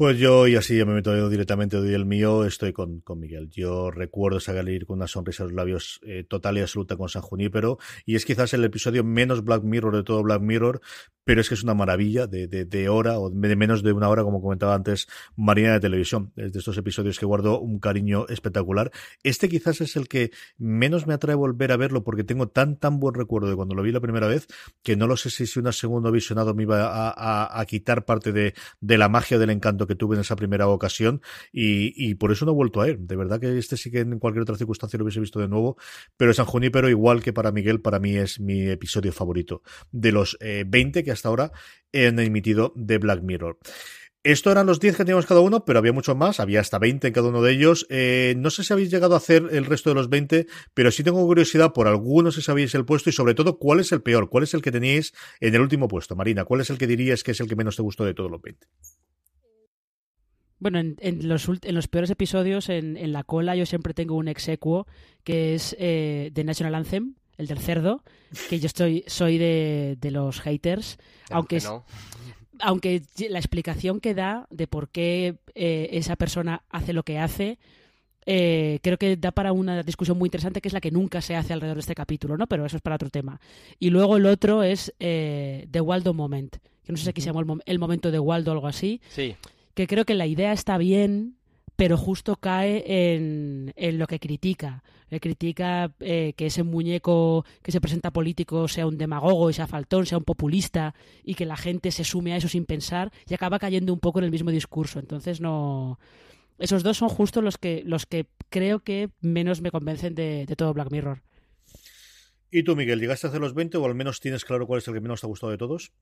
Pues 0.00 0.16
yo, 0.16 0.48
y 0.48 0.56
así 0.56 0.78
ya 0.78 0.86
me 0.86 0.94
meto 0.94 1.28
directamente 1.28 1.76
doy 1.76 1.92
el 1.92 2.06
mío, 2.06 2.46
estoy 2.46 2.72
con, 2.72 3.00
con 3.00 3.20
Miguel. 3.20 3.50
Yo 3.50 3.90
recuerdo 3.90 4.40
salir 4.40 4.86
con 4.86 4.96
una 4.96 5.06
sonrisa 5.06 5.42
en 5.42 5.50
los 5.50 5.54
labios 5.54 6.00
eh, 6.04 6.24
total 6.26 6.56
y 6.56 6.62
absoluta 6.62 6.96
con 6.96 7.10
San 7.10 7.20
Junípero, 7.20 7.76
y 8.06 8.16
es 8.16 8.24
quizás 8.24 8.54
el 8.54 8.64
episodio 8.64 9.04
menos 9.04 9.44
Black 9.44 9.62
Mirror 9.62 9.94
de 9.94 10.02
todo 10.02 10.22
Black 10.22 10.40
Mirror, 10.40 10.80
pero 11.24 11.42
es 11.42 11.50
que 11.50 11.54
es 11.54 11.62
una 11.62 11.74
maravilla 11.74 12.26
de, 12.26 12.48
de, 12.48 12.64
de 12.64 12.88
hora, 12.88 13.18
o 13.18 13.28
de 13.28 13.56
menos 13.56 13.82
de 13.82 13.92
una 13.92 14.08
hora, 14.08 14.22
como 14.22 14.40
comentaba 14.40 14.74
antes, 14.74 15.06
Marina 15.36 15.74
de 15.74 15.80
Televisión. 15.80 16.32
Es 16.34 16.54
de 16.54 16.60
estos 16.60 16.78
episodios 16.78 17.18
que 17.18 17.26
guardo 17.26 17.60
un 17.60 17.78
cariño 17.78 18.26
espectacular. 18.28 18.90
Este 19.22 19.50
quizás 19.50 19.82
es 19.82 19.96
el 19.96 20.08
que 20.08 20.30
menos 20.56 21.06
me 21.06 21.12
atrae 21.12 21.34
volver 21.34 21.72
a 21.72 21.76
verlo, 21.76 22.04
porque 22.04 22.24
tengo 22.24 22.48
tan, 22.48 22.76
tan 22.76 23.00
buen 23.00 23.14
recuerdo 23.14 23.50
de 23.50 23.54
cuando 23.54 23.74
lo 23.74 23.82
vi 23.82 23.92
la 23.92 24.00
primera 24.00 24.26
vez, 24.28 24.46
que 24.82 24.96
no 24.96 25.06
lo 25.06 25.18
sé 25.18 25.28
si, 25.28 25.46
si 25.46 25.60
un 25.60 25.70
segundo 25.74 26.10
visionado 26.10 26.54
me 26.54 26.62
iba 26.62 26.86
a, 26.86 27.10
a, 27.10 27.60
a 27.60 27.66
quitar 27.66 28.06
parte 28.06 28.32
de, 28.32 28.54
de 28.80 28.96
la 28.96 29.10
magia 29.10 29.38
del 29.38 29.50
encanto 29.50 29.86
que 29.90 29.96
tuve 29.96 30.14
en 30.14 30.20
esa 30.20 30.36
primera 30.36 30.68
ocasión 30.68 31.20
y, 31.52 32.14
por 32.14 32.30
eso 32.30 32.44
no 32.44 32.52
he 32.52 32.54
vuelto 32.54 32.80
a 32.80 32.88
ir. 32.88 32.98
De 33.00 33.16
verdad 33.16 33.40
que 33.40 33.58
este 33.58 33.76
sí 33.76 33.90
que 33.90 34.00
en 34.00 34.20
cualquier 34.20 34.42
otra 34.42 34.56
circunstancia 34.56 34.96
lo 34.98 35.04
hubiese 35.04 35.18
visto 35.18 35.40
de 35.40 35.48
nuevo, 35.48 35.76
pero 36.16 36.32
San 36.32 36.46
Junípero, 36.46 36.88
igual 36.88 37.22
que 37.22 37.32
para 37.32 37.50
Miguel, 37.50 37.80
para 37.80 37.98
mí 37.98 38.16
es 38.16 38.38
mi 38.38 38.68
episodio 38.68 39.12
favorito 39.12 39.62
de 39.90 40.12
los 40.12 40.38
20 40.40 40.98
eh, 40.98 41.04
que 41.04 41.10
hasta 41.10 41.28
ahora 41.28 41.50
han 41.92 42.20
emitido 42.20 42.72
de 42.76 42.98
Black 42.98 43.22
Mirror. 43.22 43.58
Esto 44.22 44.52
eran 44.52 44.66
los 44.66 44.80
10 44.80 44.98
que 44.98 45.04
teníamos 45.06 45.24
cada 45.24 45.40
uno, 45.40 45.64
pero 45.64 45.78
había 45.78 45.94
muchos 45.94 46.14
más, 46.14 46.40
había 46.40 46.60
hasta 46.60 46.78
20 46.78 47.06
en 47.06 47.12
cada 47.14 47.28
uno 47.28 47.40
de 47.40 47.52
ellos. 47.52 47.86
Eh, 47.88 48.34
no 48.36 48.50
sé 48.50 48.64
si 48.64 48.72
habéis 48.74 48.90
llegado 48.90 49.14
a 49.14 49.16
hacer 49.16 49.48
el 49.50 49.64
resto 49.64 49.88
de 49.88 49.94
los 49.94 50.10
20, 50.10 50.46
pero 50.74 50.90
sí 50.90 51.02
tengo 51.02 51.24
curiosidad 51.24 51.72
por 51.72 51.88
algunos 51.88 52.34
si 52.34 52.42
sabéis 52.42 52.74
el 52.74 52.84
puesto 52.84 53.08
y 53.08 53.14
sobre 53.14 53.34
todo 53.34 53.58
cuál 53.58 53.80
es 53.80 53.92
el 53.92 54.02
peor, 54.02 54.28
cuál 54.28 54.44
es 54.44 54.52
el 54.52 54.60
que 54.60 54.70
teníais 54.70 55.14
en 55.40 55.54
el 55.54 55.62
último 55.62 55.88
puesto. 55.88 56.16
Marina, 56.16 56.44
¿cuál 56.44 56.60
es 56.60 56.68
el 56.68 56.76
que 56.76 56.86
dirías 56.86 57.22
que 57.22 57.30
es 57.30 57.40
el 57.40 57.48
que 57.48 57.56
menos 57.56 57.76
te 57.76 57.82
gustó 57.82 58.04
de 58.04 58.12
todos 58.12 58.30
los 58.30 58.42
20? 58.42 58.66
Bueno, 60.60 60.78
en, 60.78 61.28
los, 61.28 61.48
en 61.48 61.74
los 61.74 61.88
peores 61.88 62.10
episodios, 62.10 62.68
en, 62.68 62.98
en, 62.98 63.12
la 63.12 63.24
cola, 63.24 63.56
yo 63.56 63.64
siempre 63.64 63.94
tengo 63.94 64.14
un 64.14 64.28
exequo 64.28 64.86
que 65.24 65.54
es 65.54 65.74
eh, 65.78 66.30
de 66.34 66.44
National 66.44 66.74
Anthem, 66.74 67.14
el 67.38 67.46
del 67.46 67.58
cerdo, 67.58 68.04
que 68.50 68.60
yo 68.60 68.66
estoy 68.66 69.02
soy 69.06 69.38
de, 69.38 69.96
de 69.98 70.10
los 70.10 70.40
haters, 70.42 70.98
aunque, 71.30 71.62
aunque 72.58 73.02
la 73.30 73.38
explicación 73.38 74.00
que 74.00 74.14
da 74.14 74.46
de 74.50 74.66
por 74.66 74.90
qué 74.90 75.38
eh, 75.54 75.88
esa 75.92 76.16
persona 76.16 76.62
hace 76.68 76.92
lo 76.92 77.04
que 77.04 77.18
hace, 77.18 77.58
eh, 78.26 78.80
creo 78.82 78.98
que 78.98 79.16
da 79.16 79.32
para 79.32 79.52
una 79.52 79.82
discusión 79.82 80.18
muy 80.18 80.26
interesante 80.26 80.60
que 80.60 80.68
es 80.68 80.74
la 80.74 80.82
que 80.82 80.90
nunca 80.90 81.22
se 81.22 81.36
hace 81.36 81.54
alrededor 81.54 81.78
de 81.78 81.80
este 81.80 81.94
capítulo, 81.94 82.36
¿no? 82.36 82.46
Pero 82.46 82.66
eso 82.66 82.76
es 82.76 82.82
para 82.82 82.96
otro 82.96 83.08
tema. 83.08 83.40
Y 83.78 83.88
luego 83.88 84.18
el 84.18 84.26
otro 84.26 84.62
es 84.62 84.92
The 84.98 85.80
Waldo 85.80 86.12
Moment, 86.12 86.58
que 86.84 86.92
no 86.92 86.98
sé 86.98 87.04
si 87.04 87.10
aquí 87.10 87.22
se 87.22 87.28
llama 87.32 87.40
el, 87.40 87.62
el 87.64 87.78
momento 87.78 88.10
de 88.10 88.18
Waldo 88.18 88.50
o 88.50 88.54
algo 88.54 88.66
así. 88.66 89.00
Sí 89.08 89.34
que 89.74 89.86
creo 89.86 90.04
que 90.04 90.14
la 90.14 90.26
idea 90.26 90.52
está 90.52 90.78
bien, 90.78 91.36
pero 91.76 91.96
justo 91.96 92.36
cae 92.36 93.14
en, 93.14 93.72
en 93.76 93.98
lo 93.98 94.06
que 94.06 94.18
critica. 94.18 94.82
Le 95.08 95.18
critica 95.18 95.92
eh, 96.00 96.34
que 96.36 96.46
ese 96.46 96.62
muñeco 96.62 97.44
que 97.62 97.72
se 97.72 97.80
presenta 97.80 98.12
político 98.12 98.68
sea 98.68 98.86
un 98.86 98.98
demagogo 98.98 99.52
sea 99.52 99.66
faltón, 99.66 100.06
sea 100.06 100.18
un 100.18 100.24
populista 100.24 100.94
y 101.24 101.34
que 101.34 101.46
la 101.46 101.56
gente 101.56 101.90
se 101.90 102.04
sume 102.04 102.32
a 102.32 102.36
eso 102.36 102.48
sin 102.48 102.66
pensar 102.66 103.10
y 103.26 103.34
acaba 103.34 103.58
cayendo 103.58 103.92
un 103.92 103.98
poco 103.98 104.18
en 104.18 104.26
el 104.26 104.30
mismo 104.30 104.50
discurso. 104.50 104.98
Entonces 104.98 105.40
no... 105.40 105.98
Esos 106.58 106.82
dos 106.82 106.98
son 106.98 107.08
justo 107.08 107.40
los 107.40 107.56
que, 107.56 107.82
los 107.86 108.04
que 108.04 108.26
creo 108.50 108.80
que 108.80 109.08
menos 109.22 109.62
me 109.62 109.70
convencen 109.70 110.14
de, 110.14 110.44
de 110.46 110.56
todo 110.56 110.74
Black 110.74 110.90
Mirror. 110.92 111.22
¿Y 112.50 112.62
tú, 112.64 112.76
Miguel, 112.76 113.00
llegaste 113.00 113.28
a 113.28 113.38
los 113.38 113.54
20 113.54 113.78
o 113.78 113.86
al 113.86 113.94
menos 113.94 114.20
tienes 114.20 114.44
claro 114.44 114.66
cuál 114.66 114.78
es 114.78 114.88
el 114.88 114.92
que 114.92 115.00
menos 115.00 115.22
te 115.22 115.26
ha 115.26 115.28
gustado 115.28 115.50
de 115.50 115.56
todos? 115.56 115.92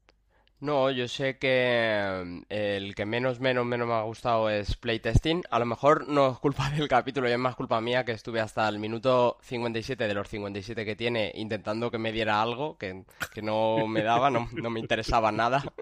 No, 0.60 0.90
yo 0.90 1.06
sé 1.06 1.38
que 1.38 2.22
mm, 2.24 2.40
el 2.48 2.94
que 2.96 3.06
menos, 3.06 3.38
menos, 3.38 3.64
menos 3.64 3.86
me 3.86 3.94
ha 3.94 4.02
gustado 4.02 4.50
es 4.50 4.76
playtesting. 4.76 5.42
A 5.50 5.58
lo 5.58 5.66
mejor 5.66 6.08
no 6.08 6.32
es 6.32 6.38
culpa 6.38 6.70
del 6.76 6.88
capítulo, 6.88 7.28
es 7.28 7.38
más 7.38 7.54
culpa 7.54 7.80
mía 7.80 8.04
que 8.04 8.12
estuve 8.12 8.40
hasta 8.40 8.68
el 8.68 8.78
minuto 8.78 9.38
57 9.42 10.08
de 10.08 10.14
los 10.14 10.28
57 10.28 10.84
que 10.84 10.96
tiene 10.96 11.30
intentando 11.34 11.90
que 11.90 11.98
me 11.98 12.12
diera 12.12 12.42
algo 12.42 12.76
que, 12.76 13.04
no 13.42 13.86
me 13.86 14.02
daba, 14.02 14.30
no, 14.30 14.48
no 14.52 14.70
me 14.70 14.80
interesaba 14.80 15.30
nada. 15.30 15.62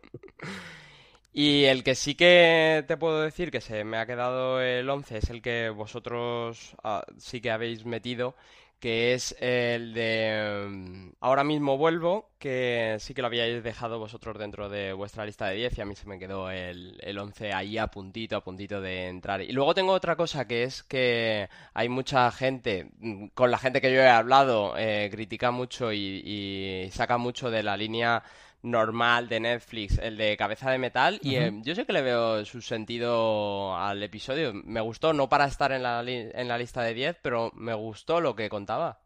Y 1.38 1.64
el 1.64 1.84
que 1.84 1.94
sí 1.94 2.14
que 2.14 2.82
te 2.88 2.96
puedo 2.96 3.20
decir 3.20 3.50
que 3.50 3.60
se 3.60 3.84
me 3.84 3.98
ha 3.98 4.06
quedado 4.06 4.62
el 4.62 4.88
11 4.88 5.18
es 5.18 5.28
el 5.28 5.42
que 5.42 5.68
vosotros 5.68 6.74
ah, 6.82 7.04
sí 7.18 7.42
que 7.42 7.50
habéis 7.50 7.84
metido, 7.84 8.34
que 8.80 9.14
es 9.14 9.34
el 9.40 9.94
de 9.94 10.66
mm, 10.68 11.10
Ahora 11.20 11.44
mismo 11.44 11.76
vuelvo, 11.76 12.30
que 12.38 12.96
sí 13.00 13.14
que 13.14 13.22
lo 13.22 13.28
habíais 13.28 13.62
dejado 13.64 13.98
vosotros 13.98 14.38
dentro 14.38 14.68
de 14.68 14.92
vuestra 14.92 15.24
lista 15.24 15.46
de 15.46 15.56
10 15.56 15.78
y 15.78 15.80
a 15.80 15.84
mí 15.84 15.96
se 15.96 16.06
me 16.06 16.18
quedó 16.18 16.50
el, 16.50 16.98
el 17.02 17.18
11 17.18 17.52
ahí 17.52 17.78
a 17.78 17.88
puntito, 17.88 18.36
a 18.36 18.44
puntito 18.44 18.80
de 18.80 19.08
entrar. 19.08 19.40
Y 19.40 19.52
luego 19.52 19.74
tengo 19.74 19.92
otra 19.92 20.14
cosa 20.16 20.46
que 20.46 20.62
es 20.64 20.82
que 20.82 21.48
hay 21.74 21.88
mucha 21.88 22.30
gente, 22.30 22.90
mm, 22.98 23.28
con 23.34 23.50
la 23.50 23.58
gente 23.58 23.80
que 23.80 23.92
yo 23.92 24.00
he 24.00 24.08
hablado, 24.08 24.74
eh, 24.76 25.08
critica 25.10 25.50
mucho 25.50 25.92
y, 25.92 26.22
y 26.24 26.90
saca 26.92 27.18
mucho 27.18 27.50
de 27.50 27.62
la 27.62 27.76
línea 27.76 28.22
normal 28.66 29.28
de 29.28 29.40
Netflix, 29.40 29.98
el 29.98 30.16
de 30.16 30.36
Cabeza 30.36 30.70
de 30.70 30.78
Metal, 30.78 31.18
y 31.22 31.36
eh, 31.36 31.52
yo 31.62 31.74
sé 31.74 31.86
que 31.86 31.92
le 31.92 32.02
veo 32.02 32.44
su 32.44 32.60
sentido 32.60 33.76
al 33.76 34.02
episodio. 34.02 34.52
Me 34.52 34.80
gustó, 34.80 35.12
no 35.12 35.28
para 35.28 35.46
estar 35.46 35.72
en 35.72 35.82
la, 35.82 36.02
en 36.06 36.48
la 36.48 36.58
lista 36.58 36.82
de 36.82 36.94
10, 36.94 37.18
pero 37.22 37.52
me 37.54 37.74
gustó 37.74 38.20
lo 38.20 38.34
que 38.34 38.48
contaba. 38.48 39.00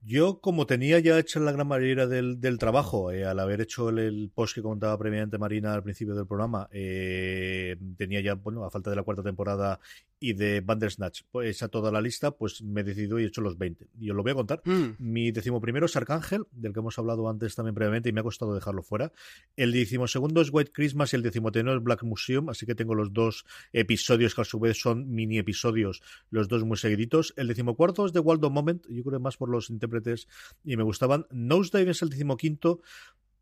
Yo, 0.00 0.40
como 0.40 0.66
tenía 0.66 1.00
ya 1.00 1.18
hecho 1.18 1.40
la 1.40 1.50
gran 1.50 1.66
mayoría 1.66 2.06
del, 2.06 2.40
del 2.40 2.58
trabajo, 2.58 3.10
eh, 3.10 3.24
al 3.24 3.40
haber 3.40 3.60
hecho 3.60 3.88
el, 3.88 4.30
post 4.32 4.54
que 4.54 4.62
contaba 4.62 4.96
previamente 4.96 5.38
Marina 5.38 5.74
al 5.74 5.82
principio 5.82 6.14
del 6.14 6.26
programa, 6.26 6.68
eh, 6.70 7.76
tenía 7.96 8.20
ya, 8.20 8.34
bueno, 8.34 8.64
a 8.64 8.70
falta 8.70 8.90
de 8.90 8.96
la 8.96 9.02
cuarta 9.02 9.24
temporada 9.24 9.80
y 10.20 10.32
de 10.32 10.60
Bandersnatch, 10.60 11.22
pues 11.30 11.62
a 11.62 11.68
toda 11.68 11.92
la 11.92 12.00
lista, 12.00 12.32
pues 12.32 12.62
me 12.62 12.80
he 12.80 12.84
decidido 12.84 13.18
y 13.18 13.24
he 13.24 13.26
hecho 13.26 13.40
los 13.40 13.56
20. 13.56 13.88
Y 13.98 14.10
os 14.10 14.16
lo 14.16 14.22
voy 14.22 14.32
a 14.32 14.34
contar. 14.34 14.62
Mm. 14.64 14.96
Mi 14.98 15.30
decimoprimero 15.30 15.86
es 15.86 15.96
Arcángel, 15.96 16.44
del 16.50 16.72
que 16.72 16.80
hemos 16.80 16.98
hablado 16.98 17.28
antes 17.28 17.54
también 17.54 17.74
previamente 17.74 18.08
y 18.08 18.12
me 18.12 18.20
ha 18.20 18.24
costado 18.24 18.54
dejarlo 18.54 18.82
fuera. 18.82 19.12
El 19.56 19.72
decimosegundo 19.72 20.40
es 20.40 20.50
White 20.52 20.72
Christmas 20.72 21.12
y 21.12 21.16
el 21.16 21.22
decimotercero 21.22 21.76
es 21.76 21.82
Black 21.82 22.02
Museum, 22.02 22.48
así 22.48 22.66
que 22.66 22.74
tengo 22.74 22.94
los 22.94 23.12
dos 23.12 23.44
episodios 23.72 24.34
que 24.34 24.40
a 24.40 24.44
su 24.44 24.58
vez 24.58 24.78
son 24.78 25.10
mini 25.10 25.38
episodios, 25.38 26.02
los 26.30 26.48
dos 26.48 26.64
muy 26.64 26.76
seguiditos. 26.76 27.32
El 27.36 27.48
decimocuarto 27.48 28.06
es 28.06 28.12
The 28.12 28.20
Waldo 28.20 28.50
Moment, 28.50 28.86
yo 28.88 29.02
creo 29.02 29.18
que 29.18 29.22
más 29.22 29.36
por 29.36 29.48
los 29.48 29.70
intérpretes 29.70 30.28
y 30.64 30.76
me 30.76 30.82
gustaban. 30.82 31.26
Nosedive 31.30 31.92
es 31.92 32.02
el 32.02 32.10
decimoquinto 32.10 32.80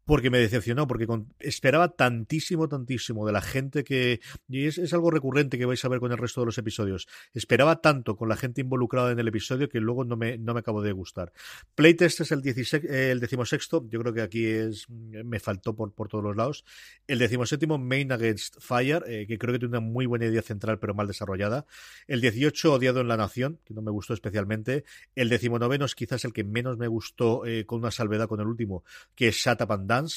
porque 0.07 0.31
me 0.31 0.39
decepcionó, 0.39 0.87
porque 0.87 1.07
esperaba 1.41 1.89
tantísimo, 1.89 2.69
tantísimo 2.69 3.27
de 3.27 3.33
la 3.33 3.43
gente 3.43 3.85
que... 3.85 4.21
Y 4.49 4.67
es, 4.67 4.93
algo 4.95 5.11
recurrente 5.11 5.59
que 5.59 5.67
vais 5.67 5.85
a 5.85 5.89
ver 5.89 5.99
con 5.99 6.13
el 6.13 6.19
resto 6.19 6.41
de 6.41 6.47
los 6.47 6.59
episodios. 6.59 7.09
Esperaba 7.35 7.83
tanto 7.83 8.17
con 8.17 8.29
la 8.29 8.37
gente 8.37 8.61
involucrada 8.61 9.11
en 9.11 9.19
el 9.19 9.29
episodio 9.29 9.69
que 9.69 9.81
luego 9.81 10.05
no 10.05 10.17
me, 10.17 10.39
no 10.39 10.55
me 10.55 10.61
acabo 10.61 10.81
de 10.81 10.93
gustar. 10.93 11.33
Playtest 11.75 12.21
es 12.21 12.33
el, 12.33 12.41
16, 12.41 12.85
el 12.85 13.21
decimosexto, 13.21 13.85
yo 13.91 14.01
creo 14.01 14.15
que 14.15 14.23
aquí 14.23 14.47
es 14.47 14.87
me 14.89 15.41
faltó 15.41 15.75
por, 15.75 15.93
por 15.93 16.09
todos 16.09 16.23
los 16.23 16.37
lados. 16.37 16.65
El 17.09 17.19
decimoséptimo, 17.19 17.77
Main 17.77 18.13
Against 18.13 18.61
Fire, 18.61 19.03
eh, 19.09 19.27
que 19.27 19.39
creo 19.39 19.53
que 19.53 19.59
tiene 19.59 19.77
una 19.77 19.81
muy 19.81 20.07
buena 20.07 20.27
idea 20.27 20.43
central 20.43 20.79
pero 20.79 20.95
mal 20.95 21.09
desarrollada. 21.09 21.67
El 22.07 22.21
18, 22.21 22.75
Odiado 22.75 23.01
en 23.01 23.09
la 23.09 23.17
Nación, 23.17 23.59
que 23.65 23.75
no 23.75 23.83
me 23.83 23.91
gustó 23.91 24.15
especialmente. 24.15 24.85
El 25.17 25.29
decimonoveno 25.29 25.85
es 25.85 25.97
quizás 25.97 26.25
el 26.25 26.33
que 26.33 26.45
menos 26.45 26.79
me 26.79 26.87
gustó 26.87 27.45
eh, 27.45 27.67
con 27.67 27.81
una 27.81 27.91
salvedad 27.91 28.29
con 28.29 28.41
el 28.41 28.47
último, 28.47 28.85
que 29.17 29.29
es 29.29 29.37
Shut 29.37 29.61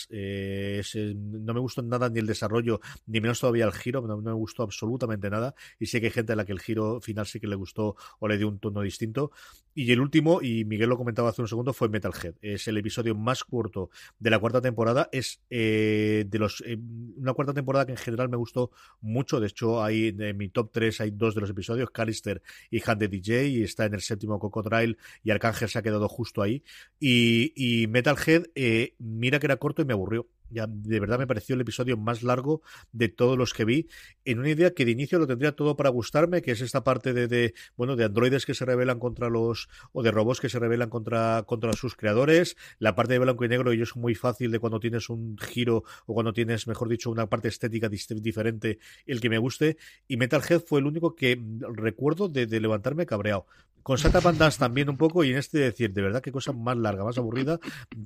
eh, 0.10 0.82
no 1.16 1.54
me 1.54 1.60
gustó 1.60 1.82
nada 1.82 2.10
ni 2.10 2.20
el 2.20 2.28
desarrollo, 2.28 2.80
ni 3.06 3.22
menos 3.22 3.40
todavía 3.40 3.66
el 3.66 3.72
giro, 3.72 4.02
no, 4.02 4.18
me 4.18 4.34
gustó 4.34 4.64
absolutamente 4.64 5.30
nada. 5.30 5.56
Y 5.80 5.88
sé 5.88 6.00
que 6.00 6.08
hay 6.08 6.14
gente 6.14 6.34
a 6.34 6.36
la 6.36 6.46
que 6.46 6.52
el 6.52 6.60
giro 6.60 7.02
final 7.02 7.26
sí 7.26 7.40
que 7.40 7.48
le 7.48 7.56
gustó 7.56 7.96
o 8.20 8.28
le 8.28 8.38
dio 8.38 8.48
un 8.48 8.60
tono 8.60 8.82
distinto. 8.82 9.32
Y 9.76 9.92
el 9.92 10.02
último, 10.02 10.42
y 10.42 10.66
Miguel 10.66 10.90
lo 10.90 10.98
comentaba 10.98 11.30
hace 11.30 11.42
un 11.42 11.48
segundo, 11.48 11.74
fue 11.74 11.90
Metalhead. 11.90 12.36
Es 12.42 12.68
el 12.68 12.78
episodio 12.78 13.16
más 13.16 13.44
corto 13.44 13.90
de 14.20 14.30
la 14.30 14.40
cuarta 14.40 14.62
temporada. 14.62 15.08
Es 15.12 15.42
eh, 15.50 16.26
de 16.28 16.40
los 16.40 16.62
eh, 16.66 16.78
una 17.16 17.34
cuarta 17.34 17.54
temporada 17.54 17.86
que 17.86 17.94
en 17.94 17.98
general 17.98 18.30
me 18.30 18.36
gustó 18.36 18.72
mucho. 19.00 19.40
De 19.40 19.48
hecho, 19.48 19.82
hay 19.82 20.14
en 20.18 20.38
mi 20.38 20.50
top 20.50 20.72
3 20.74 21.02
hay 21.02 21.12
dos 21.12 21.36
de 21.36 21.42
los 21.42 21.50
episodios, 21.52 21.92
Callister 21.92 22.42
y 22.70 22.82
Hand 22.86 23.00
the 23.00 23.08
DJ, 23.08 23.48
y 23.48 23.64
está 23.64 23.86
en 23.86 23.94
el 23.94 24.02
séptimo 24.02 24.40
Cocodrile, 24.40 24.98
y 25.24 25.32
Arcángel 25.32 25.70
se 25.70 25.80
ha 25.80 25.82
quedado 25.82 26.10
justo 26.10 26.42
ahí. 26.42 26.64
Y, 27.00 27.86
Metalhead, 27.90 28.48
mira 28.98 29.40
que 29.40 29.48
era 29.48 29.58
corto 29.58 29.69
y 29.78 29.86
me 29.86 29.94
aburrió. 29.94 30.28
Ya, 30.52 30.66
de 30.68 31.00
verdad 31.00 31.20
me 31.20 31.28
pareció 31.28 31.54
el 31.54 31.62
episodio 31.62 31.96
más 31.96 32.24
largo 32.24 32.62
de 32.92 33.08
todos 33.08 33.38
los 33.38 33.54
que 33.54 33.66
vi, 33.66 33.88
en 34.26 34.40
una 34.40 34.50
idea 34.50 34.74
que 34.74 34.84
de 34.84 34.92
inicio 34.92 35.20
lo 35.20 35.28
tendría 35.28 35.56
todo 35.56 35.76
para 35.76 35.90
gustarme, 35.90 36.42
que 36.42 36.52
es 36.52 36.62
esta 36.62 36.84
parte 36.84 37.14
de, 37.14 37.28
de 37.28 37.54
bueno, 37.78 37.96
de 37.96 38.06
androides 38.06 38.48
que 38.48 38.56
se 38.56 38.66
rebelan 38.66 39.00
contra 39.00 39.30
los, 39.30 39.70
o 39.92 40.02
de 40.02 40.10
robots 40.10 40.40
que 40.40 40.50
se 40.50 40.58
rebelan 40.58 40.90
contra, 40.90 41.44
contra 41.46 41.74
sus 41.74 41.96
creadores, 41.96 42.58
la 42.80 42.96
parte 42.96 43.14
de 43.14 43.20
blanco 43.20 43.46
y 43.46 43.48
negro, 43.48 43.74
y 43.74 43.82
es 43.82 43.96
muy 43.96 44.16
fácil 44.16 44.52
de 44.52 44.60
cuando 44.60 44.80
tienes 44.80 45.10
un 45.10 45.38
giro, 45.38 45.84
o 46.08 46.14
cuando 46.16 46.34
tienes, 46.34 46.68
mejor 46.68 46.90
dicho, 46.90 47.12
una 47.12 47.28
parte 47.30 47.48
estética 47.48 47.88
diferente, 47.88 48.80
el 49.06 49.22
que 49.22 49.30
me 49.30 49.38
guste, 49.38 49.78
y 50.08 50.18
Metalhead 50.18 50.64
fue 50.66 50.80
el 50.80 50.88
único 50.88 51.16
que 51.16 51.40
recuerdo 51.60 52.28
de, 52.28 52.48
de 52.48 52.60
levantarme 52.60 53.06
cabreado. 53.06 53.46
Con 53.90 53.98
Sata 53.98 54.22
Pandas 54.22 54.60
también 54.60 54.88
un 54.88 54.98
poco, 54.98 55.24
y 55.24 55.32
en 55.32 55.38
este 55.38 55.58
decir, 55.58 55.92
de 55.92 56.04
verdad, 56.04 56.22
qué 56.22 56.32
cosa 56.32 56.54
más 56.54 56.78
larga, 56.78 57.04
más 57.04 57.18
aburrida, 57.18 57.60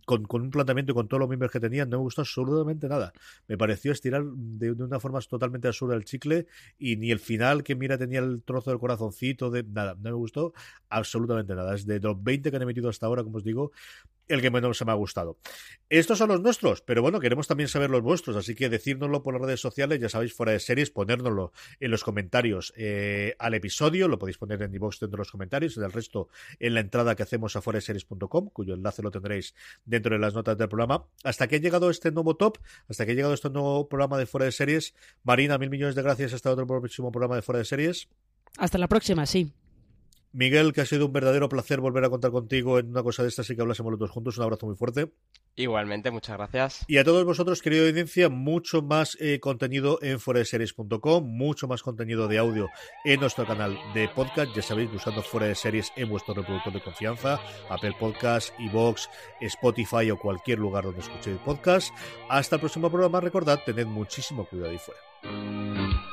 con, 0.05 0.23
con 0.23 0.43
un 0.43 0.49
planteamiento 0.49 0.93
y 0.93 0.95
con 0.95 1.09
todos 1.09 1.19
los 1.19 1.27
miembros 1.27 1.51
que 1.51 1.59
tenían, 1.59 1.89
no 1.89 1.97
me 1.97 2.03
gustó 2.03 2.21
absolutamente 2.21 2.87
nada. 2.87 3.11
Me 3.49 3.57
pareció 3.57 3.91
estirar 3.91 4.23
de, 4.23 4.71
una 4.71 5.01
forma 5.01 5.19
totalmente 5.19 5.67
absurda 5.67 5.95
el 5.95 6.05
chicle, 6.05 6.47
y 6.79 6.95
ni 6.95 7.11
el 7.11 7.19
final 7.19 7.63
que 7.63 7.75
mira 7.75 7.97
tenía 7.97 8.19
el 8.19 8.43
trozo 8.43 8.69
del 8.69 8.79
corazoncito, 8.79 9.51
de 9.51 9.63
nada, 9.63 9.95
no 9.95 10.11
me 10.11 10.15
gustó 10.15 10.53
absolutamente 10.87 11.53
nada. 11.53 11.75
Es 11.75 11.85
de 11.85 11.99
los 11.99 12.23
20 12.23 12.49
que 12.49 12.55
han 12.55 12.63
emitido 12.63 12.87
hasta 12.87 13.05
ahora, 13.05 13.25
como 13.25 13.39
os 13.39 13.43
digo, 13.43 13.73
el 14.27 14.41
que 14.41 14.51
menos 14.51 14.77
se 14.77 14.85
me 14.85 14.91
ha 14.91 14.95
gustado. 14.95 15.37
Estos 15.89 16.17
son 16.17 16.29
los 16.29 16.41
nuestros, 16.41 16.81
pero 16.81 17.01
bueno, 17.01 17.19
queremos 17.19 17.47
también 17.47 17.67
saber 17.67 17.89
los 17.89 18.01
vuestros, 18.01 18.35
así 18.35 18.55
que 18.55 18.69
decírnoslo 18.69 19.23
por 19.23 19.33
las 19.33 19.43
redes 19.43 19.59
sociales, 19.59 19.99
ya 19.99 20.09
sabéis, 20.09 20.33
fuera 20.33 20.51
de 20.51 20.59
series, 20.59 20.89
ponérnoslo 20.89 21.51
en 21.79 21.91
los 21.91 22.03
comentarios 22.03 22.73
eh, 22.75 23.35
al 23.39 23.53
episodio, 23.53 24.07
lo 24.07 24.17
podéis 24.17 24.37
poner 24.37 24.61
en 24.61 24.73
iVoox 24.73 24.99
dentro 24.99 25.17
de 25.17 25.21
los 25.21 25.31
comentarios, 25.31 25.77
el 25.77 25.91
resto 25.91 26.29
en 26.59 26.73
la 26.73 26.79
entrada 26.79 27.15
que 27.15 27.23
hacemos 27.23 27.55
a 27.55 27.61
series.com, 27.61 28.49
cuyo 28.49 28.73
enlace 28.73 29.01
lo 29.01 29.11
tendréis 29.11 29.55
dentro 29.85 30.13
de 30.13 30.19
las 30.19 30.33
notas 30.33 30.57
del 30.57 30.69
programa. 30.69 31.05
Hasta 31.23 31.47
que 31.47 31.57
ha 31.57 31.59
llegado 31.59 31.89
este 31.89 32.11
nuevo 32.11 32.35
top, 32.35 32.57
hasta 32.87 33.05
que 33.05 33.11
ha 33.11 33.15
llegado 33.15 33.33
este 33.33 33.49
nuevo 33.49 33.87
programa 33.87 34.17
de 34.17 34.25
fuera 34.25 34.45
de 34.45 34.51
series, 34.51 34.93
Marina, 35.23 35.57
mil 35.57 35.69
millones 35.69 35.95
de 35.95 36.01
gracias 36.01 36.33
hasta 36.33 36.51
otro 36.51 36.65
próximo 36.67 37.11
programa 37.11 37.35
de 37.35 37.41
fuera 37.41 37.59
de 37.59 37.65
series. 37.65 38.07
Hasta 38.57 38.77
la 38.77 38.87
próxima, 38.87 39.25
sí. 39.25 39.53
Miguel, 40.33 40.73
que 40.73 40.81
ha 40.81 40.85
sido 40.85 41.05
un 41.05 41.13
verdadero 41.13 41.47
placer 41.47 41.79
volver 41.79 42.03
a 42.03 42.09
contar 42.09 42.31
contigo 42.31 42.79
en 42.79 42.89
una 42.89 43.03
cosa 43.03 43.21
de 43.21 43.29
estas 43.29 43.49
y 43.49 43.55
que 43.55 43.61
hablásemos 43.61 43.91
los 43.91 43.99
dos 43.99 44.09
juntos. 44.09 44.37
Un 44.37 44.43
abrazo 44.43 44.65
muy 44.65 44.75
fuerte. 44.75 45.11
Igualmente, 45.55 46.09
muchas 46.09 46.37
gracias. 46.37 46.85
Y 46.87 46.97
a 46.97 47.03
todos 47.03 47.23
vosotros, 47.23 47.61
querida 47.61 47.87
audiencia, 47.87 48.29
mucho 48.29 48.81
más 48.81 49.15
eh, 49.21 49.39
contenido 49.39 49.99
en 50.01 50.19
foreseries.com, 50.19 51.23
mucho 51.23 51.67
más 51.67 51.83
contenido 51.83 52.27
de 52.27 52.39
audio 52.39 52.69
en 53.05 53.19
nuestro 53.19 53.45
canal 53.45 53.77
de 53.93 54.09
podcast. 54.09 54.55
Ya 54.55 54.63
sabéis, 54.63 54.91
buscando 54.91 55.21
fuera 55.21 55.45
de 55.45 55.53
series 55.53 55.91
en 55.95 56.09
vuestro 56.09 56.33
reproductor 56.33 56.73
de 56.73 56.81
confianza, 56.81 57.39
Apple 57.69 57.95
Podcast, 57.99 58.51
Evox, 58.59 59.09
Spotify 59.41 60.09
o 60.09 60.17
cualquier 60.17 60.57
lugar 60.57 60.85
donde 60.85 61.01
escuchéis 61.01 61.37
podcast. 61.45 61.93
Hasta 62.29 62.55
el 62.55 62.59
próximo 62.59 62.89
programa. 62.89 63.21
Recordad, 63.21 63.59
tened 63.63 63.85
muchísimo 63.85 64.45
cuidado 64.45 64.71
ahí 64.71 64.79
fuera. 64.79 66.12